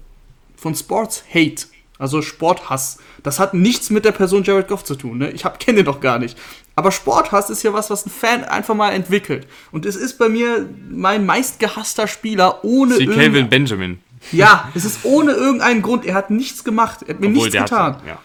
von 0.57 0.75
Sports 0.75 1.23
Hate. 1.33 1.67
Also 1.97 2.21
Sporthass. 2.21 2.97
Das 3.23 3.39
hat 3.39 3.53
nichts 3.53 3.89
mit 3.89 4.05
der 4.05 4.13
Person 4.13 4.43
Jared 4.43 4.67
Goff 4.69 4.85
zu 4.85 4.95
tun. 4.95 5.17
Ne? 5.17 5.31
Ich 5.31 5.43
kenne 5.59 5.77
den 5.77 5.85
doch 5.85 5.99
gar 5.99 6.17
nicht. 6.17 6.37
Aber 6.79 6.93
Sporthass 6.93 7.49
ist 7.49 7.61
ja 7.61 7.73
was, 7.73 7.89
was 7.89 8.05
ein 8.05 8.09
Fan 8.09 8.45
einfach 8.45 8.73
mal 8.73 8.91
entwickelt. 8.91 9.45
Und 9.73 9.85
es 9.85 9.97
ist 9.97 10.17
bei 10.17 10.29
mir 10.29 10.65
mein 10.89 11.25
meistgehasster 11.25 12.07
Spieler 12.07 12.63
ohne 12.63 12.95
Sie 12.95 13.05
Calvin 13.05 13.49
Benjamin. 13.49 13.99
Ja, 14.31 14.69
es 14.73 14.85
ist 14.85 14.99
ohne 15.03 15.33
irgendeinen 15.33 15.81
Grund. 15.81 16.05
Er 16.05 16.13
hat 16.13 16.29
nichts 16.29 16.63
gemacht. 16.63 17.01
Er 17.01 17.15
hat 17.15 17.19
mir 17.19 17.27
Obwohl, 17.27 17.49
nichts 17.49 17.59
getan. 17.59 17.95
Hat, 17.95 18.07
ja. 18.07 18.17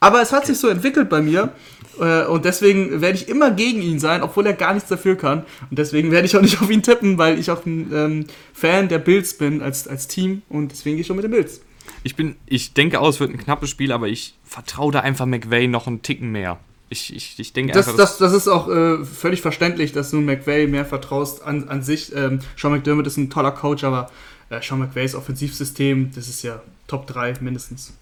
Aber 0.00 0.22
es 0.22 0.32
hat 0.32 0.46
sich 0.46 0.56
so 0.56 0.68
entwickelt 0.68 1.10
bei 1.10 1.20
mir. 1.20 1.52
Äh, 2.00 2.24
und 2.24 2.46
deswegen 2.46 3.02
werde 3.02 3.18
ich 3.18 3.28
immer 3.28 3.50
gegen 3.50 3.82
ihn 3.82 3.98
sein, 3.98 4.22
obwohl 4.22 4.46
er 4.46 4.54
gar 4.54 4.72
nichts 4.72 4.88
dafür 4.88 5.14
kann. 5.14 5.44
Und 5.68 5.78
deswegen 5.78 6.10
werde 6.10 6.24
ich 6.24 6.34
auch 6.34 6.40
nicht 6.40 6.62
auf 6.62 6.70
ihn 6.70 6.82
tippen, 6.82 7.18
weil 7.18 7.38
ich 7.38 7.50
auch 7.50 7.66
ein 7.66 7.92
ähm, 7.92 8.26
Fan 8.54 8.88
der 8.88 9.00
Bills 9.00 9.36
bin 9.36 9.60
als, 9.60 9.86
als 9.86 10.08
Team. 10.08 10.40
Und 10.48 10.72
deswegen 10.72 10.96
gehe 10.96 11.02
ich 11.02 11.06
schon 11.08 11.16
mit 11.16 11.24
den 11.24 11.32
Bills. 11.32 11.60
Ich 12.04 12.16
bin, 12.16 12.36
ich 12.46 12.72
denke 12.72 13.00
auch, 13.00 13.10
es 13.10 13.20
wird 13.20 13.32
ein 13.32 13.38
knappes 13.38 13.68
Spiel, 13.68 13.92
aber 13.92 14.08
ich 14.08 14.34
vertraue 14.44 14.92
da 14.92 15.00
einfach 15.00 15.26
McVay 15.26 15.68
noch 15.68 15.86
einen 15.86 16.00
Ticken 16.00 16.32
mehr. 16.32 16.58
Ich, 16.90 17.14
ich, 17.14 17.38
ich 17.38 17.52
denke 17.52 17.72
das, 17.72 17.88
einfach, 17.88 17.98
das, 17.98 18.18
das 18.18 18.32
ist 18.32 18.48
auch 18.48 18.68
äh, 18.68 19.04
völlig 19.04 19.42
verständlich, 19.42 19.92
dass 19.92 20.10
du 20.10 20.20
McVay 20.20 20.66
mehr 20.66 20.86
vertraust 20.86 21.42
an, 21.42 21.68
an 21.68 21.82
sich. 21.82 22.14
Ähm, 22.14 22.40
Sean 22.56 22.72
McDermott 22.72 23.06
ist 23.06 23.18
ein 23.18 23.28
toller 23.28 23.52
Coach, 23.52 23.84
aber 23.84 24.10
äh, 24.48 24.62
Sean 24.62 24.78
McVays 24.78 25.14
Offensivsystem, 25.14 26.12
das 26.14 26.28
ist 26.28 26.42
ja 26.42 26.62
Top 26.86 27.06
3 27.06 27.34
mindestens. 27.40 27.92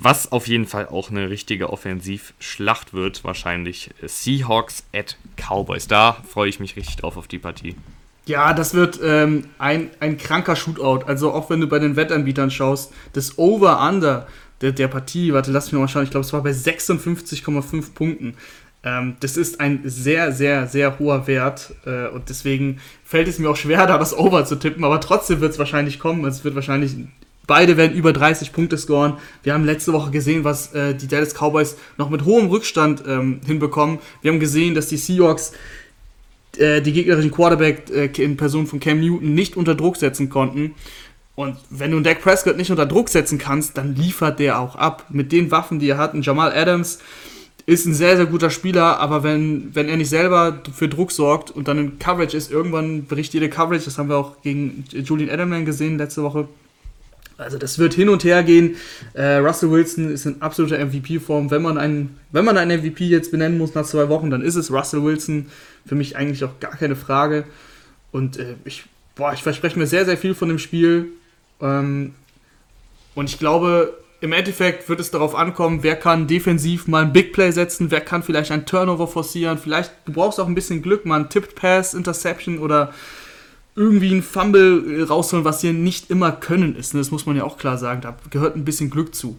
Was 0.00 0.30
auf 0.30 0.46
jeden 0.46 0.66
Fall 0.66 0.86
auch 0.86 1.10
eine 1.10 1.28
richtige 1.28 1.70
Offensivschlacht 1.70 2.94
wird, 2.94 3.24
wahrscheinlich 3.24 3.90
Seahawks 4.00 4.84
at 4.94 5.16
Cowboys. 5.36 5.88
Da 5.88 6.18
freue 6.28 6.48
ich 6.48 6.60
mich 6.60 6.76
richtig 6.76 6.96
drauf 6.96 7.16
auf 7.16 7.26
die 7.26 7.40
Partie. 7.40 7.74
Ja, 8.24 8.52
das 8.52 8.74
wird 8.74 9.00
ähm, 9.02 9.48
ein, 9.58 9.90
ein 10.00 10.16
kranker 10.16 10.54
Shootout. 10.54 11.06
Also 11.06 11.32
auch 11.32 11.50
wenn 11.50 11.60
du 11.60 11.66
bei 11.66 11.78
den 11.78 11.96
Wettanbietern 11.96 12.50
schaust, 12.50 12.92
das 13.12 13.38
Over-Under 13.38 14.28
der, 14.60 14.72
der 14.72 14.88
Partie, 14.88 15.32
warte, 15.32 15.52
lass 15.52 15.70
mich 15.70 15.80
mal 15.80 15.88
schauen, 15.88 16.04
ich 16.04 16.10
glaube, 16.10 16.26
es 16.26 16.32
war 16.32 16.42
bei 16.42 16.50
56,5 16.50 17.94
Punkten. 17.94 18.34
Ähm, 18.84 19.16
das 19.20 19.36
ist 19.36 19.60
ein 19.60 19.82
sehr, 19.84 20.32
sehr, 20.32 20.66
sehr 20.66 20.98
hoher 20.98 21.26
Wert 21.26 21.74
äh, 21.84 22.08
und 22.08 22.28
deswegen 22.28 22.80
fällt 23.04 23.28
es 23.28 23.38
mir 23.38 23.50
auch 23.50 23.56
schwer, 23.56 23.86
da 23.88 23.98
das 23.98 24.16
Over 24.16 24.44
zu 24.44 24.56
tippen, 24.56 24.84
aber 24.84 25.00
trotzdem 25.00 25.40
wird 25.40 25.52
es 25.52 25.58
wahrscheinlich 25.58 25.98
kommen. 25.98 26.24
Es 26.24 26.44
wird 26.44 26.54
wahrscheinlich 26.54 26.96
Beide 27.48 27.78
werden 27.78 27.96
über 27.96 28.12
30 28.12 28.52
Punkte 28.52 28.76
scoren. 28.76 29.14
Wir 29.42 29.54
haben 29.54 29.64
letzte 29.64 29.94
Woche 29.94 30.10
gesehen, 30.10 30.44
was 30.44 30.74
äh, 30.74 30.94
die 30.94 31.08
Dallas 31.08 31.32
Cowboys 31.32 31.78
noch 31.96 32.10
mit 32.10 32.26
hohem 32.26 32.48
Rückstand 32.48 33.02
ähm, 33.08 33.40
hinbekommen. 33.46 34.00
Wir 34.20 34.30
haben 34.30 34.38
gesehen, 34.38 34.74
dass 34.74 34.88
die 34.88 34.98
Seahawks 34.98 35.52
äh, 36.58 36.82
die 36.82 36.92
gegnerischen 36.92 37.30
Quarterback 37.30 37.88
äh, 37.90 38.22
in 38.22 38.36
Person 38.36 38.66
von 38.66 38.80
Cam 38.80 39.00
Newton 39.00 39.32
nicht 39.32 39.56
unter 39.56 39.74
Druck 39.74 39.96
setzen 39.96 40.28
konnten. 40.28 40.74
Und 41.38 41.56
wenn 41.70 41.92
du 41.92 42.00
Dak 42.00 42.20
Prescott 42.20 42.56
nicht 42.56 42.72
unter 42.72 42.84
Druck 42.84 43.08
setzen 43.08 43.38
kannst, 43.38 43.78
dann 43.78 43.94
liefert 43.94 44.40
der 44.40 44.58
auch 44.58 44.74
ab. 44.74 45.04
Mit 45.08 45.30
den 45.30 45.52
Waffen, 45.52 45.78
die 45.78 45.88
er 45.88 45.96
hat. 45.96 46.12
Jamal 46.26 46.52
Adams 46.52 46.98
ist 47.64 47.86
ein 47.86 47.94
sehr, 47.94 48.16
sehr 48.16 48.26
guter 48.26 48.50
Spieler, 48.50 48.98
aber 48.98 49.22
wenn, 49.22 49.72
wenn 49.72 49.88
er 49.88 49.96
nicht 49.96 50.08
selber 50.08 50.60
für 50.74 50.88
Druck 50.88 51.12
sorgt 51.12 51.52
und 51.52 51.68
dann 51.68 51.78
in 51.78 51.98
Coverage 52.00 52.36
ist, 52.36 52.50
irgendwann 52.50 53.04
bricht 53.04 53.34
jede 53.34 53.48
Coverage. 53.48 53.84
Das 53.84 53.98
haben 53.98 54.08
wir 54.08 54.16
auch 54.16 54.42
gegen 54.42 54.82
Julian 54.90 55.28
Edelman 55.30 55.64
gesehen 55.64 55.96
letzte 55.96 56.24
Woche 56.24 56.48
also 57.36 57.56
das 57.56 57.78
wird 57.78 57.94
hin 57.94 58.08
und 58.08 58.24
her 58.24 58.42
gehen. 58.42 58.74
Äh, 59.14 59.36
Russell 59.36 59.70
Wilson 59.70 60.10
ist 60.10 60.26
in 60.26 60.42
absoluter 60.42 60.84
MVP-Form. 60.84 61.52
Wenn 61.52 61.62
man 61.62 61.78
einen, 61.78 62.18
wenn 62.32 62.44
man 62.44 62.58
einen 62.58 62.80
MVP 62.80 63.04
jetzt 63.04 63.30
benennen 63.30 63.58
muss 63.58 63.76
nach 63.76 63.86
zwei 63.86 64.08
Wochen, 64.08 64.28
dann 64.28 64.42
ist 64.42 64.56
es 64.56 64.72
Russell 64.72 65.04
Wilson. 65.04 65.46
Für 65.86 65.94
mich 65.94 66.16
eigentlich 66.16 66.42
auch 66.42 66.58
gar 66.58 66.76
keine 66.76 66.96
Frage. 66.96 67.44
Und 68.10 68.38
äh, 68.38 68.56
ich, 68.64 68.86
boah, 69.14 69.32
ich 69.32 69.44
verspreche 69.44 69.78
mir 69.78 69.86
sehr, 69.86 70.04
sehr 70.04 70.18
viel 70.18 70.34
von 70.34 70.48
dem 70.48 70.58
Spiel. 70.58 71.12
Ähm, 71.60 72.14
und 73.14 73.30
ich 73.30 73.38
glaube, 73.38 73.98
im 74.20 74.32
Endeffekt 74.32 74.88
wird 74.88 75.00
es 75.00 75.10
darauf 75.10 75.34
ankommen, 75.34 75.82
wer 75.82 75.96
kann 75.96 76.26
defensiv 76.26 76.88
mal 76.88 77.04
ein 77.04 77.12
Big 77.12 77.32
Play 77.32 77.52
setzen, 77.52 77.90
wer 77.90 78.00
kann 78.00 78.22
vielleicht 78.22 78.50
ein 78.50 78.66
Turnover 78.66 79.06
forcieren. 79.06 79.58
Vielleicht, 79.58 79.92
du 80.06 80.12
brauchst 80.12 80.40
auch 80.40 80.46
ein 80.46 80.54
bisschen 80.54 80.82
Glück, 80.82 81.06
mal 81.06 81.20
ein 81.20 81.30
Tipped 81.30 81.54
Pass, 81.54 81.94
Interception 81.94 82.58
oder 82.58 82.92
irgendwie 83.76 84.12
ein 84.12 84.24
Fumble 84.24 85.04
rausholen, 85.04 85.44
was 85.44 85.60
hier 85.60 85.72
nicht 85.72 86.10
immer 86.10 86.32
können 86.32 86.74
ist. 86.74 86.94
Ne? 86.94 87.00
Das 87.00 87.12
muss 87.12 87.26
man 87.26 87.36
ja 87.36 87.44
auch 87.44 87.58
klar 87.58 87.78
sagen. 87.78 88.00
Da 88.00 88.16
gehört 88.30 88.56
ein 88.56 88.64
bisschen 88.64 88.90
Glück 88.90 89.14
zu. 89.14 89.38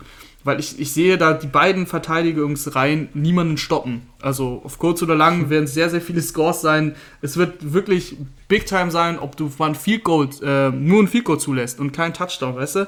Weil 0.49 0.59
ich, 0.59 0.79
ich 0.79 0.91
sehe 0.93 1.19
da 1.19 1.33
die 1.33 1.45
beiden 1.45 1.85
Verteidigungsreihen 1.85 3.09
niemanden 3.13 3.57
stoppen. 3.57 4.01
Also 4.19 4.63
auf 4.63 4.79
kurz 4.79 5.03
oder 5.03 5.13
lang 5.13 5.51
werden 5.51 5.65
es 5.65 5.75
sehr, 5.75 5.91
sehr 5.91 6.01
viele 6.01 6.23
Scores 6.23 6.61
sein. 6.61 6.95
Es 7.21 7.37
wird 7.37 7.71
wirklich 7.71 8.17
Big 8.47 8.65
Time 8.65 8.89
sein, 8.89 9.19
ob 9.19 9.37
du 9.37 9.51
mal 9.59 9.75
Field 9.75 10.03
Goal, 10.03 10.27
äh, 10.41 10.71
nur 10.71 11.03
ein 11.03 11.07
Field 11.07 11.25
Goal 11.25 11.39
zulässt 11.39 11.79
und 11.79 11.91
keinen 11.91 12.15
Touchdown, 12.15 12.55
weißt 12.55 12.77
du? 12.77 12.87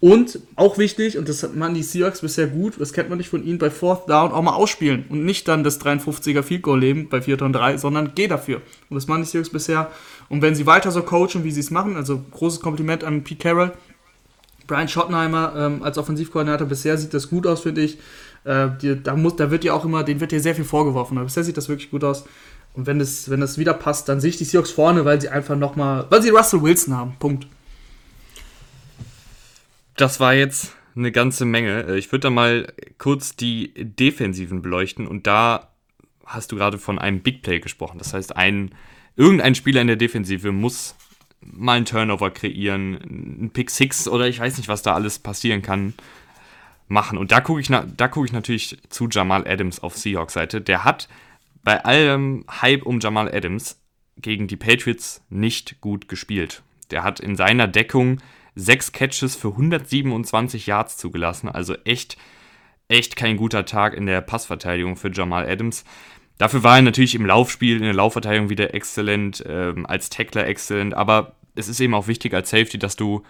Und 0.00 0.40
auch 0.56 0.78
wichtig, 0.78 1.16
und 1.16 1.28
das 1.28 1.44
hat 1.44 1.54
man 1.54 1.74
die 1.74 1.84
Seahawks 1.84 2.22
bisher 2.22 2.48
gut, 2.48 2.74
das 2.80 2.92
kennt 2.92 3.08
man 3.08 3.18
nicht 3.18 3.30
von 3.30 3.44
ihnen, 3.44 3.58
bei 3.58 3.70
Fourth 3.70 4.10
Down 4.10 4.32
auch 4.32 4.42
mal 4.42 4.54
ausspielen 4.54 5.04
und 5.08 5.24
nicht 5.24 5.46
dann 5.46 5.62
das 5.62 5.80
53er 5.80 6.42
Field 6.42 6.62
Goal 6.62 6.80
leben 6.80 7.08
bei 7.08 7.22
4 7.22 7.40
und 7.40 7.52
3, 7.52 7.78
sondern 7.78 8.12
geh 8.16 8.26
dafür. 8.26 8.62
Und 8.90 8.96
das 8.96 9.06
machen 9.06 9.22
die 9.22 9.28
Seahawks 9.28 9.50
bisher 9.50 9.92
und 10.28 10.42
wenn 10.42 10.54
sie 10.54 10.66
weiter 10.66 10.90
so 10.90 11.02
coachen, 11.02 11.44
wie 11.44 11.52
sie 11.52 11.60
es 11.60 11.70
machen, 11.70 11.96
also 11.96 12.20
großes 12.32 12.60
Kompliment 12.60 13.04
an 13.04 13.22
Pete 13.22 13.42
Carroll, 13.42 13.72
Brian 14.66 14.88
Schottenheimer 14.88 15.54
ähm, 15.56 15.82
als 15.82 15.98
Offensivkoordinator, 15.98 16.66
bisher 16.66 16.96
sieht 16.98 17.14
das 17.14 17.28
gut 17.28 17.46
aus, 17.46 17.60
finde 17.60 17.82
ich. 17.82 17.98
Äh, 18.44 18.68
die, 18.80 19.02
da, 19.02 19.14
muss, 19.16 19.36
da 19.36 19.50
wird 19.50 19.64
ja 19.64 19.72
auch 19.72 19.84
immer, 19.84 20.04
denen 20.04 20.20
wird 20.20 20.32
ja 20.32 20.38
sehr 20.38 20.54
viel 20.54 20.64
vorgeworfen, 20.64 21.16
aber 21.18 21.26
bisher 21.26 21.44
sieht 21.44 21.56
das 21.56 21.68
wirklich 21.68 21.90
gut 21.90 22.04
aus. 22.04 22.24
Und 22.74 22.86
wenn 22.86 22.98
das, 22.98 23.30
wenn 23.30 23.40
das 23.40 23.58
wieder 23.58 23.74
passt, 23.74 24.08
dann 24.08 24.20
sehe 24.20 24.30
ich 24.30 24.36
die 24.36 24.44
Seahawks 24.44 24.70
vorne, 24.70 25.04
weil 25.04 25.20
sie 25.20 25.28
einfach 25.28 25.56
nochmal, 25.56 26.06
weil 26.10 26.22
sie 26.22 26.30
Russell 26.30 26.62
Wilson 26.62 26.94
haben. 26.94 27.16
Punkt. 27.18 27.46
Das 29.96 30.20
war 30.20 30.34
jetzt 30.34 30.72
eine 30.94 31.10
ganze 31.10 31.44
Menge. 31.44 31.86
Äh, 31.86 31.98
ich 31.98 32.12
würde 32.12 32.22
da 32.22 32.30
mal 32.30 32.72
kurz 32.98 33.36
die 33.36 33.72
Defensiven 33.74 34.62
beleuchten 34.62 35.06
und 35.06 35.26
da 35.26 35.70
hast 36.24 36.52
du 36.52 36.56
gerade 36.56 36.78
von 36.78 36.98
einem 36.98 37.20
Big 37.20 37.42
Play 37.42 37.60
gesprochen. 37.60 37.98
Das 37.98 38.12
heißt, 38.12 38.36
ein 38.36 38.74
irgendein 39.16 39.54
Spieler 39.54 39.80
in 39.80 39.86
der 39.86 39.96
Defensive 39.96 40.52
muss 40.52 40.94
mal 41.52 41.76
einen 41.76 41.86
Turnover 41.86 42.30
kreieren, 42.30 42.98
einen 43.02 43.50
Pick 43.52 43.70
Six 43.70 44.08
oder 44.08 44.28
ich 44.28 44.40
weiß 44.40 44.56
nicht, 44.58 44.68
was 44.68 44.82
da 44.82 44.94
alles 44.94 45.18
passieren 45.18 45.62
kann, 45.62 45.94
machen. 46.88 47.18
Und 47.18 47.32
da 47.32 47.40
gucke 47.40 47.60
ich, 47.60 47.70
guck 48.10 48.26
ich 48.26 48.32
natürlich 48.32 48.78
zu 48.88 49.08
Jamal 49.10 49.46
Adams 49.46 49.80
auf 49.80 49.96
Seahawks 49.96 50.34
Seite. 50.34 50.60
Der 50.60 50.84
hat 50.84 51.08
bei 51.62 51.84
allem 51.84 52.44
Hype 52.60 52.84
um 52.84 53.00
Jamal 53.00 53.32
Adams 53.34 53.80
gegen 54.16 54.46
die 54.46 54.56
Patriots 54.56 55.22
nicht 55.28 55.80
gut 55.80 56.08
gespielt. 56.08 56.62
Der 56.90 57.02
hat 57.02 57.20
in 57.20 57.36
seiner 57.36 57.66
Deckung 57.66 58.18
sechs 58.54 58.92
Catches 58.92 59.36
für 59.36 59.48
127 59.48 60.66
Yards 60.66 60.96
zugelassen, 60.96 61.48
also 61.48 61.74
echt, 61.84 62.16
echt 62.88 63.16
kein 63.16 63.36
guter 63.36 63.66
Tag 63.66 63.94
in 63.94 64.06
der 64.06 64.20
Passverteidigung 64.22 64.96
für 64.96 65.12
Jamal 65.12 65.48
Adams. 65.48 65.84
Dafür 66.38 66.62
war 66.62 66.76
er 66.76 66.82
natürlich 66.82 67.14
im 67.14 67.26
Laufspiel, 67.26 67.76
in 67.76 67.82
der 67.82 67.94
Laufverteidigung 67.94 68.50
wieder 68.50 68.74
exzellent, 68.74 69.42
ähm, 69.46 69.86
als 69.86 70.10
Tackler 70.10 70.46
exzellent, 70.46 70.94
aber 70.94 71.36
es 71.54 71.68
ist 71.68 71.80
eben 71.80 71.94
auch 71.94 72.08
wichtig 72.08 72.34
als 72.34 72.50
Safety, 72.50 72.78
dass 72.78 72.96
du 72.96 73.22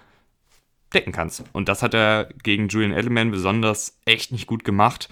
decken 0.93 1.13
kannst. 1.13 1.45
Und 1.53 1.69
das 1.69 1.83
hat 1.83 1.95
er 1.95 2.29
gegen 2.43 2.69
Julian 2.69 2.93
Edelman 2.93 3.31
besonders 3.31 3.99
echt 4.05 4.33
nicht 4.33 4.47
gut 4.47 4.65
gemacht. 4.65 5.09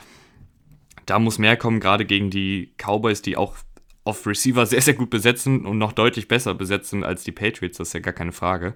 Da 1.06 1.18
muss 1.18 1.38
mehr 1.38 1.56
kommen, 1.56 1.80
gerade 1.80 2.04
gegen 2.04 2.30
die 2.30 2.72
Cowboys, 2.78 3.22
die 3.22 3.36
auch 3.36 3.56
auf 4.04 4.26
Receiver 4.26 4.66
sehr, 4.66 4.82
sehr 4.82 4.94
gut 4.94 5.10
besetzen 5.10 5.64
und 5.64 5.78
noch 5.78 5.92
deutlich 5.92 6.28
besser 6.28 6.54
besetzen 6.54 7.04
als 7.04 7.24
die 7.24 7.32
Patriots, 7.32 7.78
das 7.78 7.88
ist 7.88 7.94
ja 7.94 8.00
gar 8.00 8.12
keine 8.12 8.32
Frage. 8.32 8.74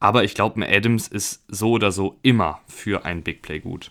Aber 0.00 0.22
ich 0.22 0.34
glaube, 0.34 0.64
Adams 0.68 1.08
ist 1.08 1.44
so 1.48 1.72
oder 1.72 1.90
so 1.90 2.18
immer 2.22 2.60
für 2.68 3.04
ein 3.04 3.22
Big 3.22 3.42
Play 3.42 3.58
gut. 3.58 3.90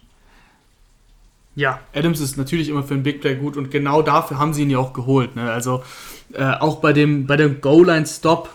Ja, 1.58 1.80
Adams 1.92 2.20
ist 2.20 2.38
natürlich 2.38 2.70
immer 2.70 2.84
für 2.84 2.94
einen 2.94 3.02
Big 3.02 3.20
Play 3.20 3.34
gut 3.34 3.58
und 3.58 3.72
genau 3.72 4.04
dafür 4.04 4.38
haben 4.38 4.54
sie 4.54 4.62
ihn 4.62 4.70
ja 4.70 4.78
auch 4.78 4.94
geholt. 4.94 5.36
Ne? 5.36 5.52
Also 5.52 5.84
äh, 6.34 6.44
auch 6.44 6.82
bei 6.82 6.94
dem, 6.94 7.26
bei 7.26 7.36
dem 7.36 7.62
Goal-Line-Stop 7.62 8.54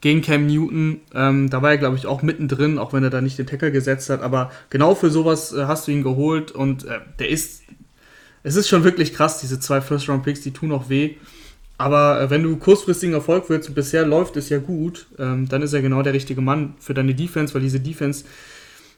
gegen 0.00 0.22
Cam 0.22 0.46
Newton, 0.46 1.00
ähm, 1.16 1.50
da 1.50 1.62
war 1.62 1.72
er, 1.72 1.78
glaube 1.78 1.96
ich, 1.96 2.06
auch 2.06 2.22
mittendrin, 2.22 2.78
auch 2.78 2.92
wenn 2.92 3.02
er 3.02 3.10
da 3.10 3.20
nicht 3.20 3.38
den 3.38 3.48
Tackle 3.48 3.72
gesetzt 3.72 4.08
hat. 4.08 4.22
Aber 4.22 4.52
genau 4.70 4.94
für 4.94 5.10
sowas 5.10 5.52
äh, 5.52 5.64
hast 5.64 5.88
du 5.88 5.90
ihn 5.90 6.04
geholt 6.04 6.52
und 6.52 6.84
äh, 6.84 7.00
der 7.18 7.28
ist, 7.28 7.64
es 8.44 8.54
ist 8.54 8.68
schon 8.68 8.84
wirklich 8.84 9.14
krass, 9.14 9.40
diese 9.40 9.58
zwei 9.58 9.80
First-Round-Picks, 9.80 10.42
die 10.42 10.52
tun 10.52 10.70
auch 10.70 10.88
weh. 10.88 11.16
Aber 11.76 12.20
äh, 12.20 12.30
wenn 12.30 12.44
du 12.44 12.56
kurzfristigen 12.56 13.16
Erfolg 13.16 13.46
willst 13.48 13.68
und 13.68 13.74
bisher 13.74 14.06
läuft 14.06 14.36
es 14.36 14.48
ja 14.48 14.58
gut, 14.58 15.08
ähm, 15.18 15.48
dann 15.48 15.62
ist 15.62 15.72
er 15.72 15.82
genau 15.82 16.02
der 16.02 16.12
richtige 16.12 16.40
Mann 16.40 16.74
für 16.78 16.94
deine 16.94 17.16
Defense, 17.16 17.52
weil 17.52 17.62
diese 17.62 17.80
Defense 17.80 18.24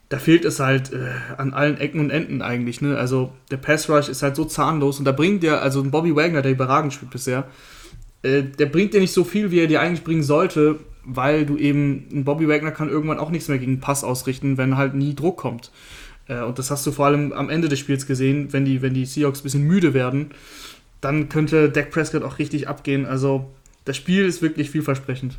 da 0.09 0.19
fehlt 0.19 0.45
es 0.45 0.59
halt 0.59 0.93
äh, 0.93 1.09
an 1.37 1.53
allen 1.53 1.77
Ecken 1.77 1.99
und 1.99 2.09
Enden 2.09 2.41
eigentlich. 2.41 2.81
Ne? 2.81 2.97
Also 2.97 3.33
der 3.51 3.57
Pass 3.57 3.89
Rush 3.89 4.07
ist 4.07 4.23
halt 4.23 4.35
so 4.35 4.45
zahnlos 4.45 4.99
und 4.99 5.05
da 5.05 5.11
bringt 5.11 5.43
der, 5.43 5.61
also 5.61 5.81
ein 5.81 5.91
Bobby 5.91 6.15
Wagner, 6.15 6.41
der 6.41 6.51
überragend 6.51 6.93
spielt 6.93 7.11
bisher, 7.11 7.45
äh, 8.23 8.43
der 8.43 8.67
bringt 8.67 8.93
dir 8.93 9.01
nicht 9.01 9.13
so 9.13 9.23
viel, 9.23 9.51
wie 9.51 9.59
er 9.59 9.67
dir 9.67 9.81
eigentlich 9.81 10.03
bringen 10.03 10.23
sollte, 10.23 10.79
weil 11.03 11.45
du 11.45 11.57
eben, 11.57 12.07
ein 12.11 12.23
Bobby 12.23 12.47
Wagner 12.47 12.71
kann 12.71 12.89
irgendwann 12.89 13.19
auch 13.19 13.31
nichts 13.31 13.49
mehr 13.49 13.59
gegen 13.59 13.79
Pass 13.79 14.03
ausrichten, 14.03 14.57
wenn 14.57 14.77
halt 14.77 14.93
nie 14.93 15.13
Druck 15.13 15.37
kommt. 15.37 15.71
Äh, 16.27 16.41
und 16.41 16.57
das 16.57 16.71
hast 16.71 16.85
du 16.87 16.91
vor 16.91 17.05
allem 17.05 17.33
am 17.33 17.49
Ende 17.49 17.67
des 17.67 17.79
Spiels 17.79 18.07
gesehen, 18.07 18.53
wenn 18.53 18.65
die, 18.65 18.81
wenn 18.81 18.93
die 18.93 19.05
Seahawks 19.05 19.41
ein 19.41 19.43
bisschen 19.43 19.67
müde 19.67 19.93
werden, 19.93 20.31
dann 21.01 21.29
könnte 21.29 21.69
Dak 21.69 21.91
Prescott 21.91 22.23
auch 22.23 22.39
richtig 22.39 22.67
abgehen. 22.67 23.05
Also 23.05 23.51
das 23.85 23.97
Spiel 23.97 24.25
ist 24.25 24.41
wirklich 24.41 24.69
vielversprechend. 24.69 25.37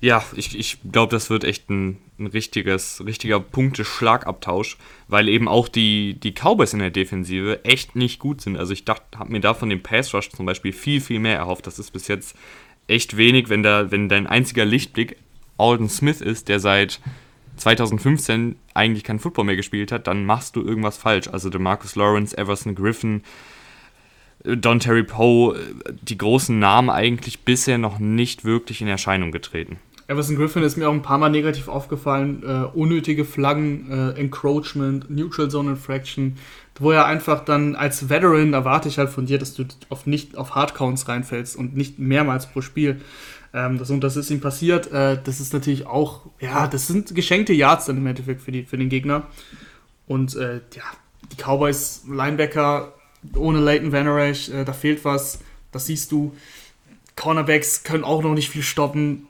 Ja, 0.00 0.24
ich, 0.34 0.58
ich 0.58 0.78
glaube, 0.90 1.10
das 1.10 1.28
wird 1.28 1.44
echt 1.44 1.68
ein, 1.68 1.98
ein 2.18 2.26
richtiges, 2.26 3.04
richtiger 3.04 3.38
Punkteschlagabtausch, 3.38 4.78
weil 5.08 5.28
eben 5.28 5.46
auch 5.46 5.68
die, 5.68 6.14
die 6.14 6.32
Cowboys 6.32 6.72
in 6.72 6.78
der 6.78 6.90
Defensive 6.90 7.64
echt 7.64 7.96
nicht 7.96 8.18
gut 8.18 8.40
sind. 8.40 8.56
Also 8.56 8.72
ich 8.72 8.86
dachte, 8.86 9.18
habe 9.18 9.32
mir 9.32 9.40
da 9.40 9.52
von 9.52 9.68
dem 9.68 9.82
Pass 9.82 10.14
Rush 10.14 10.30
zum 10.30 10.46
Beispiel 10.46 10.72
viel, 10.72 11.02
viel 11.02 11.18
mehr 11.18 11.36
erhofft. 11.36 11.66
Das 11.66 11.78
ist 11.78 11.90
bis 11.90 12.08
jetzt 12.08 12.34
echt 12.86 13.18
wenig, 13.18 13.50
wenn, 13.50 13.62
da, 13.62 13.90
wenn 13.90 14.08
dein 14.08 14.26
einziger 14.26 14.64
Lichtblick 14.64 15.16
Alden 15.58 15.90
Smith 15.90 16.22
ist, 16.22 16.48
der 16.48 16.60
seit 16.60 17.00
2015 17.58 18.56
eigentlich 18.72 19.04
kein 19.04 19.18
Football 19.18 19.44
mehr 19.44 19.56
gespielt 19.56 19.92
hat, 19.92 20.06
dann 20.06 20.24
machst 20.24 20.56
du 20.56 20.62
irgendwas 20.62 20.96
falsch. 20.96 21.28
Also 21.28 21.50
der 21.50 21.60
Marcus 21.60 21.94
Lawrence, 21.94 22.36
Everson 22.36 22.74
Griffin, 22.74 23.22
äh, 24.44 24.56
Don 24.56 24.80
Terry 24.80 25.04
Poe, 25.04 25.56
äh, 25.56 25.92
die 26.00 26.16
großen 26.16 26.58
Namen 26.58 26.88
eigentlich 26.88 27.40
bisher 27.40 27.76
noch 27.76 27.98
nicht 27.98 28.44
wirklich 28.44 28.80
in 28.80 28.88
Erscheinung 28.88 29.30
getreten. 29.30 29.78
Everson 30.10 30.34
Griffin 30.34 30.64
ist 30.64 30.76
mir 30.76 30.88
auch 30.88 30.92
ein 30.92 31.02
paar 31.02 31.18
Mal 31.18 31.28
negativ 31.28 31.68
aufgefallen. 31.68 32.42
Äh, 32.42 32.76
unnötige 32.76 33.24
Flaggen, 33.24 33.88
äh, 33.92 34.18
Encroachment, 34.18 35.08
Neutral 35.08 35.48
Zone 35.48 35.70
Infraction, 35.70 36.36
wo 36.80 36.90
er 36.90 37.06
einfach 37.06 37.44
dann 37.44 37.76
als 37.76 38.08
Veteran 38.08 38.52
erwarte 38.52 38.88
ich 38.88 38.98
halt 38.98 39.10
von 39.10 39.26
dir, 39.26 39.38
dass 39.38 39.54
du 39.54 39.64
auf 39.88 40.06
nicht 40.06 40.36
auf 40.36 40.56
Hardcounts 40.56 41.06
reinfällst 41.06 41.54
und 41.54 41.76
nicht 41.76 42.00
mehrmals 42.00 42.46
pro 42.46 42.60
Spiel. 42.60 43.00
Ähm, 43.54 43.78
das, 43.78 43.88
und 43.90 44.02
das 44.02 44.16
ist 44.16 44.32
ihm 44.32 44.40
passiert. 44.40 44.90
Äh, 44.90 45.18
das 45.22 45.38
ist 45.38 45.52
natürlich 45.52 45.86
auch, 45.86 46.22
ja, 46.40 46.66
das 46.66 46.88
sind 46.88 47.14
geschenkte 47.14 47.52
Yards 47.52 47.86
dann 47.86 47.96
im 47.96 48.06
Endeffekt 48.08 48.42
für, 48.42 48.50
die, 48.50 48.64
für 48.64 48.78
den 48.78 48.88
Gegner. 48.88 49.28
Und 50.08 50.34
äh, 50.34 50.60
ja, 50.74 50.82
die 51.30 51.36
Cowboys 51.36 52.02
Linebacker 52.10 52.94
ohne 53.36 53.60
Leighton 53.60 53.92
Vanerash, 53.92 54.48
äh, 54.48 54.64
da 54.64 54.72
fehlt 54.72 55.04
was. 55.04 55.38
Das 55.70 55.86
siehst 55.86 56.10
du. 56.10 56.34
Cornerbacks 57.14 57.84
können 57.84 58.02
auch 58.02 58.22
noch 58.24 58.34
nicht 58.34 58.50
viel 58.50 58.64
stoppen. 58.64 59.28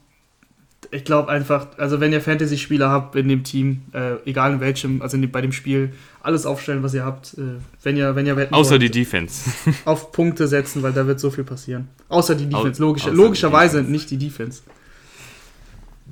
Ich 0.92 1.04
glaube 1.04 1.28
einfach, 1.28 1.68
also 1.76 2.00
wenn 2.00 2.12
ihr 2.12 2.20
Fantasy-Spieler 2.20 2.90
habt 2.90 3.14
in 3.14 3.28
dem 3.28 3.44
Team, 3.44 3.82
äh, 3.92 4.16
egal 4.24 4.54
in 4.54 4.60
welchem, 4.60 5.02
also 5.02 5.16
in, 5.16 5.30
bei 5.30 5.40
dem 5.40 5.52
Spiel, 5.52 5.92
alles 6.22 6.46
aufstellen, 6.46 6.82
was 6.82 6.94
ihr 6.94 7.04
habt. 7.04 7.34
Äh, 7.34 7.58
wenn 7.82 7.96
ihr, 7.96 8.16
wenn 8.16 8.26
ihr 8.26 8.36
wetten 8.36 8.54
Außer 8.54 8.72
wollt, 8.72 8.82
die 8.82 8.90
Defense. 8.90 9.50
auf 9.84 10.10
Punkte 10.10 10.48
setzen, 10.48 10.82
weil 10.82 10.92
da 10.92 11.06
wird 11.06 11.20
so 11.20 11.30
viel 11.30 11.44
passieren. 11.44 11.88
Außer 12.08 12.34
die 12.34 12.48
Defense, 12.48 12.82
Logisch, 12.82 13.06
logischerweise 13.06 13.78
die 13.78 13.82
Defense. 13.82 13.92
nicht 13.92 14.10
die 14.10 14.18
Defense. 14.18 14.62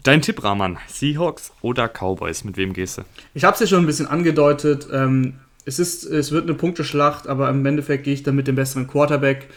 Dein 0.05 0.22
Tipp, 0.22 0.43
Rahman, 0.45 0.79
Seahawks 0.87 1.53
oder 1.61 1.89
Cowboys, 1.89 2.45
mit 2.45 2.57
wem 2.57 2.72
gehst 2.72 2.99
du? 2.99 3.03
Ich 3.35 3.45
habe 3.45 3.55
es 3.55 3.61
ja 3.61 3.66
schon 3.66 3.81
ein 3.81 3.87
bisschen 3.87 4.07
angedeutet. 4.07 4.87
Ähm, 4.93 5.35
es, 5.64 5.79
ist, 5.81 6.05
es 6.05 6.31
wird 6.31 6.45
eine 6.45 6.55
Punkteschlacht, 6.55 7.26
aber 7.26 7.49
im 7.51 7.66
Endeffekt 7.66 8.05
gehe 8.05 8.14
ich 8.14 8.22
dann 8.22 8.37
mit 8.37 8.47
dem 8.47 8.55
besseren 8.55 8.87
Quarterback. 8.87 9.49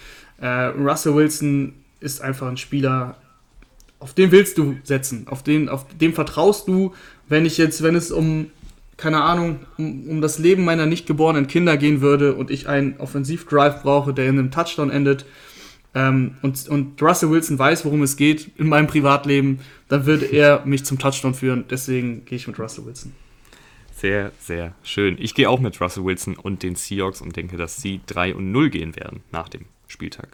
Äh, 0.42 0.48
Russell 0.48 1.14
Wilson 1.14 1.74
ist 2.00 2.22
einfach 2.22 2.48
ein 2.48 2.58
Spieler, 2.58 3.18
auf 4.02 4.14
den 4.14 4.32
willst 4.32 4.58
du 4.58 4.76
setzen, 4.84 5.28
auf 5.28 5.44
den, 5.44 5.70
auf 5.70 5.86
dem 6.00 6.14
vertraust 6.14 6.68
du, 6.68 6.94
wenn 7.30 7.46
ich 7.46 7.58
jetzt, 7.58 7.84
wenn 7.84 7.96
es 7.96 8.12
um 8.12 8.52
keine 8.98 9.24
Ahnung, 9.24 9.62
um, 9.78 10.08
um, 10.10 10.22
das 10.22 10.38
Leben 10.38 10.64
meiner 10.64 10.86
nicht 10.86 11.08
geborenen 11.08 11.48
Kinder 11.48 11.76
gehen 11.76 12.02
würde 12.02 12.36
und 12.36 12.52
ich 12.52 12.68
einen 12.68 12.98
Offensivdrive 12.98 13.82
brauche, 13.82 14.14
der 14.14 14.28
in 14.28 14.38
einem 14.38 14.52
Touchdown 14.52 14.92
endet, 14.92 15.26
ähm, 15.94 16.36
und, 16.42 16.68
und 16.70 17.02
Russell 17.02 17.32
Wilson 17.32 17.60
weiß, 17.60 17.84
worum 17.84 18.02
es 18.04 18.16
geht 18.16 18.52
in 18.58 18.70
meinem 18.70 18.88
Privatleben, 18.88 19.60
dann 19.90 20.06
würde 20.06 20.26
er 20.26 20.66
mich 20.66 20.86
zum 20.86 21.00
Touchdown 21.00 21.34
führen. 21.34 21.66
Deswegen 21.70 22.24
gehe 22.26 22.38
ich 22.38 22.48
mit 22.48 22.58
Russell 22.60 22.86
Wilson. 22.86 23.14
Sehr, 23.94 24.32
sehr 24.40 24.74
schön. 24.84 25.18
Ich 25.20 25.36
gehe 25.36 25.50
auch 25.50 25.60
mit 25.60 25.80
Russell 25.82 26.06
Wilson 26.06 26.38
und 26.38 26.64
den 26.64 26.76
Seahawks 26.76 27.22
und 27.22 27.36
denke, 27.36 27.58
dass 27.58 27.82
sie 27.82 28.00
3 28.08 28.36
und 28.36 28.52
0 28.52 28.70
gehen 28.70 28.96
werden 28.96 29.22
nach 29.32 29.50
dem 29.50 29.66
Spieltag. 29.88 30.30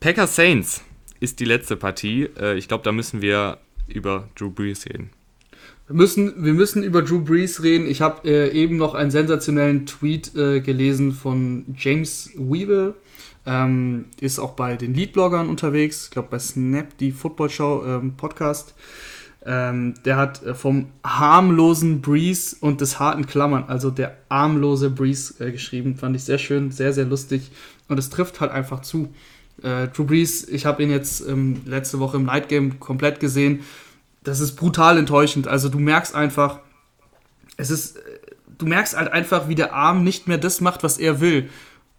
Packers 0.00 0.34
Saints 0.34 0.82
ist 1.20 1.40
die 1.40 1.44
letzte 1.44 1.76
Partie. 1.76 2.28
Äh, 2.38 2.56
ich 2.56 2.68
glaube, 2.68 2.84
da 2.84 2.92
müssen 2.92 3.22
wir 3.22 3.58
über 3.86 4.28
Drew 4.36 4.50
Brees 4.50 4.86
reden. 4.86 5.10
Wir 5.86 5.96
müssen, 5.96 6.44
wir 6.44 6.52
müssen 6.52 6.82
über 6.82 7.02
Drew 7.02 7.20
Brees 7.20 7.62
reden. 7.62 7.86
Ich 7.86 8.02
habe 8.02 8.28
äh, 8.28 8.50
eben 8.50 8.76
noch 8.76 8.94
einen 8.94 9.10
sensationellen 9.10 9.86
Tweet 9.86 10.36
äh, 10.36 10.60
gelesen 10.60 11.12
von 11.12 11.64
James 11.76 12.30
Weevil. 12.36 12.94
Ähm, 13.46 14.04
ist 14.20 14.38
auch 14.38 14.52
bei 14.52 14.76
den 14.76 14.92
Leadbloggern 14.92 15.48
unterwegs. 15.48 16.04
Ich 16.04 16.10
glaube 16.10 16.28
bei 16.30 16.38
Snap, 16.38 16.98
die 16.98 17.12
Football 17.12 17.48
Show 17.48 17.82
ähm, 17.86 18.14
Podcast. 18.18 18.74
Ähm, 19.46 19.94
der 20.04 20.16
hat 20.16 20.42
äh, 20.42 20.54
vom 20.54 20.88
harmlosen 21.02 22.02
Breeze 22.02 22.56
und 22.60 22.82
des 22.82 22.98
harten 23.00 23.24
Klammern, 23.24 23.64
also 23.68 23.90
der 23.90 24.18
armlose 24.28 24.90
Breeze 24.90 25.42
äh, 25.42 25.52
geschrieben. 25.52 25.96
Fand 25.96 26.14
ich 26.16 26.24
sehr 26.24 26.36
schön, 26.36 26.70
sehr, 26.70 26.92
sehr 26.92 27.06
lustig. 27.06 27.50
Und 27.88 27.98
es 27.98 28.10
trifft 28.10 28.40
halt 28.40 28.50
einfach 28.50 28.80
zu. 28.80 29.14
Äh, 29.62 29.88
Drew 29.88 30.04
Brees, 30.04 30.48
ich 30.48 30.66
habe 30.66 30.82
ihn 30.82 30.90
jetzt 30.90 31.26
ähm, 31.26 31.62
letzte 31.64 31.98
Woche 31.98 32.16
im 32.16 32.24
Night 32.24 32.48
Game 32.48 32.78
komplett 32.80 33.20
gesehen 33.20 33.64
das 34.28 34.40
ist 34.40 34.56
brutal 34.56 34.98
enttäuschend. 34.98 35.48
Also 35.48 35.68
du 35.68 35.78
merkst 35.78 36.14
einfach, 36.14 36.60
es 37.56 37.70
ist, 37.70 37.98
du 38.58 38.66
merkst 38.66 38.96
halt 38.96 39.12
einfach, 39.12 39.48
wie 39.48 39.54
der 39.54 39.72
Arm 39.72 40.04
nicht 40.04 40.28
mehr 40.28 40.38
das 40.38 40.60
macht, 40.60 40.82
was 40.82 40.98
er 40.98 41.20
will, 41.20 41.48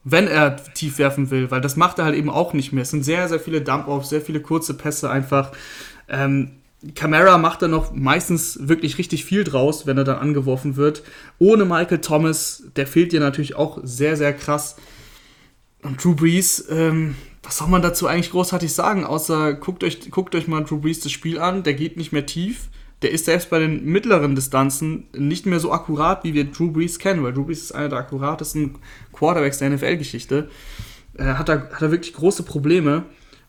wenn 0.04 0.28
er 0.28 0.58
tief 0.74 0.98
werfen 0.98 1.32
will, 1.32 1.52
weil 1.52 1.62
das 1.62 1.76
macht 1.76 2.00
er 2.00 2.06
halt 2.06 2.16
eben 2.16 2.30
auch 2.30 2.54
nicht 2.54 2.72
mehr. 2.72 2.84
Es 2.84 2.92
sind 2.92 3.04
sehr, 3.04 3.28
sehr 3.28 3.40
viele 3.40 3.62
Dump-Offs, 3.62 4.10
sehr 4.10 4.22
viele 4.22 4.42
kurze 4.42 4.76
Pässe 4.76 5.10
einfach. 5.10 5.52
Ähm, 6.08 6.52
Camara 6.96 7.38
macht 7.38 7.62
da 7.62 7.68
noch 7.68 7.94
meistens 7.94 8.68
wirklich 8.70 8.98
richtig 8.98 9.26
viel 9.26 9.44
draus, 9.44 9.86
wenn 9.86 9.98
er 9.98 10.06
dann 10.06 10.20
angeworfen 10.20 10.78
wird. 10.78 11.04
Ohne 11.38 11.66
Michael 11.66 12.00
Thomas, 12.00 12.64
der 12.78 12.88
fehlt 12.88 13.12
dir 13.12 13.20
natürlich 13.20 13.56
auch 13.56 13.80
sehr, 13.84 14.16
sehr 14.16 14.34
krass. 14.34 14.78
Und 15.82 16.02
Drew 16.02 16.16
Brees, 16.16 16.66
ähm, 16.70 17.16
was 17.50 17.58
soll 17.58 17.68
man 17.68 17.82
dazu 17.82 18.06
eigentlich 18.06 18.30
großartig 18.30 18.72
sagen, 18.72 19.06
außer 19.06 19.54
guckt 19.54 19.84
euch, 19.84 20.12
guckt 20.12 20.36
euch 20.36 20.48
mal 20.48 20.64
Drew 20.64 20.78
Brees 20.78 21.00
das 21.00 21.12
Spiel 21.12 21.40
an, 21.40 21.64
der 21.64 21.74
geht 21.74 21.98
nicht 21.98 22.12
mehr 22.12 22.28
tief. 22.28 22.70
Der 23.02 23.10
ist 23.10 23.26
selbst 23.26 23.50
bei 23.50 23.58
den 23.58 23.86
mittleren 23.86 24.36
Distanzen 24.36 25.08
nicht 25.18 25.48
mehr 25.48 25.60
so 25.60 25.72
akkurat, 25.72 26.24
wie 26.24 26.36
wir 26.36 26.44
Drew 26.44 26.70
Brees 26.70 27.00
kennen, 27.00 27.24
weil 27.24 27.34
Drew 27.34 27.46
Brees 27.46 27.64
ist 27.64 27.72
einer 27.72 27.90
der 27.90 27.98
akkuratesten 27.98 28.78
Quarterbacks 29.14 29.58
der 29.58 29.72
NFL-Geschichte. 29.72 30.48
Äh, 31.18 31.24
hat, 31.24 31.50
er, 31.50 31.72
hat 31.72 31.82
er 31.82 31.90
wirklich 31.90 32.14
große 32.14 32.44
Probleme. 32.44 33.06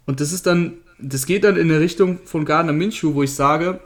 Und 0.06 0.20
das 0.20 0.32
ist 0.32 0.46
dann, 0.46 0.78
das 0.98 1.26
geht 1.26 1.44
dann 1.44 1.58
in 1.58 1.70
eine 1.70 1.80
Richtung 1.80 2.20
von 2.24 2.46
Gardner 2.46 2.72
Minshew, 2.72 3.12
wo 3.12 3.22
ich 3.22 3.34
sage, 3.34 3.80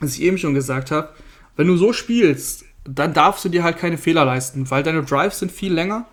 was 0.00 0.14
ich 0.14 0.22
eben 0.22 0.38
schon 0.38 0.54
gesagt 0.54 0.90
habe, 0.90 1.10
wenn 1.54 1.66
du 1.66 1.76
so 1.76 1.92
spielst, 1.92 2.64
dann 2.84 3.12
darfst 3.12 3.44
du 3.44 3.50
dir 3.50 3.62
halt 3.62 3.76
keine 3.76 3.98
Fehler 3.98 4.24
leisten, 4.24 4.70
weil 4.70 4.82
deine 4.82 5.02
Drives 5.02 5.38
sind 5.38 5.52
viel 5.52 5.74
länger 5.74 6.06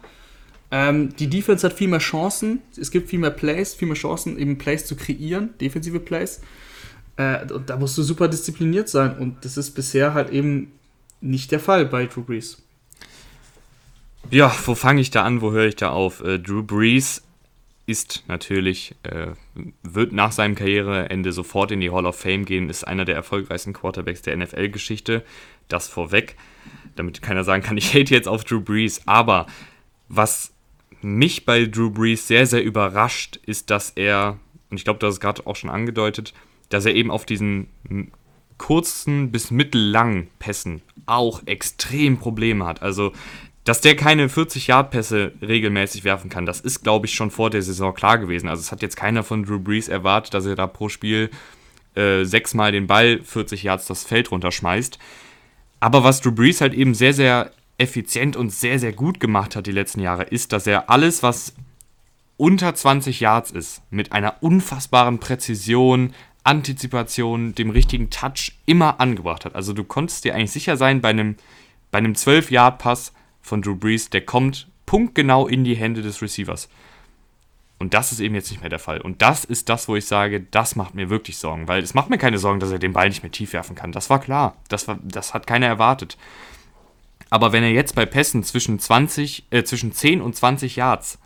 ähm, 0.71 1.13
die 1.17 1.27
Defense 1.27 1.67
hat 1.67 1.73
viel 1.73 1.89
mehr 1.89 1.99
Chancen. 1.99 2.61
Es 2.79 2.91
gibt 2.91 3.09
viel 3.09 3.19
mehr 3.19 3.31
Plays, 3.31 3.73
viel 3.73 3.89
mehr 3.89 3.97
Chancen, 3.97 4.39
eben 4.39 4.57
Plays 4.57 4.85
zu 4.85 4.95
kreieren, 4.95 5.53
defensive 5.59 5.99
Plays. 5.99 6.41
Äh, 7.17 7.51
und 7.51 7.69
da 7.69 7.77
musst 7.77 7.97
du 7.97 8.03
super 8.03 8.29
diszipliniert 8.29 8.87
sein. 8.87 9.17
Und 9.17 9.43
das 9.43 9.57
ist 9.57 9.71
bisher 9.71 10.13
halt 10.13 10.29
eben 10.29 10.71
nicht 11.19 11.51
der 11.51 11.59
Fall 11.59 11.85
bei 11.85 12.05
Drew 12.05 12.23
Brees. 12.23 12.61
Ja, 14.29 14.55
wo 14.65 14.75
fange 14.75 15.01
ich 15.01 15.11
da 15.11 15.23
an, 15.23 15.41
wo 15.41 15.51
höre 15.51 15.67
ich 15.67 15.75
da 15.75 15.89
auf? 15.89 16.23
Äh, 16.23 16.39
Drew 16.39 16.63
Brees 16.63 17.21
ist 17.85 18.23
natürlich, 18.27 18.95
äh, 19.03 19.31
wird 19.83 20.13
nach 20.13 20.31
seinem 20.31 20.55
Karriereende 20.55 21.33
sofort 21.33 21.71
in 21.71 21.81
die 21.81 21.91
Hall 21.91 22.05
of 22.05 22.17
Fame 22.17 22.45
gehen, 22.45 22.69
ist 22.69 22.85
einer 22.85 23.03
der 23.03 23.15
erfolgreichsten 23.15 23.73
Quarterbacks 23.73 24.21
der 24.21 24.37
NFL-Geschichte. 24.37 25.23
Das 25.67 25.89
vorweg, 25.89 26.37
damit 26.95 27.21
keiner 27.21 27.43
sagen 27.43 27.61
kann, 27.61 27.75
ich 27.77 27.93
hate 27.93 28.13
jetzt 28.13 28.29
auf 28.29 28.45
Drew 28.45 28.61
Brees. 28.61 29.01
Aber 29.05 29.47
was 30.07 30.53
mich 31.03 31.45
bei 31.45 31.65
Drew 31.65 31.89
Brees 31.89 32.27
sehr, 32.27 32.45
sehr 32.45 32.63
überrascht, 32.63 33.39
ist, 33.45 33.69
dass 33.69 33.91
er, 33.91 34.37
und 34.69 34.77
ich 34.77 34.83
glaube, 34.83 34.99
das 34.99 35.15
ist 35.15 35.19
gerade 35.19 35.45
auch 35.45 35.55
schon 35.55 35.69
angedeutet, 35.69 36.33
dass 36.69 36.85
er 36.85 36.95
eben 36.95 37.11
auf 37.11 37.25
diesen 37.25 37.67
kurzen 38.57 39.31
bis 39.31 39.51
mittellangen 39.51 40.27
Pässen 40.39 40.81
auch 41.05 41.41
extrem 41.45 42.17
Probleme 42.17 42.65
hat. 42.65 42.81
Also, 42.81 43.11
dass 43.63 43.81
der 43.81 43.95
keine 43.95 44.27
40-Yard-Pässe 44.27 45.33
regelmäßig 45.41 46.03
werfen 46.03 46.29
kann, 46.29 46.45
das 46.45 46.61
ist, 46.61 46.83
glaube 46.83 47.05
ich, 47.05 47.13
schon 47.13 47.31
vor 47.31 47.49
der 47.49 47.61
Saison 47.61 47.93
klar 47.93 48.17
gewesen. 48.17 48.47
Also, 48.47 48.61
es 48.61 48.71
hat 48.71 48.81
jetzt 48.81 48.95
keiner 48.95 49.23
von 49.23 49.43
Drew 49.43 49.59
Brees 49.59 49.87
erwartet, 49.87 50.33
dass 50.33 50.45
er 50.45 50.55
da 50.55 50.67
pro 50.67 50.89
Spiel 50.89 51.29
äh, 51.95 52.23
sechsmal 52.23 52.71
den 52.71 52.87
Ball 52.87 53.21
40 53.23 53.63
Yards 53.63 53.87
das 53.87 54.03
Feld 54.03 54.31
runterschmeißt. 54.31 54.97
Aber 55.79 56.03
was 56.03 56.21
Drew 56.21 56.31
Brees 56.31 56.61
halt 56.61 56.73
eben 56.73 56.93
sehr, 56.93 57.13
sehr 57.13 57.51
effizient 57.81 58.35
und 58.35 58.51
sehr, 58.51 58.79
sehr 58.79 58.93
gut 58.93 59.19
gemacht 59.19 59.55
hat 59.55 59.67
die 59.67 59.71
letzten 59.71 59.99
Jahre, 59.99 60.23
ist, 60.23 60.53
dass 60.53 60.67
er 60.67 60.89
alles, 60.89 61.23
was 61.23 61.53
unter 62.37 62.73
20 62.73 63.19
Yards 63.19 63.51
ist, 63.51 63.81
mit 63.89 64.11
einer 64.11 64.35
unfassbaren 64.41 65.19
Präzision, 65.19 66.13
Antizipation, 66.43 67.53
dem 67.53 67.69
richtigen 67.69 68.09
Touch 68.09 68.53
immer 68.65 68.99
angebracht 68.99 69.45
hat. 69.45 69.55
Also 69.55 69.73
du 69.73 69.83
konntest 69.83 70.23
dir 70.25 70.35
eigentlich 70.35 70.51
sicher 70.51 70.77
sein, 70.77 71.01
bei 71.01 71.09
einem, 71.09 71.35
bei 71.91 71.97
einem 71.97 72.13
12-Yard-Pass 72.13 73.13
von 73.41 73.61
Drew 73.61 73.75
Brees, 73.75 74.09
der 74.09 74.21
kommt 74.21 74.67
punktgenau 74.85 75.47
in 75.47 75.63
die 75.63 75.75
Hände 75.75 76.01
des 76.01 76.21
Receivers. 76.21 76.69
Und 77.79 77.95
das 77.95 78.11
ist 78.11 78.19
eben 78.19 78.35
jetzt 78.35 78.51
nicht 78.51 78.61
mehr 78.61 78.69
der 78.69 78.77
Fall. 78.77 79.01
Und 79.01 79.23
das 79.23 79.43
ist 79.43 79.67
das, 79.67 79.87
wo 79.87 79.95
ich 79.95 80.05
sage, 80.05 80.39
das 80.39 80.75
macht 80.75 80.93
mir 80.93 81.09
wirklich 81.09 81.37
Sorgen. 81.37 81.67
Weil 81.67 81.81
es 81.81 81.95
macht 81.95 82.11
mir 82.11 82.19
keine 82.19 82.37
Sorgen, 82.37 82.59
dass 82.59 82.71
er 82.71 82.77
den 82.77 82.93
Ball 82.93 83.09
nicht 83.09 83.23
mehr 83.23 83.31
tief 83.31 83.53
werfen 83.53 83.75
kann. 83.75 83.91
Das 83.91 84.11
war 84.11 84.19
klar. 84.19 84.55
Das, 84.69 84.87
war, 84.87 84.99
das 85.01 85.33
hat 85.33 85.47
keiner 85.47 85.65
erwartet. 85.65 86.15
Aber 87.31 87.53
wenn 87.53 87.63
er 87.63 87.71
jetzt 87.71 87.95
bei 87.95 88.05
Pässen 88.05 88.43
zwischen, 88.43 88.77
20, 88.77 89.45
äh, 89.49 89.63
zwischen 89.63 89.93
10 89.93 90.21
und 90.21 90.35
20 90.35 90.75
Yards 90.75 91.17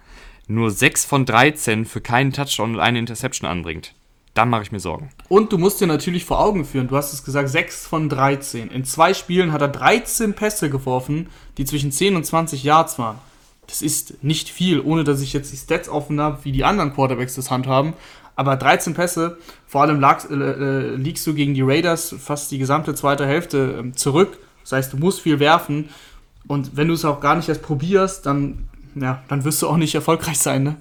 nur 0.47 0.69
6 0.69 1.03
von 1.03 1.25
13 1.25 1.85
für 1.85 1.99
keinen 1.99 2.31
Touchdown 2.31 2.75
und 2.75 2.79
eine 2.79 2.99
Interception 2.99 3.49
anbringt, 3.49 3.95
dann 4.35 4.49
mache 4.49 4.61
ich 4.61 4.71
mir 4.71 4.79
Sorgen. 4.79 5.09
Und 5.29 5.51
du 5.51 5.57
musst 5.57 5.81
dir 5.81 5.87
natürlich 5.87 6.23
vor 6.23 6.39
Augen 6.39 6.63
führen, 6.63 6.87
du 6.87 6.95
hast 6.95 7.11
es 7.11 7.23
gesagt, 7.23 7.49
6 7.49 7.87
von 7.87 8.07
13. 8.07 8.69
In 8.69 8.85
zwei 8.85 9.15
Spielen 9.15 9.51
hat 9.51 9.61
er 9.61 9.69
13 9.69 10.35
Pässe 10.35 10.69
geworfen, 10.69 11.27
die 11.57 11.65
zwischen 11.65 11.91
10 11.91 12.15
und 12.15 12.23
20 12.23 12.63
Yards 12.63 12.99
waren. 12.99 13.17
Das 13.65 13.81
ist 13.81 14.23
nicht 14.23 14.49
viel, 14.49 14.81
ohne 14.81 15.03
dass 15.03 15.21
ich 15.21 15.33
jetzt 15.33 15.51
die 15.51 15.57
Stats 15.57 15.89
offen 15.89 16.21
habe, 16.21 16.45
wie 16.45 16.51
die 16.51 16.63
anderen 16.63 16.93
Quarterbacks 16.93 17.33
das 17.33 17.49
handhaben. 17.49 17.93
Aber 18.35 18.57
13 18.57 18.93
Pässe, 18.93 19.39
vor 19.65 19.81
allem 19.81 19.99
lag, 19.99 20.29
äh, 20.29 20.33
äh, 20.33 20.95
liegst 20.97 21.25
du 21.25 21.33
gegen 21.33 21.55
die 21.55 21.63
Raiders 21.63 22.13
fast 22.19 22.51
die 22.51 22.59
gesamte 22.59 22.93
zweite 22.93 23.25
Hälfte 23.25 23.83
äh, 23.83 23.91
zurück. 23.93 24.37
Das 24.65 24.71
heißt, 24.73 24.93
du 24.93 24.97
musst 24.97 25.21
viel 25.21 25.39
werfen. 25.39 25.89
Und 26.47 26.75
wenn 26.75 26.87
du 26.87 26.95
es 26.95 27.05
auch 27.05 27.21
gar 27.21 27.35
nicht 27.35 27.47
erst 27.47 27.61
probierst, 27.61 28.25
dann, 28.25 28.67
ja, 28.95 29.23
dann 29.27 29.43
wirst 29.45 29.61
du 29.61 29.67
auch 29.67 29.77
nicht 29.77 29.95
erfolgreich 29.95 30.39
sein, 30.39 30.63
ne? 30.63 30.75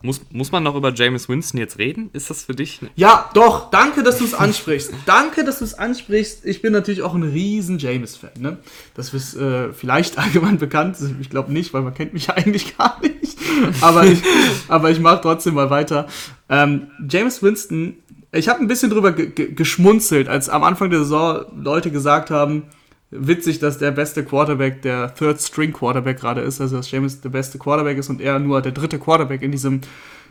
Muss, 0.00 0.20
muss 0.30 0.52
man 0.52 0.62
noch 0.62 0.76
über 0.76 0.94
James 0.94 1.28
Winston 1.28 1.58
jetzt 1.58 1.78
reden? 1.78 2.10
Ist 2.12 2.30
das 2.30 2.44
für 2.44 2.54
dich? 2.54 2.80
Ja, 2.94 3.28
doch. 3.34 3.68
Danke, 3.70 4.04
dass 4.04 4.18
du 4.18 4.24
es 4.24 4.32
ansprichst. 4.32 4.92
danke, 5.06 5.42
dass 5.42 5.58
du 5.58 5.64
es 5.64 5.74
ansprichst. 5.74 6.46
Ich 6.46 6.62
bin 6.62 6.72
natürlich 6.72 7.02
auch 7.02 7.14
ein 7.14 7.24
riesen 7.24 7.78
James-Fan. 7.80 8.30
Ne? 8.38 8.58
Das 8.94 9.12
ist 9.12 9.34
äh, 9.34 9.72
vielleicht 9.72 10.16
allgemein 10.18 10.58
bekannt. 10.58 10.98
Ich 11.20 11.30
glaube 11.30 11.52
nicht, 11.52 11.74
weil 11.74 11.82
man 11.82 11.94
kennt 11.94 12.12
mich 12.12 12.30
eigentlich 12.36 12.78
gar 12.78 13.00
nicht. 13.02 13.38
Aber 13.80 14.04
ich, 14.04 14.22
aber 14.68 14.92
ich 14.92 15.00
mache 15.00 15.20
trotzdem 15.20 15.54
mal 15.54 15.70
weiter. 15.70 16.06
Ähm, 16.48 16.92
James 17.08 17.42
Winston, 17.42 17.96
ich 18.30 18.48
habe 18.48 18.60
ein 18.60 18.68
bisschen 18.68 18.90
drüber 18.90 19.10
geschmunzelt, 19.10 20.28
als 20.28 20.48
am 20.48 20.62
Anfang 20.62 20.90
der 20.90 21.00
Saison 21.00 21.46
Leute 21.56 21.90
gesagt 21.90 22.30
haben, 22.30 22.64
witzig, 23.10 23.58
dass 23.58 23.78
der 23.78 23.90
beste 23.90 24.24
Quarterback 24.24 24.82
der 24.82 25.14
Third 25.14 25.40
String 25.40 25.72
Quarterback 25.72 26.20
gerade 26.20 26.40
ist, 26.42 26.60
also 26.60 26.76
dass 26.76 26.90
James 26.90 27.20
der 27.20 27.30
beste 27.30 27.58
Quarterback 27.58 27.98
ist 27.98 28.10
und 28.10 28.20
er 28.20 28.38
nur 28.38 28.60
der 28.60 28.72
dritte 28.72 28.98
Quarterback 28.98 29.42
in 29.42 29.50
diesem 29.50 29.80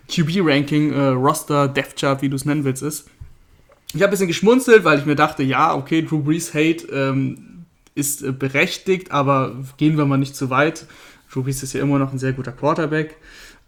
QB-Ranking, 0.09 0.93
äh, 0.93 1.07
Roster, 1.07 1.67
Death 1.67 1.95
Chart, 1.99 2.21
wie 2.21 2.29
du 2.29 2.35
es 2.35 2.45
nennen 2.45 2.63
willst, 2.63 2.83
ist. 2.83 3.09
Ich 3.93 4.01
habe 4.01 4.05
ein 4.05 4.11
bisschen 4.11 4.27
geschmunzelt, 4.27 4.83
weil 4.83 4.99
ich 4.99 5.05
mir 5.05 5.15
dachte, 5.15 5.43
ja, 5.43 5.73
okay, 5.73 6.01
Drew 6.01 6.21
Brees 6.21 6.53
Hate 6.53 6.87
ähm, 6.91 7.65
ist 7.95 8.21
äh, 8.21 8.31
berechtigt, 8.31 9.11
aber 9.11 9.55
gehen 9.77 9.97
wir 9.97 10.05
mal 10.05 10.17
nicht 10.17 10.35
zu 10.35 10.49
weit. 10.49 10.85
Drew 11.31 11.43
Brees 11.43 11.63
ist 11.63 11.73
ja 11.73 11.81
immer 11.81 11.99
noch 11.99 12.13
ein 12.13 12.19
sehr 12.19 12.33
guter 12.33 12.51
Quarterback. 12.51 13.15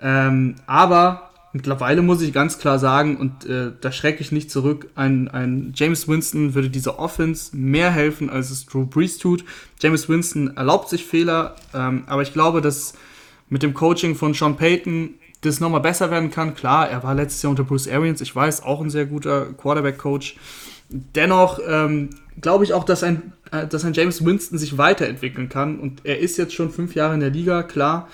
Ähm, 0.02 0.56
aber 0.66 1.29
Mittlerweile 1.52 2.04
muss 2.04 2.22
ich 2.22 2.32
ganz 2.32 2.60
klar 2.60 2.78
sagen, 2.78 3.18
und 3.18 3.46
äh, 3.46 3.72
da 3.82 3.92
schrecke 3.92 4.22
ich 4.22 4.32
nicht 4.32 4.52
zurück, 4.52 4.90
ein, 4.94 5.28
ein 5.30 5.74
James 5.76 6.08
Winston 6.08 6.54
würde 6.54 6.70
dieser 6.70 7.00
Offense 7.00 7.56
mehr 7.58 7.90
helfen, 7.90 8.30
als 8.30 8.52
es 8.52 8.68
Drew 8.68 8.86
Brees 8.86 9.18
tut. 9.18 9.44
James 9.80 10.08
Winston 10.08 10.56
erlaubt 10.56 10.90
sich 10.90 11.06
Fehler, 11.06 11.56
ähm, 11.74 12.04
aber 12.06 12.22
ich 12.22 12.34
glaube, 12.34 12.62
dass 12.62 12.94
mit 13.50 13.64
dem 13.64 13.74
Coaching 13.74 14.16
von 14.16 14.36
Sean 14.36 14.58
Payton 14.58 15.16
das 15.42 15.60
nochmal 15.60 15.82
besser 15.82 16.12
werden 16.12 16.30
kann. 16.30 16.54
Klar, 16.54 16.88
er 16.90 17.02
war 17.02 17.16
letztes 17.16 17.42
Jahr 17.42 17.50
unter 17.50 17.64
Bruce 17.64 17.88
Arians, 17.88 18.22
ich 18.22 18.36
weiß, 18.36 18.62
auch 18.62 18.82
ein 18.82 18.92
sehr 18.92 19.08
guter 19.08 19.48
Quarterback-Coach. 19.54 20.36
Dennoch 20.90 21.60
ähm, 21.68 22.10
glaube 22.42 22.64
ich 22.64 22.74
auch, 22.74 22.84
dass 22.84 23.04
ein, 23.04 23.34
äh, 23.52 23.66
dass 23.66 23.86
ein 23.86 23.94
James 23.94 24.24
Winston 24.24 24.60
sich 24.60 24.78
weiterentwickeln 24.78 25.50
kann. 25.50 25.80
Und 25.80 26.02
er 26.04 26.20
ist 26.20 26.38
jetzt 26.38 26.54
schon 26.54 26.72
fünf 26.72 26.94
Jahre 26.94 27.16
in 27.16 27.20
der 27.22 27.30
Liga, 27.32 27.64
klar. 27.64 28.08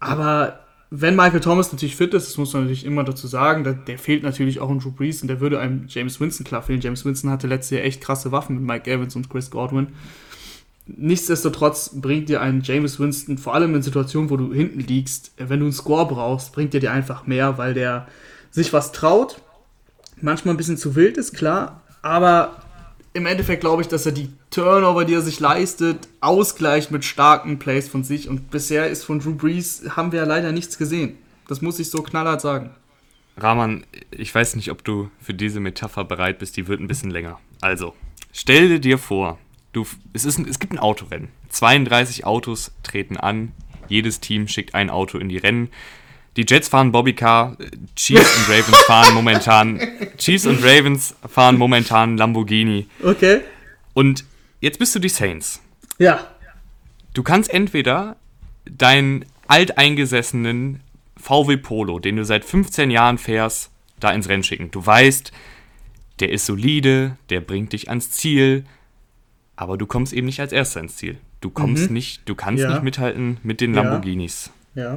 Aber 0.00 0.60
wenn 0.90 1.16
Michael 1.16 1.40
Thomas 1.40 1.70
natürlich 1.70 1.96
fit 1.96 2.14
ist, 2.14 2.28
das 2.28 2.38
muss 2.38 2.52
man 2.54 2.62
natürlich 2.62 2.86
immer 2.86 3.04
dazu 3.04 3.26
sagen, 3.26 3.62
der, 3.62 3.74
der 3.74 3.98
fehlt 3.98 4.22
natürlich 4.22 4.60
auch 4.60 4.70
ein 4.70 4.78
Drew 4.78 4.90
Brees 4.90 5.20
und 5.20 5.28
der 5.28 5.40
würde 5.40 5.60
einem 5.60 5.84
James 5.86 6.18
Winston 6.18 6.46
klar 6.46 6.62
fehlen. 6.62 6.80
James 6.80 7.04
Winston 7.04 7.30
hatte 7.30 7.46
letztes 7.46 7.76
Jahr 7.76 7.84
echt 7.84 8.00
krasse 8.00 8.32
Waffen 8.32 8.56
mit 8.56 8.64
Mike 8.64 8.90
Evans 8.90 9.14
und 9.14 9.28
Chris 9.28 9.50
Godwin. 9.50 9.88
Nichtsdestotrotz 10.86 11.90
bringt 12.00 12.30
dir 12.30 12.40
ein 12.40 12.62
James 12.62 12.98
Winston, 12.98 13.36
vor 13.36 13.54
allem 13.54 13.74
in 13.74 13.82
Situationen, 13.82 14.30
wo 14.30 14.38
du 14.38 14.54
hinten 14.54 14.80
liegst, 14.80 15.32
wenn 15.36 15.60
du 15.60 15.66
einen 15.66 15.72
Score 15.74 16.06
brauchst, 16.06 16.52
bringt 16.52 16.72
er 16.72 16.80
dir 16.80 16.92
einfach 16.92 17.26
mehr, 17.26 17.58
weil 17.58 17.74
der 17.74 18.08
sich 18.50 18.72
was 18.72 18.92
traut. 18.92 19.42
Manchmal 20.22 20.54
ein 20.54 20.56
bisschen 20.56 20.78
zu 20.78 20.96
wild 20.96 21.18
ist, 21.18 21.34
klar, 21.34 21.82
aber 22.00 22.62
im 23.18 23.26
Endeffekt 23.26 23.60
glaube 23.60 23.82
ich, 23.82 23.88
dass 23.88 24.06
er 24.06 24.12
die 24.12 24.30
Turnover, 24.50 25.04
die 25.04 25.14
er 25.14 25.20
sich 25.20 25.40
leistet, 25.40 26.08
ausgleicht 26.20 26.90
mit 26.90 27.04
starken 27.04 27.58
Plays 27.58 27.88
von 27.88 28.04
sich. 28.04 28.28
Und 28.28 28.50
bisher 28.50 28.88
ist 28.88 29.04
von 29.04 29.20
Drew 29.20 29.34
Brees, 29.34 29.84
haben 29.96 30.12
wir 30.12 30.20
ja 30.20 30.26
leider 30.26 30.52
nichts 30.52 30.78
gesehen. 30.78 31.18
Das 31.48 31.60
muss 31.60 31.78
ich 31.78 31.90
so 31.90 32.02
knallhart 32.02 32.40
sagen. 32.40 32.70
Rahman, 33.36 33.84
ich 34.10 34.34
weiß 34.34 34.56
nicht, 34.56 34.70
ob 34.70 34.84
du 34.84 35.10
für 35.20 35.34
diese 35.34 35.60
Metapher 35.60 36.04
bereit 36.04 36.38
bist, 36.38 36.56
die 36.56 36.66
wird 36.66 36.80
ein 36.80 36.88
bisschen 36.88 37.10
länger. 37.10 37.38
Also, 37.60 37.94
stell 38.32 38.80
dir 38.80 38.98
vor, 38.98 39.38
du, 39.72 39.86
es, 40.12 40.24
ist 40.24 40.38
ein, 40.38 40.48
es 40.48 40.58
gibt 40.58 40.72
ein 40.72 40.78
Autorennen. 40.78 41.28
32 41.50 42.24
Autos 42.24 42.72
treten 42.82 43.16
an, 43.16 43.52
jedes 43.88 44.20
Team 44.20 44.48
schickt 44.48 44.74
ein 44.74 44.90
Auto 44.90 45.18
in 45.18 45.28
die 45.28 45.38
Rennen. 45.38 45.70
Die 46.38 46.44
Jets 46.48 46.68
fahren 46.68 46.92
Bobbycar, 46.92 47.56
Chiefs 47.96 48.36
und 48.36 48.48
Ravens 48.48 48.78
fahren 48.86 49.12
momentan 49.12 49.80
Chiefs 50.18 50.46
und 50.46 50.62
Ravens 50.62 51.16
fahren 51.28 51.58
momentan 51.58 52.16
Lamborghini. 52.16 52.86
Okay. 53.02 53.40
Und 53.92 54.24
jetzt 54.60 54.78
bist 54.78 54.94
du 54.94 55.00
die 55.00 55.08
Saints. 55.08 55.60
Ja. 55.98 56.28
Du 57.12 57.24
kannst 57.24 57.52
entweder 57.52 58.14
deinen 58.64 59.24
alteingesessenen 59.48 60.80
VW 61.16 61.56
Polo, 61.56 61.98
den 61.98 62.14
du 62.14 62.24
seit 62.24 62.44
15 62.44 62.92
Jahren 62.92 63.18
fährst, 63.18 63.72
da 63.98 64.12
ins 64.12 64.28
Rennen 64.28 64.44
schicken. 64.44 64.70
Du 64.70 64.86
weißt, 64.86 65.32
der 66.20 66.30
ist 66.30 66.46
solide, 66.46 67.16
der 67.30 67.40
bringt 67.40 67.72
dich 67.72 67.88
ans 67.88 68.12
Ziel, 68.12 68.64
aber 69.56 69.76
du 69.76 69.86
kommst 69.86 70.12
eben 70.12 70.26
nicht 70.26 70.38
als 70.38 70.52
Erster 70.52 70.78
ins 70.78 70.98
Ziel. 70.98 71.18
Du 71.40 71.50
kommst 71.50 71.88
mhm. 71.88 71.94
nicht, 71.94 72.28
du 72.28 72.36
kannst 72.36 72.62
ja. 72.62 72.70
nicht 72.70 72.84
mithalten 72.84 73.38
mit 73.42 73.60
den 73.60 73.74
Lamborghinis. 73.74 74.46
Ja. 74.46 74.52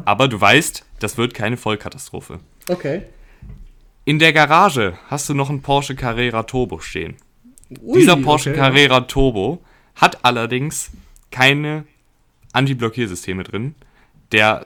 Aber 0.06 0.28
du 0.28 0.40
weißt, 0.40 0.86
das 1.00 1.18
wird 1.18 1.34
keine 1.34 1.58
Vollkatastrophe. 1.58 2.40
Okay. 2.68 3.04
In 4.06 4.20
der 4.20 4.34
Garage 4.34 4.98
hast 5.08 5.30
du 5.30 5.34
noch 5.34 5.50
einen 5.50 5.62
Porsche 5.62 5.96
Carrera 5.96 6.44
Turbo 6.44 6.80
stehen. 6.80 7.16
Ui, 7.82 8.00
Dieser 8.00 8.18
Porsche 8.18 8.52
okay, 8.52 8.60
Carrera 8.60 8.96
ja. 8.96 9.02
Turbo 9.02 9.62
hat 9.96 10.24
allerdings 10.26 10.92
keine 11.32 11.86
Anti-Blockiersysteme 12.54 13.44
drin. 13.44 13.76
Der 14.32 14.66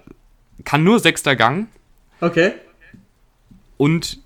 kann 0.63 0.83
nur 0.83 0.99
sechster 0.99 1.35
Gang. 1.35 1.67
Okay. 2.21 2.53
Und 3.77 4.19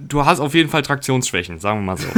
du 0.00 0.24
hast 0.24 0.40
auf 0.40 0.54
jeden 0.54 0.68
Fall 0.68 0.82
Traktionsschwächen, 0.82 1.58
sagen 1.58 1.80
wir 1.80 1.94
mal 1.94 1.96
so. 1.96 2.08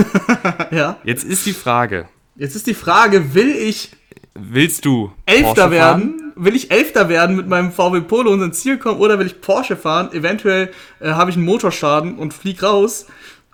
ja. 0.75 0.99
Jetzt 1.05 1.25
ist 1.25 1.47
die 1.47 1.53
Frage. 1.53 2.09
Jetzt 2.37 2.57
ist 2.57 2.67
die 2.67 2.75
Frage, 2.75 3.35
will 3.35 3.51
ich. 3.51 3.91
Willst 4.35 4.85
du 4.85 5.13
Elfter 5.27 5.71
werden? 5.71 6.24
Will 6.37 6.55
ich 6.55 6.71
Elfter 6.71 7.09
werden 7.09 7.37
mit 7.37 7.49
meinem 7.49 7.73
VW 7.73 8.01
Polo 8.01 8.33
und 8.33 8.43
ins 8.43 8.61
Ziel 8.61 8.79
kommen 8.79 9.01
oder 9.01 9.19
will 9.19 9.27
ich 9.27 9.41
Porsche 9.41 9.77
fahren? 9.77 10.13
Eventuell 10.13 10.71
äh, 11.01 11.11
habe 11.11 11.31
ich 11.31 11.37
einen 11.37 11.45
Motorschaden 11.45 12.17
und 12.17 12.35
flieg 12.35 12.63
raus. 12.63 13.07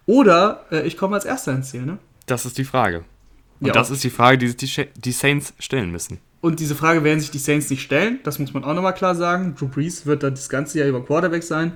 Oder 0.06 0.64
äh, 0.72 0.86
ich 0.86 0.96
komme 0.96 1.14
als 1.14 1.24
Erster 1.24 1.52
ins 1.52 1.70
Ziel, 1.70 1.82
ne? 1.82 1.98
Das 2.26 2.46
ist 2.46 2.58
die 2.58 2.64
Frage. 2.64 3.04
Und 3.60 3.68
ja. 3.68 3.72
das 3.72 3.90
ist 3.90 4.02
die 4.02 4.10
Frage, 4.10 4.38
die 4.38 4.48
sich 4.48 4.74
die, 4.74 4.86
die 4.96 5.12
Saints 5.12 5.52
stellen 5.58 5.90
müssen. 5.90 6.18
Und 6.40 6.60
diese 6.60 6.74
Frage 6.74 7.04
werden 7.04 7.20
sich 7.20 7.30
die 7.30 7.38
Saints 7.38 7.68
nicht 7.68 7.82
stellen. 7.82 8.18
Das 8.24 8.38
muss 8.38 8.54
man 8.54 8.64
auch 8.64 8.74
nochmal 8.74 8.94
klar 8.94 9.14
sagen. 9.14 9.54
Drew 9.58 9.68
Brees 9.68 10.06
wird 10.06 10.22
dann 10.22 10.34
das 10.34 10.48
ganze 10.48 10.78
Jahr 10.78 10.88
über 10.88 11.04
Quarterback 11.04 11.42
sein. 11.42 11.72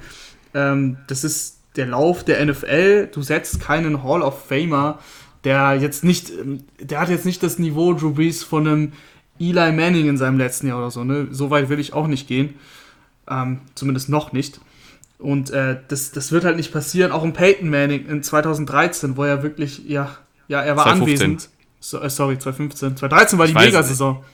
Ähm, 0.54 0.96
das 1.06 1.22
ist 1.22 1.58
der 1.76 1.86
Lauf 1.86 2.24
der 2.24 2.44
NFL. 2.44 3.08
Du 3.12 3.22
setzt 3.22 3.60
keinen 3.60 4.02
Hall 4.02 4.22
of 4.22 4.46
Famer, 4.46 5.00
der 5.44 5.74
jetzt 5.74 6.04
nicht, 6.04 6.30
ähm, 6.30 6.64
der 6.80 7.00
hat 7.00 7.10
jetzt 7.10 7.26
nicht 7.26 7.42
das 7.42 7.58
Niveau 7.58 7.92
Drew 7.92 8.12
Brees 8.12 8.42
von 8.42 8.66
einem 8.66 8.92
Eli 9.38 9.72
Manning 9.72 10.08
in 10.08 10.16
seinem 10.16 10.38
letzten 10.38 10.68
Jahr 10.68 10.78
oder 10.78 10.90
so. 10.90 11.04
Ne? 11.04 11.28
So 11.30 11.50
weit 11.50 11.68
will 11.68 11.80
ich 11.80 11.92
auch 11.92 12.06
nicht 12.06 12.28
gehen. 12.28 12.54
Ähm, 13.28 13.60
zumindest 13.74 14.08
noch 14.08 14.32
nicht. 14.32 14.60
Und 15.18 15.50
äh, 15.50 15.78
das, 15.88 16.12
das 16.12 16.32
wird 16.32 16.44
halt 16.44 16.56
nicht 16.56 16.72
passieren. 16.72 17.12
Auch 17.12 17.24
in 17.24 17.32
Peyton 17.32 17.70
Manning 17.70 18.06
in 18.06 18.22
2013, 18.22 19.16
wo 19.16 19.24
er 19.24 19.42
wirklich, 19.42 19.88
ja, 19.88 20.16
ja, 20.48 20.60
er 20.60 20.76
war 20.76 20.84
2015. 20.84 21.26
anwesend. 21.26 21.48
So, 21.80 22.00
äh, 22.00 22.10
sorry, 22.10 22.38
2015. 22.38 22.96
2013 22.96 23.38
war 23.38 23.46
die 23.46 23.54
Mega-Saison. 23.54 24.24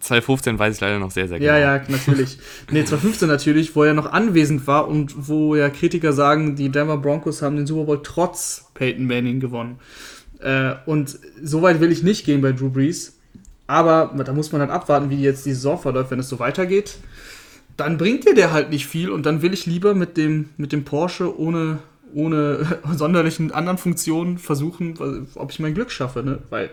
2015 0.00 0.58
weiß 0.58 0.74
ich 0.76 0.80
leider 0.80 0.98
noch 0.98 1.10
sehr, 1.10 1.28
sehr 1.28 1.38
genau. 1.38 1.52
Ja, 1.52 1.58
ja, 1.58 1.82
natürlich. 1.88 2.38
nee, 2.70 2.84
2015 2.84 3.28
natürlich, 3.28 3.76
wo 3.76 3.84
er 3.84 3.92
noch 3.92 4.10
anwesend 4.10 4.66
war 4.66 4.88
und 4.88 5.28
wo 5.28 5.54
ja 5.54 5.68
Kritiker 5.68 6.14
sagen, 6.14 6.56
die 6.56 6.70
Denver 6.70 6.96
Broncos 6.96 7.42
haben 7.42 7.56
den 7.56 7.66
Super 7.66 7.84
Bowl 7.84 8.00
trotz 8.02 8.70
Peyton 8.72 9.06
Manning 9.06 9.38
gewonnen. 9.38 9.78
Äh, 10.40 10.74
und 10.86 11.18
so 11.42 11.60
weit 11.60 11.80
will 11.80 11.92
ich 11.92 12.02
nicht 12.02 12.24
gehen 12.24 12.40
bei 12.40 12.52
Drew 12.52 12.70
Brees. 12.70 13.18
Aber 13.72 14.12
da 14.22 14.34
muss 14.34 14.52
man 14.52 14.60
dann 14.60 14.68
abwarten, 14.68 15.08
wie 15.08 15.22
jetzt 15.22 15.46
die 15.46 15.54
Saison 15.54 15.78
verläuft, 15.78 16.10
wenn 16.10 16.18
es 16.18 16.28
so 16.28 16.38
weitergeht. 16.38 16.98
Dann 17.78 17.96
bringt 17.96 18.26
dir 18.26 18.34
der 18.34 18.52
halt 18.52 18.68
nicht 18.68 18.86
viel 18.86 19.08
und 19.08 19.24
dann 19.24 19.40
will 19.40 19.54
ich 19.54 19.64
lieber 19.64 19.94
mit 19.94 20.18
dem, 20.18 20.50
mit 20.58 20.72
dem 20.72 20.84
Porsche 20.84 21.40
ohne, 21.40 21.78
ohne 22.12 22.66
sonderlichen 22.94 23.50
anderen 23.50 23.78
Funktionen 23.78 24.36
versuchen, 24.36 25.26
ob 25.36 25.50
ich 25.50 25.58
mein 25.58 25.72
Glück 25.72 25.90
schaffe, 25.90 26.22
ne? 26.22 26.40
Weil 26.50 26.68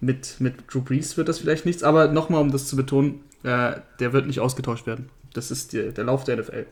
mit, 0.00 0.36
mit 0.38 0.54
Drew 0.72 0.80
Brees 0.80 1.18
wird 1.18 1.28
das 1.28 1.40
vielleicht 1.40 1.66
nichts, 1.66 1.82
aber 1.82 2.08
nochmal, 2.08 2.40
um 2.40 2.50
das 2.50 2.68
zu 2.68 2.76
betonen, 2.76 3.20
äh, 3.42 3.74
der 4.00 4.14
wird 4.14 4.26
nicht 4.26 4.40
ausgetauscht 4.40 4.86
werden. 4.86 5.10
Das 5.34 5.50
ist 5.50 5.74
die, 5.74 5.92
der 5.92 6.04
Lauf 6.04 6.24
der 6.24 6.38
NFL. 6.38 6.64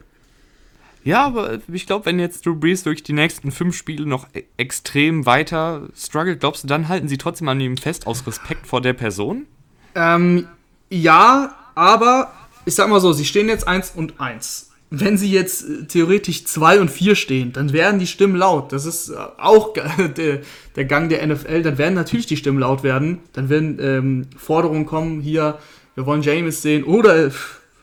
Ja, 1.05 1.27
aber 1.27 1.59
ich 1.73 1.87
glaube, 1.87 2.07
wenn 2.07 2.19
jetzt 2.19 2.47
Drew 2.47 2.55
Brees 2.55 2.85
durch 2.85 3.03
die 3.03 3.13
nächsten 3.13 3.51
fünf 3.51 3.77
Spiele 3.77 4.07
noch 4.07 4.29
e 4.35 4.45
extrem 4.57 5.27
weiter 5.27 5.89
struggelt, 5.97 6.41
glaubst 6.41 6.65
du, 6.65 6.69
dann 6.69 6.89
halten 6.89 7.09
sie 7.09 7.19
trotzdem 7.19 7.49
an 7.49 7.61
ihm 7.61 7.77
fest 7.77 8.07
aus 8.07 8.27
Respekt 8.27 8.67
vor 8.67 8.81
der 8.81 8.93
Person? 8.93 9.47
Ähm, 9.95 10.47
ja, 10.91 11.57
aber 11.75 12.33
ich 12.65 12.75
sag 12.75 12.89
mal 12.89 13.01
so, 13.01 13.13
sie 13.13 13.25
stehen 13.25 13.49
jetzt 13.49 13.67
1 13.67 13.93
und 13.97 14.21
1. 14.21 14.71
Wenn 14.91 15.17
sie 15.17 15.31
jetzt 15.31 15.69
äh, 15.69 15.85
theoretisch 15.87 16.45
2 16.45 16.81
und 16.81 16.91
4 16.91 17.15
stehen, 17.15 17.53
dann 17.53 17.73
werden 17.73 17.99
die 17.99 18.07
Stimmen 18.07 18.37
laut. 18.37 18.73
Das 18.73 18.85
ist 18.85 19.09
äh, 19.09 19.17
auch 19.39 19.73
der, 20.17 20.41
der, 20.77 20.85
Gang 20.85 21.09
der 21.09 21.27
NFL. 21.27 21.63
Dann 21.63 21.79
werden 21.79 21.95
natürlich 21.95 22.27
die 22.27 22.37
Stimmen 22.37 22.59
laut 22.59 22.83
werden. 22.83 23.19
Dann 23.33 23.49
werden 23.49 23.79
ähm, 23.81 24.27
Forderungen 24.37 24.87
kommen, 24.87 25.21
hier, 25.21 25.59
wir 25.95 26.07
wollen 26.07 26.23
James 26.23 26.63
sehen. 26.63 26.85
Oder 26.85 27.31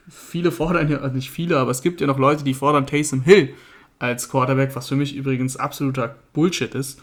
viele 0.09 0.51
fordern 0.51 0.89
ja, 0.89 0.97
also 0.99 1.15
nicht 1.15 1.31
viele, 1.31 1.57
aber 1.57 1.71
es 1.71 1.81
gibt 1.81 2.01
ja 2.01 2.07
noch 2.07 2.17
Leute, 2.17 2.43
die 2.43 2.53
fordern 2.53 2.87
Taysom 2.87 3.21
Hill 3.21 3.53
als 3.99 4.29
Quarterback, 4.29 4.75
was 4.75 4.87
für 4.87 4.95
mich 4.95 5.15
übrigens 5.15 5.57
absoluter 5.57 6.15
Bullshit 6.33 6.73
ist. 6.73 7.01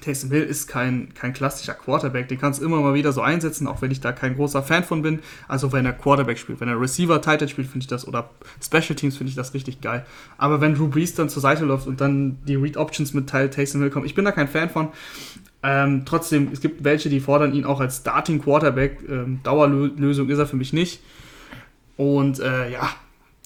Taysom 0.00 0.30
Hill 0.30 0.42
ist 0.42 0.66
kein, 0.66 1.12
kein 1.14 1.32
klassischer 1.32 1.74
Quarterback, 1.74 2.28
den 2.28 2.38
kannst 2.38 2.60
du 2.60 2.64
immer 2.64 2.80
mal 2.80 2.94
wieder 2.94 3.12
so 3.12 3.20
einsetzen, 3.20 3.66
auch 3.66 3.82
wenn 3.82 3.90
ich 3.90 4.00
da 4.00 4.12
kein 4.12 4.34
großer 4.34 4.62
Fan 4.62 4.82
von 4.82 5.02
bin. 5.02 5.20
Also 5.46 5.72
wenn 5.72 5.84
er 5.84 5.92
Quarterback 5.92 6.38
spielt, 6.38 6.60
wenn 6.60 6.68
er 6.68 6.80
Receiver, 6.80 7.20
Tight 7.20 7.42
End 7.42 7.50
spielt, 7.50 7.68
finde 7.68 7.84
ich 7.84 7.88
das, 7.88 8.08
oder 8.08 8.30
Special 8.62 8.94
Teams 8.94 9.16
finde 9.16 9.30
ich 9.30 9.36
das 9.36 9.52
richtig 9.54 9.80
geil. 9.80 10.06
Aber 10.38 10.60
wenn 10.60 10.74
Drew 10.74 10.88
Brees 10.88 11.14
dann 11.14 11.28
zur 11.28 11.42
Seite 11.42 11.64
läuft 11.64 11.86
und 11.86 12.00
dann 12.00 12.38
die 12.46 12.56
Read 12.56 12.76
Options 12.76 13.12
mit 13.12 13.28
Teil 13.28 13.50
Taysom 13.50 13.82
Hill 13.82 13.90
kommen, 13.90 14.06
ich 14.06 14.14
bin 14.14 14.24
da 14.24 14.32
kein 14.32 14.48
Fan 14.48 14.70
von. 14.70 14.88
Ähm, 15.62 16.04
trotzdem, 16.06 16.48
es 16.52 16.60
gibt 16.60 16.84
welche, 16.84 17.10
die 17.10 17.20
fordern 17.20 17.52
ihn 17.52 17.66
auch 17.66 17.80
als 17.80 17.98
Starting 17.98 18.40
Quarterback. 18.40 19.00
Ähm, 19.08 19.40
Dauerlösung 19.42 20.30
ist 20.30 20.38
er 20.38 20.46
für 20.46 20.56
mich 20.56 20.72
nicht. 20.72 21.00
Und 22.00 22.40
äh, 22.40 22.70
ja, 22.70 22.88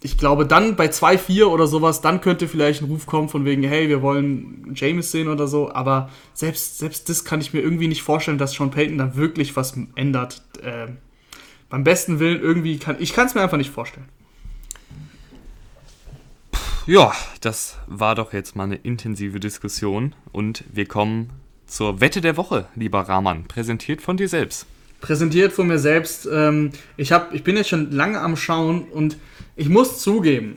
ich 0.01 0.17
glaube, 0.17 0.47
dann 0.47 0.77
bei 0.77 0.87
2-4 0.87 1.47
oder 1.47 1.67
sowas, 1.67 2.03
dann 2.03 2.21
könnte 2.21 2.47
vielleicht 2.47 2.83
ein 2.83 2.85
Ruf 2.85 3.05
kommen 3.05 3.29
von 3.29 3.45
wegen, 3.45 3.65
hey, 3.65 3.89
wir 3.89 4.01
wollen 4.01 4.71
James 4.77 5.11
sehen 5.11 5.27
oder 5.27 5.49
so. 5.49 5.73
Aber 5.73 6.09
selbst, 6.35 6.79
selbst 6.79 7.09
das 7.09 7.25
kann 7.25 7.41
ich 7.41 7.53
mir 7.53 7.63
irgendwie 7.63 7.89
nicht 7.89 8.05
vorstellen, 8.05 8.39
dass 8.39 8.53
Sean 8.53 8.71
Payton 8.71 8.97
da 8.97 9.17
wirklich 9.17 9.57
was 9.57 9.77
ändert. 9.97 10.41
Äh, 10.63 10.87
beim 11.69 11.83
besten 11.83 12.21
Willen 12.21 12.41
irgendwie 12.41 12.79
kann 12.79 12.95
ich 13.01 13.13
kann 13.13 13.27
es 13.27 13.35
mir 13.35 13.41
einfach 13.41 13.57
nicht 13.57 13.73
vorstellen. 13.73 14.09
Ja, 16.87 17.13
das 17.41 17.79
war 17.89 18.15
doch 18.15 18.33
jetzt 18.33 18.55
mal 18.55 18.65
eine 18.65 18.77
intensive 18.77 19.41
Diskussion 19.41 20.15
und 20.31 20.63
wir 20.73 20.87
kommen 20.87 21.31
zur 21.67 22.01
Wette 22.01 22.21
der 22.21 22.37
Woche, 22.37 22.69
lieber 22.77 23.01
Rahman, 23.01 23.49
präsentiert 23.49 24.01
von 24.01 24.17
dir 24.17 24.29
selbst. 24.29 24.67
Präsentiert 25.05 25.53
von 25.53 25.67
mir 25.67 25.79
selbst. 25.79 26.27
Ähm, 26.33 26.71
ich, 26.97 27.13
hab, 27.13 27.35
ich 27.35 27.45
bin 27.45 27.59
jetzt 27.59 27.69
schon 27.69 27.91
lange 27.91 28.23
am 28.23 28.37
Schauen 28.37 28.85
und 28.85 29.19
ich 29.55 29.69
muss 29.69 30.01
zugeben, 30.01 30.57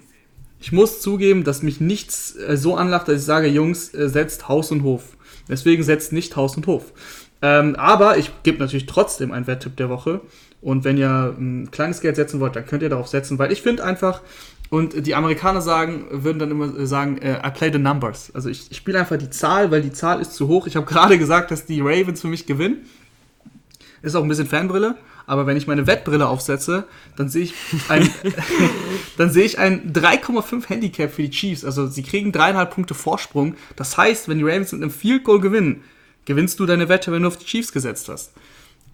ich 0.61 0.71
muss 0.71 1.01
zugeben, 1.01 1.43
dass 1.43 1.63
mich 1.63 1.81
nichts 1.81 2.33
äh, 2.37 2.55
so 2.55 2.77
anlacht, 2.77 3.09
dass 3.09 3.17
ich 3.17 3.25
sage, 3.25 3.47
Jungs, 3.47 3.93
äh, 3.93 4.07
setzt 4.07 4.47
Haus 4.47 4.71
und 4.71 4.83
Hof. 4.83 5.17
Deswegen 5.49 5.83
setzt 5.83 6.13
nicht 6.13 6.37
Haus 6.37 6.55
und 6.55 6.65
Hof. 6.65 6.93
Ähm, 7.41 7.75
aber 7.75 8.17
ich 8.17 8.31
gebe 8.43 8.59
natürlich 8.59 8.85
trotzdem 8.85 9.33
einen 9.33 9.47
Wetttipp 9.47 9.75
der 9.75 9.89
Woche. 9.89 10.21
Und 10.61 10.85
wenn 10.85 10.97
ihr 10.97 11.35
ein 11.37 11.69
kleines 11.69 11.99
Geld 11.99 12.15
setzen 12.15 12.39
wollt, 12.39 12.55
dann 12.55 12.65
könnt 12.65 12.83
ihr 12.83 12.89
darauf 12.89 13.09
setzen, 13.09 13.37
weil 13.39 13.51
ich 13.51 13.61
finde 13.61 13.83
einfach, 13.83 14.21
und 14.69 15.05
die 15.05 15.13
Amerikaner 15.13 15.59
sagen, 15.59 16.05
würden 16.09 16.39
dann 16.39 16.51
immer 16.51 16.85
sagen, 16.85 17.17
äh, 17.17 17.45
I 17.45 17.51
play 17.51 17.69
the 17.69 17.79
numbers. 17.79 18.31
Also 18.33 18.47
ich, 18.47 18.71
ich 18.71 18.77
spiele 18.77 18.97
einfach 18.97 19.17
die 19.17 19.29
Zahl, 19.29 19.71
weil 19.71 19.81
die 19.81 19.91
Zahl 19.91 20.21
ist 20.21 20.35
zu 20.35 20.47
hoch. 20.47 20.67
Ich 20.67 20.77
habe 20.77 20.85
gerade 20.89 21.17
gesagt, 21.17 21.51
dass 21.51 21.65
die 21.65 21.81
Ravens 21.81 22.21
für 22.21 22.27
mich 22.27 22.45
gewinnen. 22.45 22.85
Ist 24.01 24.15
auch 24.15 24.23
ein 24.23 24.29
bisschen 24.29 24.47
Fanbrille 24.47 24.95
aber 25.27 25.45
wenn 25.45 25.57
ich 25.57 25.67
meine 25.67 25.85
Wettbrille 25.85 26.25
aufsetze, 26.25 26.85
dann 27.17 27.27
sehe 27.27 27.43
ich 27.43 27.53
ein, 27.89 28.09
dann 29.17 29.29
sehe 29.29 29.43
ich 29.43 29.59
ein 29.59 29.91
3,5 29.91 30.69
Handicap 30.69 31.11
für 31.11 31.21
die 31.21 31.29
Chiefs. 31.29 31.65
Also 31.65 31.85
sie 31.85 32.01
kriegen 32.01 32.31
dreieinhalb 32.31 32.73
Punkte 32.73 32.93
Vorsprung. 32.93 33.55
Das 33.75 33.97
heißt, 33.97 34.29
wenn 34.29 34.37
die 34.37 34.45
Ravens 34.45 34.71
mit 34.71 34.81
einem 34.81 34.89
Field 34.89 35.25
Goal 35.25 35.41
gewinnen, 35.41 35.83
gewinnst 36.23 36.61
du 36.61 36.65
deine 36.65 36.87
Wette, 36.87 37.11
wenn 37.11 37.23
du 37.23 37.27
auf 37.27 37.37
die 37.37 37.45
Chiefs 37.45 37.73
gesetzt 37.73 38.07
hast. 38.07 38.31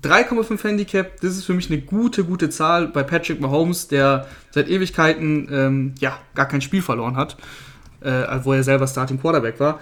3,5 0.03 0.63
Handicap, 0.63 1.21
das 1.21 1.37
ist 1.37 1.45
für 1.45 1.53
mich 1.53 1.69
eine 1.69 1.79
gute, 1.79 2.23
gute 2.25 2.49
Zahl 2.49 2.87
bei 2.87 3.03
Patrick 3.03 3.39
Mahomes, 3.39 3.87
der 3.87 4.27
seit 4.49 4.67
Ewigkeiten 4.67 5.47
ähm, 5.51 5.95
ja, 5.99 6.17
gar 6.33 6.47
kein 6.47 6.61
Spiel 6.61 6.81
verloren 6.81 7.15
hat, 7.15 7.37
äh, 8.01 8.23
wo 8.43 8.53
er 8.53 8.63
selber 8.63 8.87
Starting 8.87 9.21
Quarterback 9.21 9.59
war. 9.59 9.79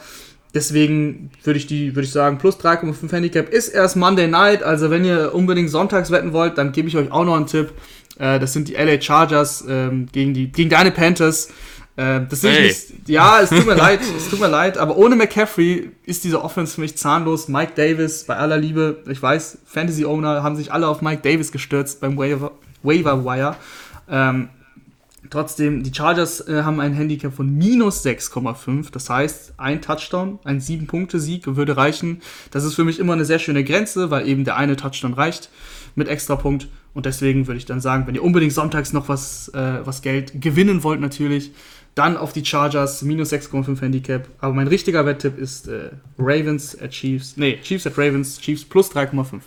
Deswegen 0.53 1.31
würde 1.43 1.57
ich 1.57 1.67
die, 1.67 1.95
würde 1.95 2.05
ich 2.05 2.11
sagen, 2.11 2.37
plus 2.37 2.57
3,5 2.57 3.11
Handicap 3.11 3.49
ist 3.49 3.69
erst 3.69 3.95
Monday 3.95 4.27
Night. 4.27 4.63
Also 4.63 4.89
wenn 4.89 5.05
ihr 5.05 5.33
unbedingt 5.33 5.69
sonntags 5.69 6.11
wetten 6.11 6.33
wollt, 6.33 6.57
dann 6.57 6.73
gebe 6.73 6.89
ich 6.89 6.97
euch 6.97 7.11
auch 7.11 7.23
noch 7.23 7.35
einen 7.35 7.47
Tipp. 7.47 7.71
Äh, 8.19 8.39
das 8.39 8.51
sind 8.53 8.67
die 8.67 8.73
LA 8.73 9.01
Chargers 9.01 9.63
ähm, 9.67 10.07
gegen 10.11 10.33
die, 10.33 10.51
gegen 10.51 10.69
deine 10.69 10.91
Panthers. 10.91 11.49
Äh, 11.95 12.21
das 12.29 12.43
hey. 12.43 12.67
nicht, 12.67 13.07
ja, 13.07 13.39
es 13.41 13.49
tut 13.49 13.65
mir 13.65 13.75
leid, 13.75 13.99
es 14.17 14.29
tut 14.29 14.39
mir 14.39 14.47
leid, 14.47 14.77
aber 14.77 14.97
ohne 14.97 15.15
McCaffrey 15.15 15.91
ist 16.05 16.23
diese 16.23 16.41
Offense 16.41 16.75
für 16.75 16.81
mich 16.81 16.97
zahnlos. 16.97 17.47
Mike 17.47 17.73
Davis, 17.75 18.25
bei 18.25 18.35
aller 18.35 18.57
Liebe, 18.57 19.03
ich 19.09 19.21
weiß, 19.21 19.59
Fantasy 19.65 20.05
Owner 20.05 20.43
haben 20.43 20.55
sich 20.55 20.71
alle 20.71 20.87
auf 20.87 21.01
Mike 21.01 21.21
Davis 21.21 21.51
gestürzt 21.51 22.01
beim 22.01 22.17
Waiver, 22.17 22.51
Waiver 22.83 23.23
Wire. 23.23 23.55
Ähm, 24.09 24.49
Trotzdem, 25.29 25.83
die 25.83 25.93
Chargers 25.93 26.47
äh, 26.47 26.63
haben 26.63 26.79
ein 26.79 26.93
Handicap 26.93 27.33
von 27.33 27.53
minus 27.53 28.03
6,5. 28.03 28.91
Das 28.91 29.09
heißt, 29.09 29.53
ein 29.57 29.81
Touchdown, 29.81 30.39
ein 30.43 30.59
7-Punkte-Sieg 30.59 31.55
würde 31.55 31.77
reichen. 31.77 32.21
Das 32.49 32.63
ist 32.63 32.73
für 32.73 32.83
mich 32.83 32.99
immer 32.99 33.13
eine 33.13 33.25
sehr 33.25 33.39
schöne 33.39 33.63
Grenze, 33.63 34.09
weil 34.09 34.27
eben 34.27 34.45
der 34.45 34.57
eine 34.57 34.75
Touchdown 34.75 35.13
reicht 35.13 35.49
mit 35.95 36.07
Extrapunkt. 36.07 36.67
Und 36.93 37.05
deswegen 37.05 37.47
würde 37.47 37.59
ich 37.59 37.65
dann 37.65 37.81
sagen, 37.81 38.07
wenn 38.07 38.15
ihr 38.15 38.23
unbedingt 38.23 38.51
sonntags 38.51 38.93
noch 38.93 39.09
was, 39.09 39.49
äh, 39.49 39.85
was 39.85 40.01
Geld 40.01 40.41
gewinnen 40.41 40.83
wollt, 40.83 40.99
natürlich, 40.99 41.51
dann 41.93 42.17
auf 42.17 42.33
die 42.33 42.43
Chargers, 42.43 43.03
minus 43.03 43.31
6,5 43.31 43.79
Handicap. 43.79 44.27
Aber 44.39 44.53
mein 44.53 44.67
richtiger 44.67 45.05
Wetttipp 45.05 45.37
ist 45.37 45.67
äh, 45.67 45.91
Ravens 46.17 46.79
at 46.81 46.91
Chiefs. 46.91 47.37
Nee, 47.37 47.59
Chiefs 47.61 47.85
at 47.85 47.97
Ravens, 47.97 48.39
Chiefs 48.39 48.65
plus 48.65 48.91
3,5 48.91 49.41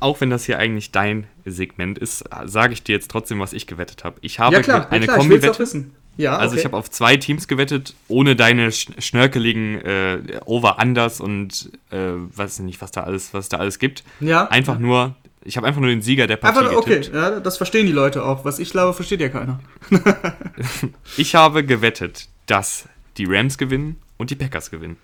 auch 0.00 0.20
wenn 0.20 0.30
das 0.30 0.44
hier 0.44 0.58
eigentlich 0.58 0.92
dein 0.92 1.26
Segment 1.44 1.98
ist, 1.98 2.24
sage 2.44 2.72
ich 2.72 2.82
dir 2.82 2.94
jetzt 2.94 3.10
trotzdem, 3.10 3.40
was 3.40 3.52
ich 3.52 3.66
gewettet 3.66 4.04
habe. 4.04 4.16
Ich 4.20 4.38
habe 4.38 4.56
ja, 4.56 4.62
klar, 4.62 4.90
eine 4.90 5.06
ja, 5.06 5.14
Kombi-Wette. 5.16 5.86
Ja, 6.18 6.38
also 6.38 6.52
okay. 6.52 6.60
ich 6.60 6.64
habe 6.64 6.76
auf 6.76 6.90
zwei 6.90 7.16
Teams 7.16 7.46
gewettet, 7.46 7.94
ohne 8.08 8.36
deine 8.36 8.72
schnörkeligen 8.72 9.80
äh, 9.82 10.18
Over-Unders 10.46 11.20
und 11.20 11.70
äh, 11.90 11.98
weiß 12.14 12.60
nicht, 12.60 12.80
was 12.80 12.90
da 12.90 13.02
alles, 13.02 13.34
was 13.34 13.50
da 13.50 13.58
alles 13.58 13.78
gibt. 13.78 14.02
Ja. 14.20 14.48
Einfach 14.48 14.78
nur, 14.78 15.14
ich 15.44 15.58
habe 15.58 15.66
einfach 15.66 15.80
nur 15.80 15.90
den 15.90 16.00
Sieger 16.00 16.26
der 16.26 16.36
Partie 16.36 16.58
einfach, 16.60 16.72
Okay, 16.76 17.02
ja, 17.12 17.40
das 17.40 17.58
verstehen 17.58 17.86
die 17.86 17.92
Leute 17.92 18.24
auch. 18.24 18.46
Was 18.46 18.58
ich 18.58 18.70
glaube, 18.70 18.94
versteht 18.94 19.20
ja 19.20 19.28
keiner. 19.28 19.60
ich 21.18 21.34
habe 21.34 21.64
gewettet, 21.64 22.28
dass 22.46 22.88
die 23.18 23.26
Rams 23.26 23.58
gewinnen 23.58 23.96
und 24.16 24.30
die 24.30 24.36
Packers 24.36 24.70
gewinnen. 24.70 24.96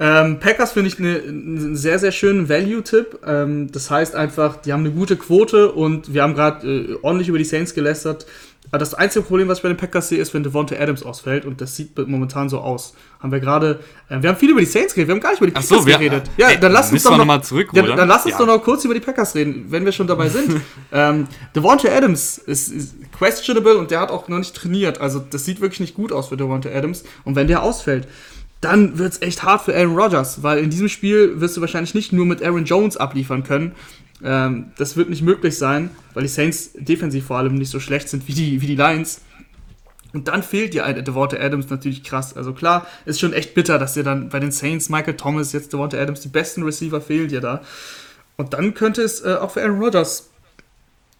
Ähm, 0.00 0.38
Packers 0.38 0.72
finde 0.72 0.88
ich 0.88 0.98
einen 0.98 1.70
ne 1.70 1.76
sehr, 1.76 1.98
sehr 1.98 2.12
schönen 2.12 2.48
Value-Tipp. 2.48 3.18
Ähm, 3.26 3.70
das 3.72 3.90
heißt 3.90 4.14
einfach, 4.14 4.56
die 4.56 4.72
haben 4.72 4.80
eine 4.80 4.92
gute 4.92 5.16
Quote 5.16 5.72
und 5.72 6.14
wir 6.14 6.22
haben 6.22 6.34
gerade 6.34 6.66
äh, 6.68 6.98
ordentlich 7.02 7.28
über 7.28 7.38
die 7.38 7.44
Saints 7.44 7.74
gelästert. 7.74 8.26
Aber 8.70 8.78
das 8.78 8.92
einzige 8.94 9.24
Problem, 9.24 9.48
was 9.48 9.58
ich 9.58 9.62
bei 9.62 9.68
den 9.68 9.78
Packers 9.78 10.10
sehe, 10.10 10.18
ist, 10.18 10.34
wenn 10.34 10.42
Devonta 10.42 10.76
Adams 10.76 11.02
ausfällt 11.02 11.46
und 11.46 11.60
das 11.60 11.74
sieht 11.74 11.96
momentan 12.06 12.50
so 12.50 12.58
aus. 12.58 12.94
Haben 13.18 13.32
wir 13.32 13.40
gerade, 13.40 13.80
äh, 14.08 14.20
wir 14.20 14.28
haben 14.28 14.36
viel 14.36 14.50
über 14.50 14.60
die 14.60 14.66
Saints 14.66 14.94
geredet, 14.94 15.08
wir 15.08 15.14
haben 15.14 15.20
gar 15.20 15.30
nicht 15.30 15.40
über 15.40 15.46
die 15.46 15.52
Packers 15.52 15.68
so, 15.68 15.86
wir, 15.86 15.96
geredet. 15.96 16.24
Ja, 16.36 16.50
ey, 16.50 16.60
dann 16.60 16.72
lass 16.72 16.92
uns 16.92 17.02
doch 17.02 17.16
noch, 17.16 17.24
mal 17.24 17.42
zurück, 17.42 17.70
ja, 17.72 17.82
dann 17.82 18.08
lass 18.08 18.24
uns 18.24 18.32
ja. 18.32 18.38
doch 18.38 18.46
noch 18.46 18.62
kurz 18.62 18.84
über 18.84 18.94
die 18.94 19.00
Packers 19.00 19.34
reden, 19.34 19.66
wenn 19.70 19.84
wir 19.84 19.92
schon 19.92 20.06
dabei 20.06 20.28
sind. 20.28 20.60
ähm, 20.92 21.26
Devonta 21.56 21.88
Adams 21.88 22.38
ist, 22.38 22.70
ist, 22.70 22.94
questionable 23.16 23.78
und 23.78 23.90
der 23.90 24.00
hat 24.00 24.10
auch 24.10 24.28
noch 24.28 24.38
nicht 24.38 24.54
trainiert. 24.54 25.00
Also 25.00 25.18
das 25.18 25.44
sieht 25.44 25.60
wirklich 25.60 25.80
nicht 25.80 25.94
gut 25.94 26.12
aus 26.12 26.28
für 26.28 26.36
Devonta 26.36 26.68
Adams. 26.68 27.04
Und 27.24 27.36
wenn 27.36 27.48
der 27.48 27.62
ausfällt, 27.62 28.06
dann 28.60 28.98
wird 28.98 29.12
es 29.12 29.22
echt 29.22 29.42
hart 29.42 29.62
für 29.62 29.74
Aaron 29.74 29.96
Rodgers, 29.96 30.42
weil 30.42 30.58
in 30.58 30.70
diesem 30.70 30.88
Spiel 30.88 31.40
wirst 31.40 31.56
du 31.56 31.60
wahrscheinlich 31.60 31.94
nicht 31.94 32.12
nur 32.12 32.26
mit 32.26 32.42
Aaron 32.42 32.64
Jones 32.64 32.96
abliefern 32.96 33.44
können. 33.44 33.72
Ähm, 34.22 34.72
das 34.76 34.96
wird 34.96 35.10
nicht 35.10 35.22
möglich 35.22 35.56
sein, 35.56 35.90
weil 36.14 36.24
die 36.24 36.28
Saints 36.28 36.70
defensiv 36.74 37.26
vor 37.26 37.38
allem 37.38 37.54
nicht 37.54 37.70
so 37.70 37.78
schlecht 37.78 38.08
sind 38.08 38.26
wie 38.26 38.32
die, 38.32 38.60
wie 38.60 38.66
die 38.66 38.74
Lions. 38.74 39.20
Und 40.12 40.26
dann 40.26 40.42
fehlt 40.42 40.74
dir 40.74 40.84
Devonta 40.92 41.36
Adams 41.36 41.68
natürlich 41.68 42.02
krass. 42.02 42.36
Also 42.36 42.52
klar, 42.52 42.86
ist 43.04 43.20
schon 43.20 43.32
echt 43.32 43.54
bitter, 43.54 43.78
dass 43.78 43.94
dir 43.94 44.02
dann 44.02 44.30
bei 44.30 44.40
den 44.40 44.50
Saints 44.50 44.88
Michael 44.88 45.16
Thomas, 45.16 45.52
jetzt 45.52 45.72
Devonta 45.72 45.98
Adams, 45.98 46.20
die 46.20 46.28
besten 46.28 46.62
Receiver 46.62 47.00
fehlt 47.00 47.30
dir 47.30 47.40
da. 47.40 47.62
Und 48.36 48.54
dann 48.54 48.74
könnte 48.74 49.02
es 49.02 49.20
äh, 49.20 49.34
auch 49.34 49.50
für 49.50 49.62
Aaron 49.62 49.80
Rodgers 49.80 50.30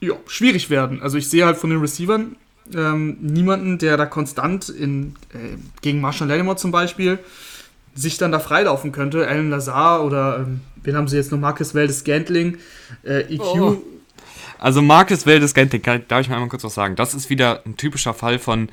ja, 0.00 0.14
schwierig 0.26 0.70
werden. 0.70 1.02
Also 1.02 1.18
ich 1.18 1.28
sehe 1.28 1.44
halt 1.44 1.56
von 1.56 1.70
den 1.70 1.80
Receivern 1.80 2.36
ähm, 2.74 3.18
niemanden, 3.20 3.78
der 3.78 3.96
da 3.96 4.06
konstant 4.06 4.68
in, 4.68 5.14
äh, 5.32 5.56
gegen 5.82 6.00
Marshall 6.00 6.28
Lattimore 6.28 6.56
zum 6.56 6.70
Beispiel 6.70 7.18
sich 7.94 8.18
dann 8.18 8.32
da 8.32 8.38
freilaufen 8.38 8.92
könnte. 8.92 9.26
Alan 9.26 9.50
Lazar 9.50 10.04
oder 10.04 10.40
ähm, 10.40 10.60
wen 10.82 10.96
haben 10.96 11.08
sie 11.08 11.16
jetzt 11.16 11.32
noch? 11.32 11.38
Marcus 11.38 11.74
Weldes 11.74 12.04
Gantling, 12.04 12.58
äh, 13.04 13.20
EQ. 13.34 13.40
Oh. 13.40 13.82
Also 14.58 14.82
Marcus 14.82 15.26
Weldes 15.26 15.54
Gantling, 15.54 15.82
darf 15.82 16.20
ich 16.20 16.28
mal 16.28 16.36
einmal 16.36 16.48
kurz 16.48 16.64
was 16.64 16.74
sagen? 16.74 16.96
Das 16.96 17.14
ist 17.14 17.30
wieder 17.30 17.62
ein 17.64 17.76
typischer 17.76 18.14
Fall 18.14 18.38
von, 18.38 18.68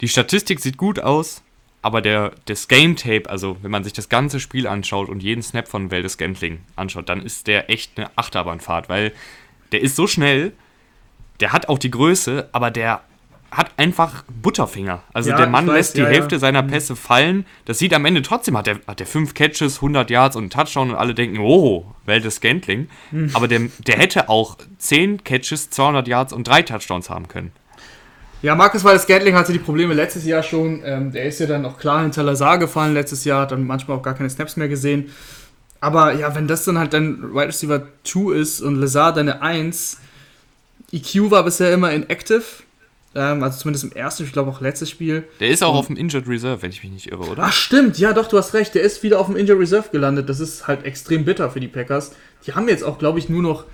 die 0.00 0.08
Statistik 0.08 0.60
sieht 0.60 0.76
gut 0.76 1.00
aus, 1.00 1.42
aber 1.80 2.02
der, 2.02 2.32
das 2.46 2.68
Game 2.68 2.96
Tape, 2.96 3.30
also 3.30 3.56
wenn 3.62 3.70
man 3.70 3.84
sich 3.84 3.92
das 3.92 4.08
ganze 4.08 4.40
Spiel 4.40 4.66
anschaut 4.66 5.08
und 5.08 5.22
jeden 5.22 5.42
Snap 5.42 5.68
von 5.68 5.90
Weldes 5.90 6.18
Gantling 6.18 6.60
anschaut, 6.74 7.08
dann 7.08 7.22
ist 7.22 7.46
der 7.46 7.70
echt 7.70 7.92
eine 7.96 8.10
Achterbahnfahrt, 8.16 8.88
weil 8.88 9.12
der 9.72 9.80
ist 9.80 9.96
so 9.96 10.06
schnell, 10.06 10.52
der 11.40 11.52
hat 11.52 11.68
auch 11.68 11.78
die 11.78 11.90
Größe, 11.90 12.48
aber 12.52 12.70
der 12.70 13.02
hat 13.56 13.70
einfach 13.78 14.24
Butterfinger. 14.42 15.02
Also 15.14 15.30
ja, 15.30 15.36
der 15.36 15.46
Mann 15.46 15.66
weiß, 15.66 15.74
lässt 15.74 15.96
die 15.96 16.02
ja, 16.02 16.06
Hälfte 16.06 16.34
ja. 16.34 16.38
seiner 16.38 16.62
mhm. 16.62 16.68
Pässe 16.68 16.94
fallen. 16.94 17.46
Das 17.64 17.78
sieht 17.78 17.94
am 17.94 18.04
Ende 18.04 18.20
trotzdem, 18.20 18.56
hat 18.56 18.68
er 18.68 18.80
hat 18.86 19.00
der 19.00 19.06
fünf 19.06 19.32
Catches, 19.32 19.76
100 19.76 20.10
Yards 20.10 20.36
und 20.36 20.42
einen 20.42 20.50
Touchdown 20.50 20.90
und 20.90 20.96
alle 20.96 21.14
denken, 21.14 21.38
oh, 21.40 21.86
Welt 22.04 22.24
des 22.24 22.36
Scantling. 22.36 22.88
Mhm. 23.10 23.30
Aber 23.32 23.48
der, 23.48 23.62
der 23.78 23.96
hätte 23.96 24.28
auch 24.28 24.58
10 24.78 25.24
Catches, 25.24 25.70
200 25.70 26.06
Yards 26.06 26.32
und 26.34 26.46
drei 26.46 26.62
Touchdowns 26.62 27.08
haben 27.08 27.28
können. 27.28 27.50
Ja, 28.42 28.54
Marcus 28.54 28.84
Waldes 28.84 29.04
Scantling 29.04 29.34
hatte 29.34 29.52
die 29.52 29.58
Probleme 29.58 29.94
letztes 29.94 30.26
Jahr 30.26 30.42
schon. 30.42 30.82
Ähm, 30.84 31.10
der 31.10 31.24
ist 31.24 31.40
ja 31.40 31.46
dann 31.46 31.64
auch 31.64 31.78
klar 31.78 32.02
hinter 32.02 32.22
Lazar 32.22 32.58
gefallen 32.58 32.92
letztes 32.92 33.24
Jahr, 33.24 33.42
hat 33.42 33.52
dann 33.52 33.66
manchmal 33.66 33.96
auch 33.96 34.02
gar 34.02 34.14
keine 34.14 34.28
Snaps 34.28 34.56
mehr 34.56 34.68
gesehen. 34.68 35.10
Aber 35.80 36.12
ja, 36.12 36.34
wenn 36.34 36.46
das 36.46 36.64
dann 36.64 36.78
halt 36.78 36.92
dein 36.92 37.24
Right 37.32 37.48
Receiver 37.48 37.82
2 38.04 38.34
ist 38.34 38.60
und 38.60 38.76
Lazar 38.76 39.14
deine 39.14 39.40
1, 39.40 39.98
EQ 40.92 41.30
war 41.30 41.42
bisher 41.42 41.72
immer 41.72 41.90
inactive 41.92 42.44
ähm, 43.16 43.42
also 43.42 43.58
zumindest 43.58 43.84
im 43.84 43.92
ersten, 43.92 44.24
ich 44.24 44.32
glaube 44.32 44.50
auch 44.50 44.60
letztes 44.60 44.90
Spiel. 44.90 45.24
Der 45.40 45.48
ist 45.48 45.64
auch 45.64 45.72
Und, 45.72 45.78
auf 45.78 45.86
dem 45.86 45.96
Injured 45.96 46.28
Reserve, 46.28 46.62
wenn 46.62 46.70
ich 46.70 46.82
mich 46.82 46.92
nicht 46.92 47.10
irre, 47.10 47.24
oder? 47.24 47.44
Ach 47.44 47.52
stimmt, 47.52 47.98
ja 47.98 48.12
doch, 48.12 48.28
du 48.28 48.38
hast 48.38 48.54
recht, 48.54 48.74
der 48.74 48.82
ist 48.82 49.02
wieder 49.02 49.18
auf 49.18 49.26
dem 49.26 49.36
Injured 49.36 49.58
Reserve 49.58 49.88
gelandet. 49.90 50.28
Das 50.28 50.38
ist 50.38 50.68
halt 50.68 50.84
extrem 50.84 51.24
bitter 51.24 51.50
für 51.50 51.60
die 51.60 51.68
Packers. 51.68 52.12
Die 52.46 52.52
haben 52.52 52.68
jetzt 52.68 52.84
auch, 52.84 52.98
glaube 52.98 53.18
ich, 53.18 53.28
nur 53.28 53.42
noch 53.42 53.64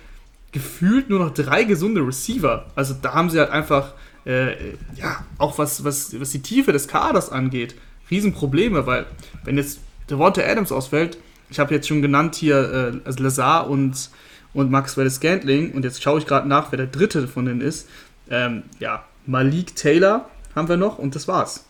gefühlt 0.53 1.09
nur 1.09 1.19
noch 1.19 1.33
drei 1.33 1.63
gesunde 1.63 2.05
Receiver. 2.05 2.67
Also 2.75 2.95
da 3.01 3.13
haben 3.13 3.29
sie 3.29 3.39
halt 3.39 3.49
einfach, 3.49 3.93
äh, 4.25 4.53
ja, 4.95 5.25
auch 5.37 5.57
was, 5.57 5.83
was, 5.83 6.17
was 6.19 6.29
die 6.29 6.41
Tiefe 6.41 6.71
des 6.71 6.87
Kaders 6.87 7.29
angeht, 7.29 7.75
Riesenprobleme, 8.09 8.85
weil 8.85 9.05
wenn 9.43 9.57
jetzt 9.57 9.79
Devonta 10.09 10.41
Adams 10.41 10.71
ausfällt, 10.71 11.17
ich 11.49 11.59
habe 11.59 11.73
jetzt 11.73 11.87
schon 11.87 12.01
genannt 12.01 12.35
hier 12.35 12.93
äh, 12.93 13.07
also 13.07 13.23
Lazar 13.23 13.69
und, 13.69 14.09
und 14.53 14.71
Maxwell 14.71 15.09
Scantling 15.09 15.71
und 15.73 15.83
jetzt 15.83 16.01
schaue 16.01 16.19
ich 16.19 16.25
gerade 16.25 16.47
nach, 16.47 16.71
wer 16.71 16.77
der 16.77 16.87
dritte 16.87 17.27
von 17.27 17.45
denen 17.45 17.61
ist. 17.61 17.89
Ähm, 18.29 18.63
ja, 18.79 19.03
Malik 19.25 19.75
Taylor 19.75 20.29
haben 20.55 20.67
wir 20.67 20.77
noch 20.77 20.97
und 20.97 21.15
das 21.15 21.27
war's. 21.27 21.65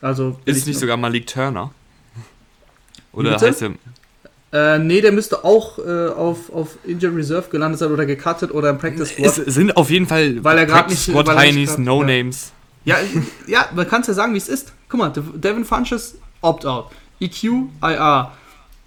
Also 0.00 0.38
ist 0.44 0.58
es 0.58 0.66
nicht 0.66 0.78
sogar 0.78 0.96
Malik 0.96 1.26
Turner? 1.26 1.72
Oder 3.12 3.38
heißt 3.38 3.62
er 3.62 3.72
äh, 4.52 4.80
nee, 4.80 5.00
der 5.00 5.12
müsste 5.12 5.44
auch 5.44 5.78
äh, 5.78 6.08
auf, 6.08 6.52
auf 6.52 6.76
Injured 6.84 7.14
Reserve 7.14 7.48
gelandet 7.50 7.78
sein 7.78 7.92
oder 7.92 8.04
gecuttet 8.04 8.50
oder 8.50 8.70
im 8.70 8.78
Practice 8.78 9.10
Squad. 9.10 9.26
Es 9.26 9.54
sind 9.54 9.76
auf 9.76 9.90
jeden 9.90 10.06
Fall 10.06 10.42
weil 10.42 10.58
er 10.58 10.66
gerade 10.66 10.90
nicht 10.90 11.02
Squad 11.02 11.28
Heinies, 11.28 11.78
No 11.78 12.02
Names. 12.02 12.50
Ja, 12.84 12.96
ja, 13.46 13.66
man 13.74 13.86
kann 13.88 14.00
es 14.00 14.08
ja 14.08 14.14
sagen, 14.14 14.34
wie 14.34 14.38
es 14.38 14.48
ist. 14.48 14.72
Guck 14.88 14.98
mal, 14.98 15.10
Devin 15.10 15.64
Funches 15.64 16.16
Opt-out. 16.40 16.90
EQ, 17.20 17.44
IR. 17.80 18.32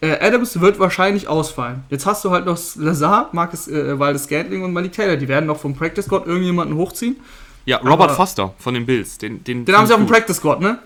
Äh, 0.01 0.19
Adams 0.19 0.59
wird 0.59 0.79
wahrscheinlich 0.79 1.29
ausfallen. 1.29 1.83
Jetzt 1.89 2.05
hast 2.05 2.25
du 2.25 2.31
halt 2.31 2.45
noch 2.45 2.59
Lazar, 2.75 3.29
Marcus 3.31 3.69
äh, 3.69 3.97
Waldes 3.97 4.25
Scantling 4.25 4.63
und 4.63 4.73
Malik 4.73 4.91
Taylor. 4.91 5.15
Die 5.15 5.29
werden 5.29 5.45
noch 5.45 5.59
vom 5.59 5.75
Practice 5.75 6.05
Squad 6.05 6.27
irgendjemanden 6.27 6.75
hochziehen. 6.75 7.15
Ja, 7.65 7.77
Robert 7.77 8.09
Aber 8.09 8.15
Foster 8.15 8.53
von 8.57 8.73
den 8.73 8.85
Bills. 8.85 9.17
Den, 9.17 9.43
den, 9.43 9.65
den 9.65 9.75
haben 9.75 9.87
sie 9.87 9.93
auf 9.93 9.99
dem 9.99 10.07
Practice 10.07 10.37
Squad, 10.37 10.59
ne? 10.59 10.79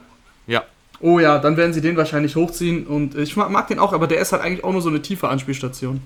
Ja. 0.45 0.63
Oh 0.99 1.19
ja, 1.19 1.39
dann 1.39 1.57
werden 1.57 1.73
sie 1.73 1.82
den 1.82 1.97
wahrscheinlich 1.97 2.36
hochziehen 2.36 2.88
und 2.88 3.15
ich 3.15 3.36
mag, 3.36 3.49
mag, 3.49 3.67
den 3.67 3.80
auch, 3.80 3.93
aber 3.93 4.07
der 4.07 4.19
ist 4.19 4.32
halt 4.32 4.41
eigentlich 4.41 4.63
auch 4.63 4.71
nur 4.71 4.82
so 4.82 4.89
eine 4.89 5.01
tiefe 5.01 5.30
Anspielstation. 5.30 6.01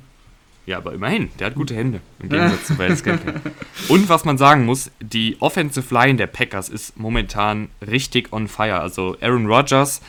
Ja, 0.66 0.78
aber 0.78 0.94
immerhin, 0.94 1.32
der 1.40 1.48
hat 1.48 1.56
gute 1.56 1.76
Hände 1.76 2.02
im 2.20 2.30
Gegensatz 2.30 2.66
zu 2.66 2.78
Valdez 2.78 3.04
Und 3.88 4.10
was 4.10 4.26
man 4.26 4.38
sagen 4.38 4.66
muss, 4.66 4.92
die 5.00 5.38
Offensive 5.40 5.94
Line 5.94 6.16
der 6.16 6.28
Packers 6.28 6.70
ist 6.70 6.98
momentan 6.98 7.70
richtig 7.86 8.32
on 8.32 8.48
fire. 8.48 8.80
Also 8.80 9.18
Aaron 9.22 9.48
Rodgers 9.48 10.02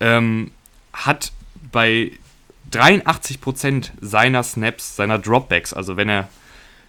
ähm, 0.00 0.50
hat 0.92 1.32
bei 1.70 2.12
83% 2.72 3.90
seiner 4.00 4.42
Snaps, 4.42 4.96
seiner 4.96 5.18
Dropbacks, 5.18 5.72
also 5.72 5.96
wenn 5.96 6.08
er 6.08 6.28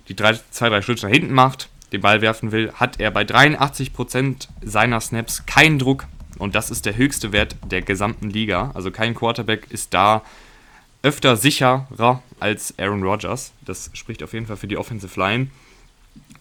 die 0.07 0.15
drei, 0.15 0.37
zwei, 0.51 0.69
drei 0.69 0.81
Schritte 0.81 1.05
nach 1.05 1.13
hinten 1.13 1.33
macht, 1.33 1.69
den 1.91 2.01
Ball 2.01 2.21
werfen 2.21 2.51
will, 2.51 2.71
hat 2.73 2.99
er 2.99 3.11
bei 3.11 3.23
83% 3.23 4.47
seiner 4.61 5.01
Snaps 5.01 5.45
keinen 5.45 5.79
Druck 5.79 6.05
und 6.37 6.55
das 6.55 6.71
ist 6.71 6.85
der 6.85 6.95
höchste 6.95 7.31
Wert 7.31 7.55
der 7.69 7.81
gesamten 7.81 8.29
Liga. 8.29 8.71
Also 8.73 8.91
kein 8.91 9.13
Quarterback 9.13 9.67
ist 9.69 9.93
da 9.93 10.23
öfter 11.03 11.35
sicherer 11.35 12.23
als 12.39 12.73
Aaron 12.77 13.03
Rodgers. 13.03 13.51
Das 13.65 13.89
spricht 13.93 14.23
auf 14.23 14.33
jeden 14.33 14.47
Fall 14.47 14.57
für 14.57 14.67
die 14.67 14.77
Offensive 14.77 15.19
Line. 15.19 15.47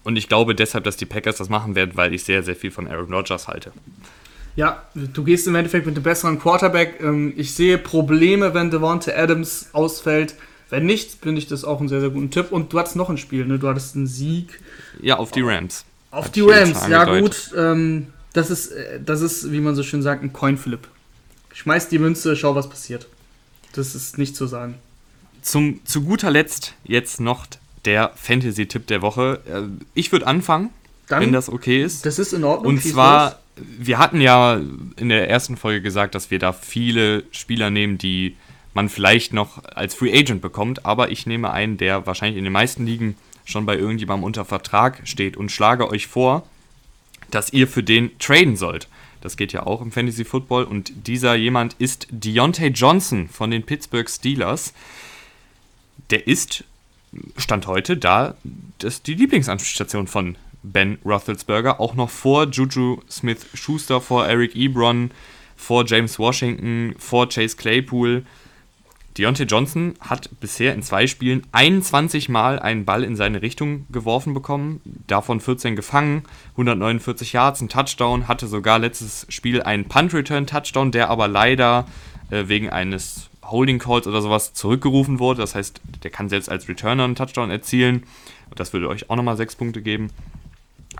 Und 0.03 0.15
ich 0.15 0.27
glaube 0.27 0.55
deshalb, 0.55 0.85
dass 0.85 0.97
die 0.97 1.05
Packers 1.05 1.37
das 1.37 1.49
machen 1.49 1.75
werden, 1.75 1.91
weil 1.95 2.13
ich 2.13 2.23
sehr, 2.23 2.43
sehr 2.43 2.55
viel 2.55 2.71
von 2.71 2.87
Aaron 2.87 3.13
Rodgers 3.13 3.47
halte. 3.47 3.71
Ja, 4.55 4.83
du 4.93 5.23
gehst 5.23 5.47
im 5.47 5.55
Endeffekt 5.55 5.85
mit 5.85 5.95
einem 5.95 6.03
besseren 6.03 6.39
Quarterback. 6.39 6.99
Ähm, 7.01 7.33
ich 7.37 7.53
sehe 7.53 7.77
Probleme, 7.77 8.53
wenn 8.53 8.71
Devonta 8.71 9.11
Adams 9.11 9.69
ausfällt. 9.73 10.35
Wenn 10.69 10.85
nicht, 10.85 11.21
finde 11.21 11.39
ich 11.39 11.47
das 11.47 11.65
auch 11.65 11.79
einen 11.79 11.89
sehr, 11.89 11.99
sehr 11.99 12.09
guten 12.09 12.29
Tipp. 12.29 12.51
Und 12.51 12.71
du 12.71 12.79
hattest 12.79 12.95
noch 12.95 13.09
ein 13.09 13.17
Spiel, 13.17 13.45
ne? 13.45 13.57
Du 13.57 13.67
hattest 13.67 13.95
einen 13.95 14.07
Sieg. 14.07 14.59
Ja, 15.01 15.17
auf 15.17 15.31
die 15.31 15.41
Rams. 15.41 15.85
Auf 16.11 16.29
die 16.29 16.41
Rams, 16.41 16.87
ja 16.87 17.19
gut. 17.19 17.51
Ähm, 17.55 18.07
das 18.33 18.49
ist, 18.49 18.71
äh, 18.71 18.99
das 19.03 19.21
ist, 19.21 19.51
wie 19.51 19.59
man 19.59 19.75
so 19.75 19.83
schön 19.83 20.01
sagt, 20.01 20.23
ein 20.23 20.33
Coinflip. 20.33 20.87
Schmeiß 21.53 21.89
die 21.89 21.99
Münze, 21.99 22.35
schau, 22.35 22.55
was 22.55 22.69
passiert. 22.69 23.07
Das 23.73 23.95
ist 23.95 24.17
nicht 24.17 24.35
zu 24.35 24.47
sagen. 24.47 24.75
Zum, 25.41 25.81
zu 25.85 26.03
guter 26.03 26.31
Letzt 26.31 26.73
jetzt 26.83 27.19
noch 27.19 27.45
der 27.85 28.11
Fantasy-Tipp 28.15 28.87
der 28.87 29.01
Woche. 29.01 29.41
Äh, 29.47 29.63
ich 29.93 30.11
würde 30.11 30.27
anfangen, 30.27 30.69
Dann, 31.07 31.21
wenn 31.21 31.33
das 31.33 31.49
okay 31.49 31.83
ist. 31.83 32.05
Das 32.05 32.19
ist 32.19 32.33
in 32.33 32.43
Ordnung. 32.43 32.75
Und 32.75 32.83
zwar, 32.83 33.39
wir 33.55 33.97
hatten 33.97 34.21
ja 34.21 34.59
in 34.97 35.09
der 35.09 35.29
ersten 35.29 35.57
Folge 35.57 35.81
gesagt, 35.81 36.15
dass 36.15 36.31
wir 36.31 36.39
da 36.39 36.53
viele 36.53 37.23
Spieler 37.31 37.69
nehmen, 37.69 37.97
die 37.97 38.35
man 38.79 38.87
vielleicht 38.87 39.33
noch 39.33 39.61
als 39.65 39.93
Free 39.93 40.17
Agent 40.17 40.41
bekommt, 40.41 40.85
aber 40.85 41.11
ich 41.11 41.25
nehme 41.25 41.51
einen, 41.51 41.75
der 41.75 42.07
wahrscheinlich 42.07 42.37
in 42.37 42.45
den 42.45 42.53
meisten 42.53 42.85
Ligen 42.85 43.17
schon 43.43 43.65
bei 43.65 43.75
irgendjemandem 43.75 44.23
unter 44.23 44.45
Vertrag 44.45 45.01
steht 45.03 45.35
und 45.35 45.51
schlage 45.51 45.89
euch 45.89 46.07
vor, 46.07 46.47
dass 47.29 47.51
ihr 47.51 47.67
für 47.67 47.83
den 47.83 48.17
traden 48.19 48.55
sollt. 48.55 48.87
Das 49.19 49.35
geht 49.35 49.51
ja 49.51 49.65
auch 49.65 49.81
im 49.81 49.91
Fantasy 49.91 50.23
Football. 50.23 50.63
Und 50.63 51.07
dieser 51.07 51.35
jemand 51.35 51.75
ist 51.77 52.07
Deontay 52.09 52.69
Johnson 52.69 53.27
von 53.27 53.51
den 53.51 53.63
Pittsburgh 53.63 54.09
Steelers. 54.09 54.73
Der 56.09 56.25
ist, 56.25 56.63
Stand 57.35 57.67
heute, 57.67 57.97
da 57.97 58.35
das 58.77 59.01
die 59.01 59.15
Lieblingsanspielstation 59.15 60.07
von 60.07 60.37
Ben 60.63 60.99
Roethlisberger. 61.03 61.81
Auch 61.81 61.95
noch 61.95 62.09
vor 62.09 62.47
Juju 62.47 63.01
Smith-Schuster, 63.09 63.99
vor 63.99 64.25
Eric 64.25 64.55
Ebron, 64.55 65.11
vor 65.57 65.85
James 65.85 66.17
Washington, 66.17 66.95
vor 66.97 67.27
Chase 67.27 67.57
Claypool. 67.57 68.25
Deontay 69.19 69.43
Johnson 69.43 69.95
hat 69.99 70.29
bisher 70.39 70.73
in 70.73 70.81
zwei 70.81 71.05
Spielen 71.05 71.45
21 71.51 72.29
Mal 72.29 72.57
einen 72.57 72.85
Ball 72.85 73.03
in 73.03 73.17
seine 73.17 73.41
Richtung 73.41 73.85
geworfen 73.91 74.33
bekommen, 74.33 74.79
davon 75.07 75.41
14 75.41 75.75
gefangen, 75.75 76.23
149 76.51 77.33
Yards, 77.33 77.59
ein 77.59 77.67
Touchdown, 77.67 78.29
hatte 78.29 78.47
sogar 78.47 78.79
letztes 78.79 79.25
Spiel 79.27 79.61
einen 79.61 79.85
Punt-Return-Touchdown, 79.85 80.91
der 80.91 81.09
aber 81.09 81.27
leider 81.27 81.85
äh, 82.31 82.47
wegen 82.47 82.69
eines 82.69 83.29
Holding 83.43 83.79
Calls 83.79 84.07
oder 84.07 84.21
sowas 84.21 84.53
zurückgerufen 84.53 85.19
wurde. 85.19 85.41
Das 85.41 85.53
heißt, 85.53 85.81
der 86.03 86.11
kann 86.11 86.29
selbst 86.29 86.49
als 86.49 86.69
Returner 86.69 87.03
einen 87.03 87.15
Touchdown 87.15 87.51
erzielen. 87.51 88.03
Und 88.49 88.59
das 88.59 88.71
würde 88.71 88.87
euch 88.87 89.09
auch 89.09 89.17
nochmal 89.17 89.35
sechs 89.35 89.57
Punkte 89.57 89.81
geben. 89.81 90.11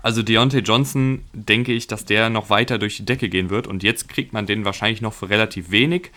Also 0.02 0.22
Deontay 0.22 0.60
Johnson 0.60 1.24
denke 1.32 1.72
ich, 1.72 1.86
dass 1.86 2.04
der 2.04 2.28
noch 2.28 2.50
weiter 2.50 2.78
durch 2.78 2.98
die 2.98 3.06
Decke 3.06 3.30
gehen 3.30 3.48
wird. 3.48 3.66
Und 3.66 3.82
jetzt 3.82 4.10
kriegt 4.10 4.34
man 4.34 4.44
den 4.44 4.66
wahrscheinlich 4.66 5.00
noch 5.00 5.14
für 5.14 5.30
relativ 5.30 5.70
wenig. 5.70 6.10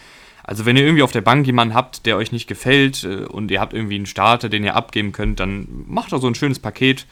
Also 0.44 0.66
wenn 0.66 0.76
ihr 0.76 0.84
irgendwie 0.84 1.04
auf 1.04 1.12
der 1.12 1.22
Bank 1.22 1.46
jemanden 1.46 1.74
habt, 1.74 2.06
der 2.06 2.18
euch 2.18 2.32
nicht 2.32 2.48
gefällt 2.48 3.04
äh, 3.04 3.26
und 3.26 3.50
ihr 3.50 3.62
habt 3.62 3.74
irgendwie 3.74 3.96
einen 3.96 4.06
Starter, 4.06 4.50
den 4.50 4.64
ihr 4.64 4.76
abgeben 4.76 5.12
könnt, 5.12 5.40
dann 5.40 5.68
macht 5.88 6.12
doch 6.12 6.22
so 6.22 6.28
ein 6.28 6.36
schönes 6.36 6.60
Paket 6.60 7.08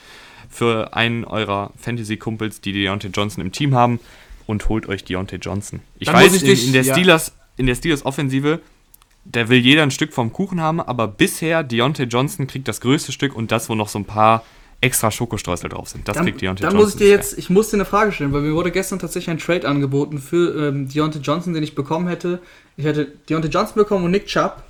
für 0.49 0.93
einen 0.93 1.23
eurer 1.23 1.71
Fantasy-Kumpels, 1.77 2.59
die 2.59 2.73
Deontay 2.73 3.07
Johnson 3.07 3.41
im 3.41 3.53
Team 3.53 3.73
haben 3.73 3.99
und 4.47 4.67
holt 4.67 4.88
euch 4.88 5.05
Deontay 5.05 5.38
Johnson. 5.38 5.79
Ich 5.97 6.07
dann 6.07 6.15
weiß, 6.15 6.34
ich 6.34 6.43
dich, 6.43 6.61
in, 6.61 6.67
in, 6.67 6.73
der 6.73 6.84
ja. 6.84 6.93
Steelers, 6.93 7.34
in 7.55 7.67
der 7.67 7.75
Steelers-Offensive, 7.75 8.59
da 9.23 9.47
will 9.47 9.59
jeder 9.59 9.84
ein 9.84 9.91
Stück 9.91 10.13
vom 10.13 10.34
Kuchen 10.34 10.59
haben, 10.59 10.82
aber 10.82 11.07
bisher 11.07 11.63
Deontay 11.63 12.03
Johnson 12.03 12.47
kriegt 12.47 12.67
das 12.67 12.82
größte 12.82 13.13
Stück 13.13 13.34
und 13.34 13.51
das, 13.51 13.69
wo 13.69 13.75
noch 13.75 13.88
so 13.88 13.99
ein 13.99 14.05
paar 14.05 14.43
extra 14.82 15.11
Schokostreusel 15.11 15.69
drauf 15.69 15.89
sind. 15.89 16.07
Das 16.07 16.15
dann, 16.15 16.25
kriegt 16.25 16.41
Deontay 16.41 16.63
dann 16.63 16.73
Johnson. 16.73 16.79
Dann 16.79 16.86
muss 16.86 16.93
ich 16.93 16.99
dir 16.99 17.09
jetzt, 17.09 17.38
ich 17.38 17.49
muss 17.49 17.69
dir 17.69 17.77
eine 17.77 17.86
Frage 17.86 18.11
stellen, 18.11 18.34
weil 18.34 18.41
mir 18.41 18.53
wurde 18.53 18.71
gestern 18.71 18.99
tatsächlich 18.99 19.29
ein 19.29 19.38
Trade 19.38 19.67
angeboten 19.67 20.17
für 20.17 20.67
ähm, 20.67 20.89
Deontay 20.89 21.19
Johnson, 21.19 21.53
den 21.53 21.63
ich 21.63 21.75
bekommen 21.75 22.07
hätte. 22.07 22.39
Ich 22.77 22.86
hätte 22.86 23.05
Deontay 23.29 23.49
Johnson 23.49 23.75
bekommen 23.75 24.05
und 24.05 24.11
Nick 24.11 24.25
Chubb 24.25 24.63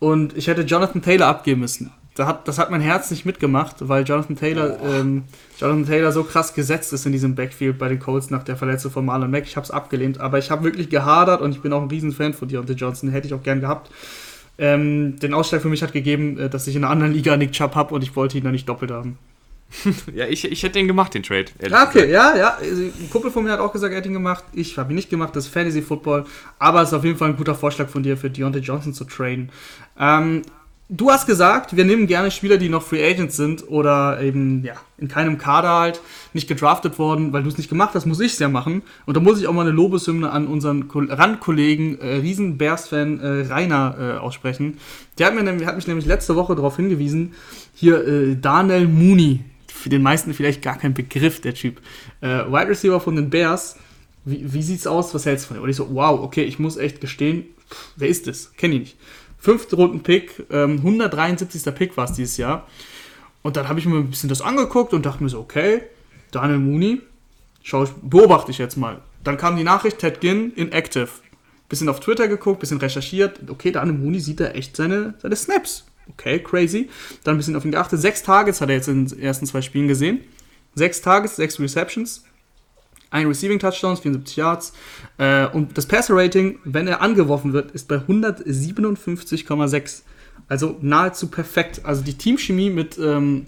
und 0.00 0.36
ich 0.36 0.48
hätte 0.48 0.62
Jonathan 0.62 1.02
Taylor 1.02 1.28
abgeben 1.28 1.60
müssen. 1.60 1.92
Da 2.16 2.26
hat, 2.26 2.48
das 2.48 2.58
hat 2.58 2.72
mein 2.72 2.80
Herz 2.80 3.12
nicht 3.12 3.24
mitgemacht, 3.24 3.76
weil 3.78 4.02
Jonathan 4.02 4.34
Taylor, 4.34 4.76
ähm, 4.82 5.22
Jonathan 5.56 5.86
Taylor 5.86 6.10
so 6.10 6.24
krass 6.24 6.52
gesetzt 6.52 6.92
ist 6.92 7.06
in 7.06 7.12
diesem 7.12 7.36
Backfield 7.36 7.78
bei 7.78 7.88
den 7.88 8.00
Colts 8.00 8.30
nach 8.30 8.42
der 8.42 8.56
Verletzung 8.56 8.90
von 8.90 9.04
Marlon 9.04 9.30
Mack. 9.30 9.44
Ich 9.46 9.54
habe 9.54 9.64
es 9.64 9.70
abgelehnt, 9.70 10.18
aber 10.18 10.38
ich 10.38 10.50
habe 10.50 10.64
wirklich 10.64 10.90
gehadert 10.90 11.40
und 11.40 11.52
ich 11.52 11.62
bin 11.62 11.72
auch 11.72 11.80
ein 11.80 11.88
Riesenfan 11.88 12.34
von 12.34 12.48
Deontay 12.48 12.72
Johnson. 12.72 13.10
Hätte 13.10 13.28
ich 13.28 13.34
auch 13.34 13.42
gern 13.44 13.60
gehabt. 13.60 13.92
Ähm, 14.58 15.20
den 15.20 15.32
Ausschlag 15.32 15.62
für 15.62 15.68
mich 15.68 15.84
hat 15.84 15.92
gegeben, 15.92 16.36
äh, 16.38 16.50
dass 16.50 16.66
ich 16.66 16.74
in 16.74 16.82
einer 16.82 16.90
anderen 16.90 17.12
Liga 17.12 17.36
Nick 17.36 17.52
Chubb 17.52 17.76
habe 17.76 17.94
und 17.94 18.02
ich 18.02 18.16
wollte 18.16 18.36
ihn 18.36 18.42
da 18.42 18.50
nicht 18.50 18.68
doppelt 18.68 18.90
haben. 18.90 19.16
ja, 20.14 20.26
ich, 20.26 20.44
ich 20.44 20.62
hätte 20.62 20.78
den 20.78 20.86
gemacht, 20.86 21.14
den 21.14 21.22
Trade. 21.22 21.46
Ja, 21.60 21.86
okay, 21.86 22.06
gesagt. 22.06 22.36
ja, 22.36 22.36
ja. 22.36 22.58
Ein 22.60 23.10
Kumpel 23.10 23.30
von 23.30 23.44
mir 23.44 23.52
hat 23.52 23.60
auch 23.60 23.72
gesagt, 23.72 23.92
er 23.92 23.98
hätte 23.98 24.08
ihn 24.08 24.14
gemacht. 24.14 24.44
Ich 24.52 24.78
habe 24.78 24.92
ihn 24.92 24.96
nicht 24.96 25.10
gemacht, 25.10 25.36
das 25.36 25.46
ist 25.46 25.52
Fantasy 25.52 25.82
Football. 25.82 26.24
Aber 26.58 26.82
es 26.82 26.88
ist 26.88 26.94
auf 26.94 27.04
jeden 27.04 27.18
Fall 27.18 27.30
ein 27.30 27.36
guter 27.36 27.54
Vorschlag 27.54 27.88
von 27.88 28.02
dir, 28.02 28.16
für 28.16 28.30
Deontay 28.30 28.60
Johnson 28.60 28.94
zu 28.94 29.04
traden. 29.04 29.50
Ähm, 29.98 30.42
du 30.88 31.10
hast 31.10 31.26
gesagt, 31.26 31.76
wir 31.76 31.84
nehmen 31.84 32.06
gerne 32.06 32.30
Spieler, 32.30 32.56
die 32.56 32.68
noch 32.68 32.82
Free 32.82 33.04
Agents 33.04 33.36
sind 33.36 33.68
oder 33.68 34.20
eben 34.22 34.64
ja, 34.64 34.74
in 34.96 35.08
keinem 35.08 35.36
Kader 35.36 35.70
halt 35.70 36.00
nicht 36.32 36.48
gedraftet 36.48 36.98
worden, 36.98 37.32
weil 37.32 37.42
du 37.42 37.48
es 37.48 37.58
nicht 37.58 37.68
gemacht 37.68 37.94
hast, 37.94 38.06
muss 38.06 38.20
ich 38.20 38.32
es 38.32 38.38
ja 38.38 38.48
machen. 38.48 38.82
Und 39.04 39.16
da 39.16 39.20
muss 39.20 39.38
ich 39.38 39.46
auch 39.46 39.52
mal 39.52 39.62
eine 39.62 39.70
Lobeshymne 39.70 40.30
an 40.30 40.46
unseren 40.46 40.88
Randkollegen, 40.90 42.00
äh, 42.00 42.14
riesen 42.16 42.56
Bears-Fan 42.56 43.20
äh, 43.20 43.52
Rainer 43.52 43.96
äh, 43.98 44.18
aussprechen. 44.18 44.78
Der 45.18 45.26
hat, 45.26 45.34
mir 45.34 45.66
hat 45.66 45.76
mich 45.76 45.86
nämlich 45.86 46.06
letzte 46.06 46.36
Woche 46.36 46.54
darauf 46.54 46.76
hingewiesen, 46.76 47.34
hier 47.74 48.06
äh, 48.06 48.36
Daniel 48.36 48.88
Mooney, 48.88 49.44
für 49.78 49.88
den 49.88 50.02
meisten 50.02 50.34
vielleicht 50.34 50.62
gar 50.62 50.78
kein 50.78 50.94
Begriff, 50.94 51.40
der 51.40 51.54
Typ. 51.54 51.80
Äh, 52.20 52.44
Wide 52.46 52.68
Receiver 52.68 53.00
von 53.00 53.16
den 53.16 53.30
Bears. 53.30 53.76
Wie, 54.24 54.52
wie 54.52 54.62
sieht's 54.62 54.86
aus? 54.86 55.14
Was 55.14 55.26
hältst 55.26 55.44
du 55.44 55.48
von 55.48 55.56
ihm? 55.56 55.62
Und 55.62 55.70
ich 55.70 55.76
so, 55.76 55.94
wow, 55.94 56.20
okay, 56.20 56.44
ich 56.44 56.58
muss 56.58 56.76
echt 56.76 57.00
gestehen, 57.00 57.44
pff, 57.70 57.92
wer 57.96 58.08
ist 58.08 58.26
das? 58.26 58.52
Kenn 58.56 58.72
ich 58.72 58.80
nicht. 58.80 58.96
Fünfte 59.38 59.76
Runden 59.76 60.02
Pick, 60.02 60.44
ähm, 60.50 60.78
173. 60.78 61.74
Pick 61.74 61.96
war 61.96 62.06
es 62.06 62.12
dieses 62.12 62.36
Jahr. 62.36 62.66
Und 63.42 63.56
dann 63.56 63.68
habe 63.68 63.78
ich 63.78 63.86
mir 63.86 63.96
ein 63.96 64.10
bisschen 64.10 64.28
das 64.28 64.42
angeguckt 64.42 64.92
und 64.92 65.06
dachte 65.06 65.22
mir 65.22 65.28
so, 65.28 65.38
okay, 65.38 65.82
Daniel 66.32 66.58
Mooney, 66.58 67.00
Schau 67.62 67.84
ich, 67.84 67.90
beobachte 68.00 68.50
ich 68.50 68.56
jetzt 68.56 68.76
mal. 68.76 69.02
Dann 69.24 69.36
kam 69.36 69.56
die 69.56 69.62
Nachricht, 69.62 69.98
Ted 69.98 70.22
Ginn 70.22 70.52
inactive. 70.54 71.10
Bisschen 71.68 71.90
auf 71.90 72.00
Twitter 72.00 72.26
geguckt, 72.26 72.60
bisschen 72.60 72.78
recherchiert. 72.78 73.40
Okay, 73.46 73.70
Daniel 73.72 73.98
Mooney 73.98 74.20
sieht 74.20 74.40
da 74.40 74.46
echt 74.46 74.74
seine, 74.74 75.12
seine 75.18 75.36
Snaps. 75.36 75.84
Okay, 76.12 76.38
crazy. 76.38 76.88
Dann 77.24 77.34
ein 77.34 77.38
bisschen 77.38 77.56
auf 77.56 77.64
ihn 77.64 77.72
geachtet. 77.72 78.00
Sechs 78.00 78.22
Targets 78.22 78.60
hat 78.60 78.68
er 78.68 78.76
jetzt 78.76 78.88
in 78.88 79.06
den 79.06 79.20
ersten 79.20 79.46
zwei 79.46 79.62
Spielen 79.62 79.88
gesehen. 79.88 80.20
Sechs 80.74 81.00
Targets, 81.00 81.36
sechs 81.36 81.58
Receptions. 81.60 82.24
Ein 83.10 83.26
Receiving 83.26 83.58
Touchdowns, 83.58 84.00
74 84.00 84.36
Yards. 84.36 84.72
Äh, 85.16 85.46
und 85.46 85.78
das 85.78 85.86
Passer 85.86 86.14
Rating, 86.14 86.58
wenn 86.64 86.86
er 86.86 87.00
angeworfen 87.00 87.52
wird, 87.52 87.70
ist 87.70 87.88
bei 87.88 87.96
157,6. 87.96 90.02
Also 90.46 90.76
nahezu 90.80 91.28
perfekt. 91.28 91.80
Also 91.84 92.02
die 92.02 92.16
Teamchemie 92.16 92.70
mit, 92.70 92.98
ähm, 92.98 93.46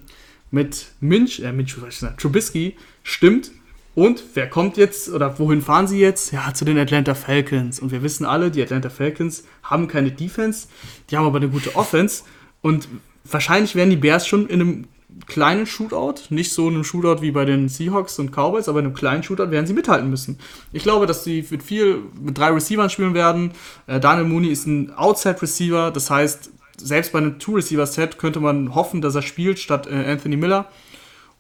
mit 0.51 0.87
Minch, 1.01 1.41
äh, 1.41 1.53
Minch, 1.53 1.81
was 1.81 1.95
ich 1.95 2.01
sagen, 2.01 2.17
Trubisky 2.17 2.77
stimmt. 3.03 3.53
Und 3.95 4.23
wer 4.35 4.49
kommt 4.49 4.77
jetzt 4.77 5.11
oder 5.11 5.39
wohin 5.39 5.63
fahren 5.63 5.87
sie 5.87 5.99
jetzt? 5.99 6.33
Ja, 6.33 6.55
zu 6.55 6.65
den 6.65 6.79
Atlanta 6.79 7.15
Falcons. 7.15 7.81
Und 7.81 7.91
wir 7.91 8.03
wissen 8.03 8.25
alle, 8.25 8.51
die 8.51 8.63
Atlanta 8.63 8.89
Falcons 8.89 9.45
haben 9.63 9.89
keine 9.89 10.13
Defense, 10.13 10.69
die 11.11 11.17
haben 11.17 11.27
aber 11.27 11.39
eine 11.39 11.49
gute 11.49 11.75
Offense. 11.75 12.23
Und 12.63 12.89
wahrscheinlich 13.25 13.75
werden 13.75 13.91
die 13.91 13.97
Bears 13.97 14.27
schon 14.27 14.49
in 14.49 14.61
einem 14.61 14.85
kleinen 15.27 15.67
Shootout, 15.67 16.23
nicht 16.31 16.53
so 16.53 16.69
einem 16.69 16.85
Shootout 16.85 17.23
wie 17.23 17.31
bei 17.31 17.45
den 17.45 17.69
Seahawks 17.69 18.19
und 18.19 18.31
Cowboys, 18.33 18.69
aber 18.69 18.81
in 18.81 18.87
einem 18.87 18.95
kleinen 18.95 19.23
Shootout 19.23 19.51
werden 19.51 19.67
sie 19.67 19.73
mithalten 19.73 20.09
müssen. 20.11 20.39
Ich 20.73 20.83
glaube, 20.83 21.07
dass 21.07 21.25
sie 21.25 21.45
mit 21.51 21.63
viel, 21.63 22.03
mit 22.21 22.39
drei 22.39 22.51
Receivern 22.51 22.91
spielen 22.91 23.15
werden. 23.15 23.53
Äh, 23.87 24.01
Daniel 24.01 24.27
Mooney 24.27 24.49
ist 24.49 24.67
ein 24.67 24.93
Outside-Receiver, 24.93 25.91
das 25.91 26.11
heißt, 26.11 26.51
selbst 26.77 27.13
bei 27.13 27.19
einem 27.19 27.39
Two-Receiver-Set 27.39 28.19
könnte 28.19 28.41
man 28.41 28.75
hoffen, 28.75 29.01
dass 29.01 29.15
er 29.15 29.23
spielt 29.23 29.59
statt 29.59 29.87
äh, 29.87 30.11
Anthony 30.11 30.37
Miller. 30.37 30.67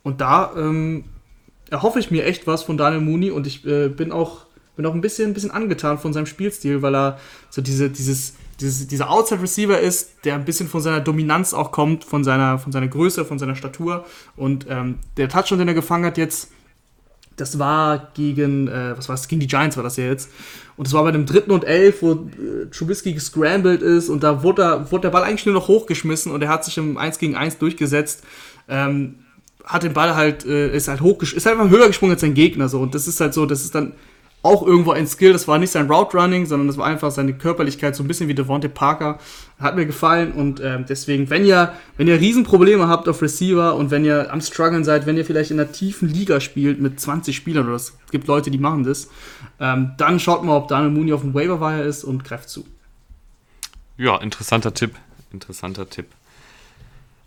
Und 0.02 0.20
da 0.20 0.52
ähm, 0.56 1.04
erhoffe 1.70 1.98
ich 1.98 2.10
mir 2.10 2.24
echt 2.24 2.46
was 2.46 2.62
von 2.62 2.76
Daniel 2.76 3.00
Mooney 3.00 3.30
und 3.30 3.46
ich 3.46 3.66
äh, 3.66 3.88
bin 3.88 4.12
auch 4.12 4.46
bin 4.76 4.86
auch 4.86 4.94
ein 4.94 5.02
bisschen, 5.02 5.30
ein 5.30 5.34
bisschen 5.34 5.50
angetan 5.50 5.98
von 5.98 6.14
seinem 6.14 6.26
Spielstil, 6.26 6.80
weil 6.80 6.94
er 6.94 7.18
so 7.50 7.60
diese, 7.60 7.90
dieses, 7.90 8.34
dieses, 8.61 8.86
dieser 8.86 9.11
Outside 9.11 9.42
Receiver 9.42 9.78
ist, 9.78 10.24
der 10.24 10.34
ein 10.34 10.44
bisschen 10.44 10.68
von 10.68 10.80
seiner 10.80 11.00
Dominanz 11.00 11.54
auch 11.54 11.72
kommt, 11.72 12.04
von 12.04 12.24
seiner, 12.24 12.58
von 12.58 12.72
seiner 12.72 12.88
Größe, 12.88 13.24
von 13.24 13.38
seiner 13.38 13.56
Statur. 13.56 14.04
Und 14.36 14.66
ähm, 14.68 14.98
der 15.16 15.28
Touchdown, 15.28 15.58
den 15.58 15.68
er 15.68 15.74
gefangen 15.74 16.04
hat 16.04 16.18
jetzt, 16.18 16.50
das 17.36 17.58
war 17.58 18.11
gegen, 18.14 18.68
äh, 18.68 18.96
was 18.96 19.08
war 19.08 19.14
es, 19.14 19.26
gegen 19.26 19.40
die 19.40 19.46
Giants 19.46 19.76
war 19.76 19.84
das 19.84 19.96
ja 19.96 20.04
jetzt. 20.04 20.30
Und 20.76 20.86
das 20.86 20.94
war 20.94 21.02
bei 21.02 21.11
dem 21.11 21.26
dritten 21.26 21.50
und 21.50 21.64
elf, 21.64 22.02
wo 22.02 22.12
äh, 22.12 22.66
Trubisky 22.70 23.14
gescrambled 23.14 23.82
ist 23.82 24.08
und 24.08 24.22
da 24.22 24.42
wurde, 24.42 24.86
wurde 24.90 25.02
der 25.02 25.11
Ball 25.11 25.24
eigentlich 25.24 25.46
nur 25.46 25.54
noch 25.54 25.68
hochgeschmissen 25.68 26.32
und 26.32 26.42
er 26.42 26.48
hat 26.48 26.64
sich 26.64 26.76
im 26.78 26.98
1 26.98 27.18
gegen 27.18 27.36
1 27.36 27.58
durchgesetzt. 27.58 28.24
Ähm, 28.68 29.16
hat 29.64 29.82
den 29.82 29.92
Ball 29.92 30.16
halt, 30.16 30.44
äh, 30.46 30.74
ist 30.74 30.88
halt 30.88 31.00
hochgesch 31.00 31.34
ist 31.34 31.46
halt 31.46 31.58
einfach 31.58 31.70
höher 31.70 31.86
gesprungen 31.86 32.12
als 32.12 32.20
sein 32.20 32.34
Gegner 32.34 32.68
so. 32.68 32.80
Und 32.80 32.94
das 32.94 33.06
ist 33.06 33.20
halt 33.20 33.34
so, 33.34 33.46
das 33.46 33.62
ist 33.62 33.74
dann 33.74 33.92
auch 34.43 34.66
irgendwo 34.66 34.93
ein 34.93 35.07
Skill. 35.07 35.32
Das 35.32 35.49
war 35.49 35.59
nicht 35.59 35.70
sein 35.70 35.91
Route 35.91 36.16
Running, 36.16 36.47
sondern 36.47 36.66
das 36.66 36.78
war 36.78 36.86
einfach 36.86 37.11
seine 37.11 37.34
Körperlichkeit, 37.34 37.95
so 37.95 38.03
ein 38.03 38.09
bisschen 38.09 38.28
wie 38.28 38.34
Devontae 38.34 38.68
Parker. 38.68 39.18
Hat 39.59 39.76
mir 39.76 39.84
gefallen 39.84 40.32
und 40.32 40.61
äh, 40.61 40.82
deswegen, 40.88 41.28
wenn 41.28 41.45
ihr, 41.45 41.74
wenn 41.97 42.09
ihr 42.09 42.18
Riesenprobleme 42.18 42.88
habt 42.88 43.09
auf 43.09 43.20
Receiver 43.20 43.74
und 43.74 43.91
wenn 43.91 44.05
ihr 44.05 44.32
am 44.32 44.41
struggeln 44.41 44.84
seid, 44.84 45.07
wenn 45.07 45.16
ihr 45.16 45.26
vielleicht 45.26 45.51
in 45.51 45.61
einer 45.61 45.70
tiefen 45.70 46.09
Liga 46.09 46.41
spielt 46.41 46.80
mit 46.80 46.99
20 46.99 47.36
Spielern 47.36 47.66
oder 47.66 47.76
es 47.76 47.97
gibt 48.11 48.26
Leute, 48.26 48.51
die 48.51 48.59
machen 48.59 48.84
das, 48.84 49.09
ähm, 49.59 49.93
dann 49.99 50.18
schaut 50.18 50.43
mal, 50.45 50.57
ob 50.57 50.68
Daniel 50.68 50.91
Mooney 50.91 51.12
auf 51.12 51.20
dem 51.20 51.34
Waiver 51.34 51.61
Wire 51.61 51.82
ist 51.82 52.05
und 52.05 52.24
greift 52.24 52.49
zu. 52.49 52.66
Ja, 53.99 54.16
interessanter 54.16 54.72
Tipp. 54.72 54.95
Interessanter 55.32 55.88
Tipp. 55.88 56.07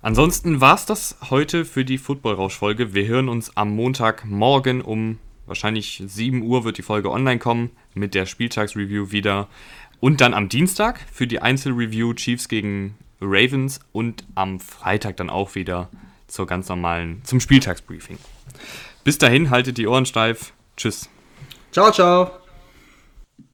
Ansonsten 0.01 0.59
war 0.59 0.76
es 0.76 0.86
das 0.86 1.16
heute 1.30 1.64
für 1.64 1.86
die 1.86 1.97
Football-Rausch-Folge. 1.97 2.93
Wir 2.93 3.07
hören 3.07 3.30
uns 3.30 3.55
am 3.55 3.74
Montagmorgen 3.76 4.82
um 4.82 5.18
wahrscheinlich 5.45 6.03
7 6.05 6.41
Uhr 6.41 6.63
wird 6.63 6.77
die 6.77 6.83
Folge 6.83 7.11
online 7.11 7.39
kommen 7.39 7.71
mit 7.93 8.13
der 8.13 8.25
Spieltagsreview 8.25 9.11
wieder. 9.11 9.47
Und 9.99 10.21
dann 10.21 10.33
am 10.33 10.49
Dienstag 10.49 10.99
für 11.11 11.27
die 11.27 11.41
Einzelreview 11.41 12.13
Chiefs 12.13 12.49
gegen 12.49 12.97
Ravens 13.21 13.79
und 13.91 14.25
am 14.35 14.59
Freitag 14.59 15.17
dann 15.17 15.29
auch 15.29 15.55
wieder 15.55 15.89
zur 16.27 16.45
ganz 16.47 16.67
normalen, 16.67 17.21
zum 17.23 17.39
Spieltagsbriefing. 17.39 18.17
Bis 19.03 19.17
dahin, 19.17 19.49
haltet 19.49 19.77
die 19.77 19.87
Ohren 19.87 20.05
steif. 20.05 20.53
Tschüss. 20.75 21.09
Ciao, 21.71 21.91
ciao. 21.91 22.42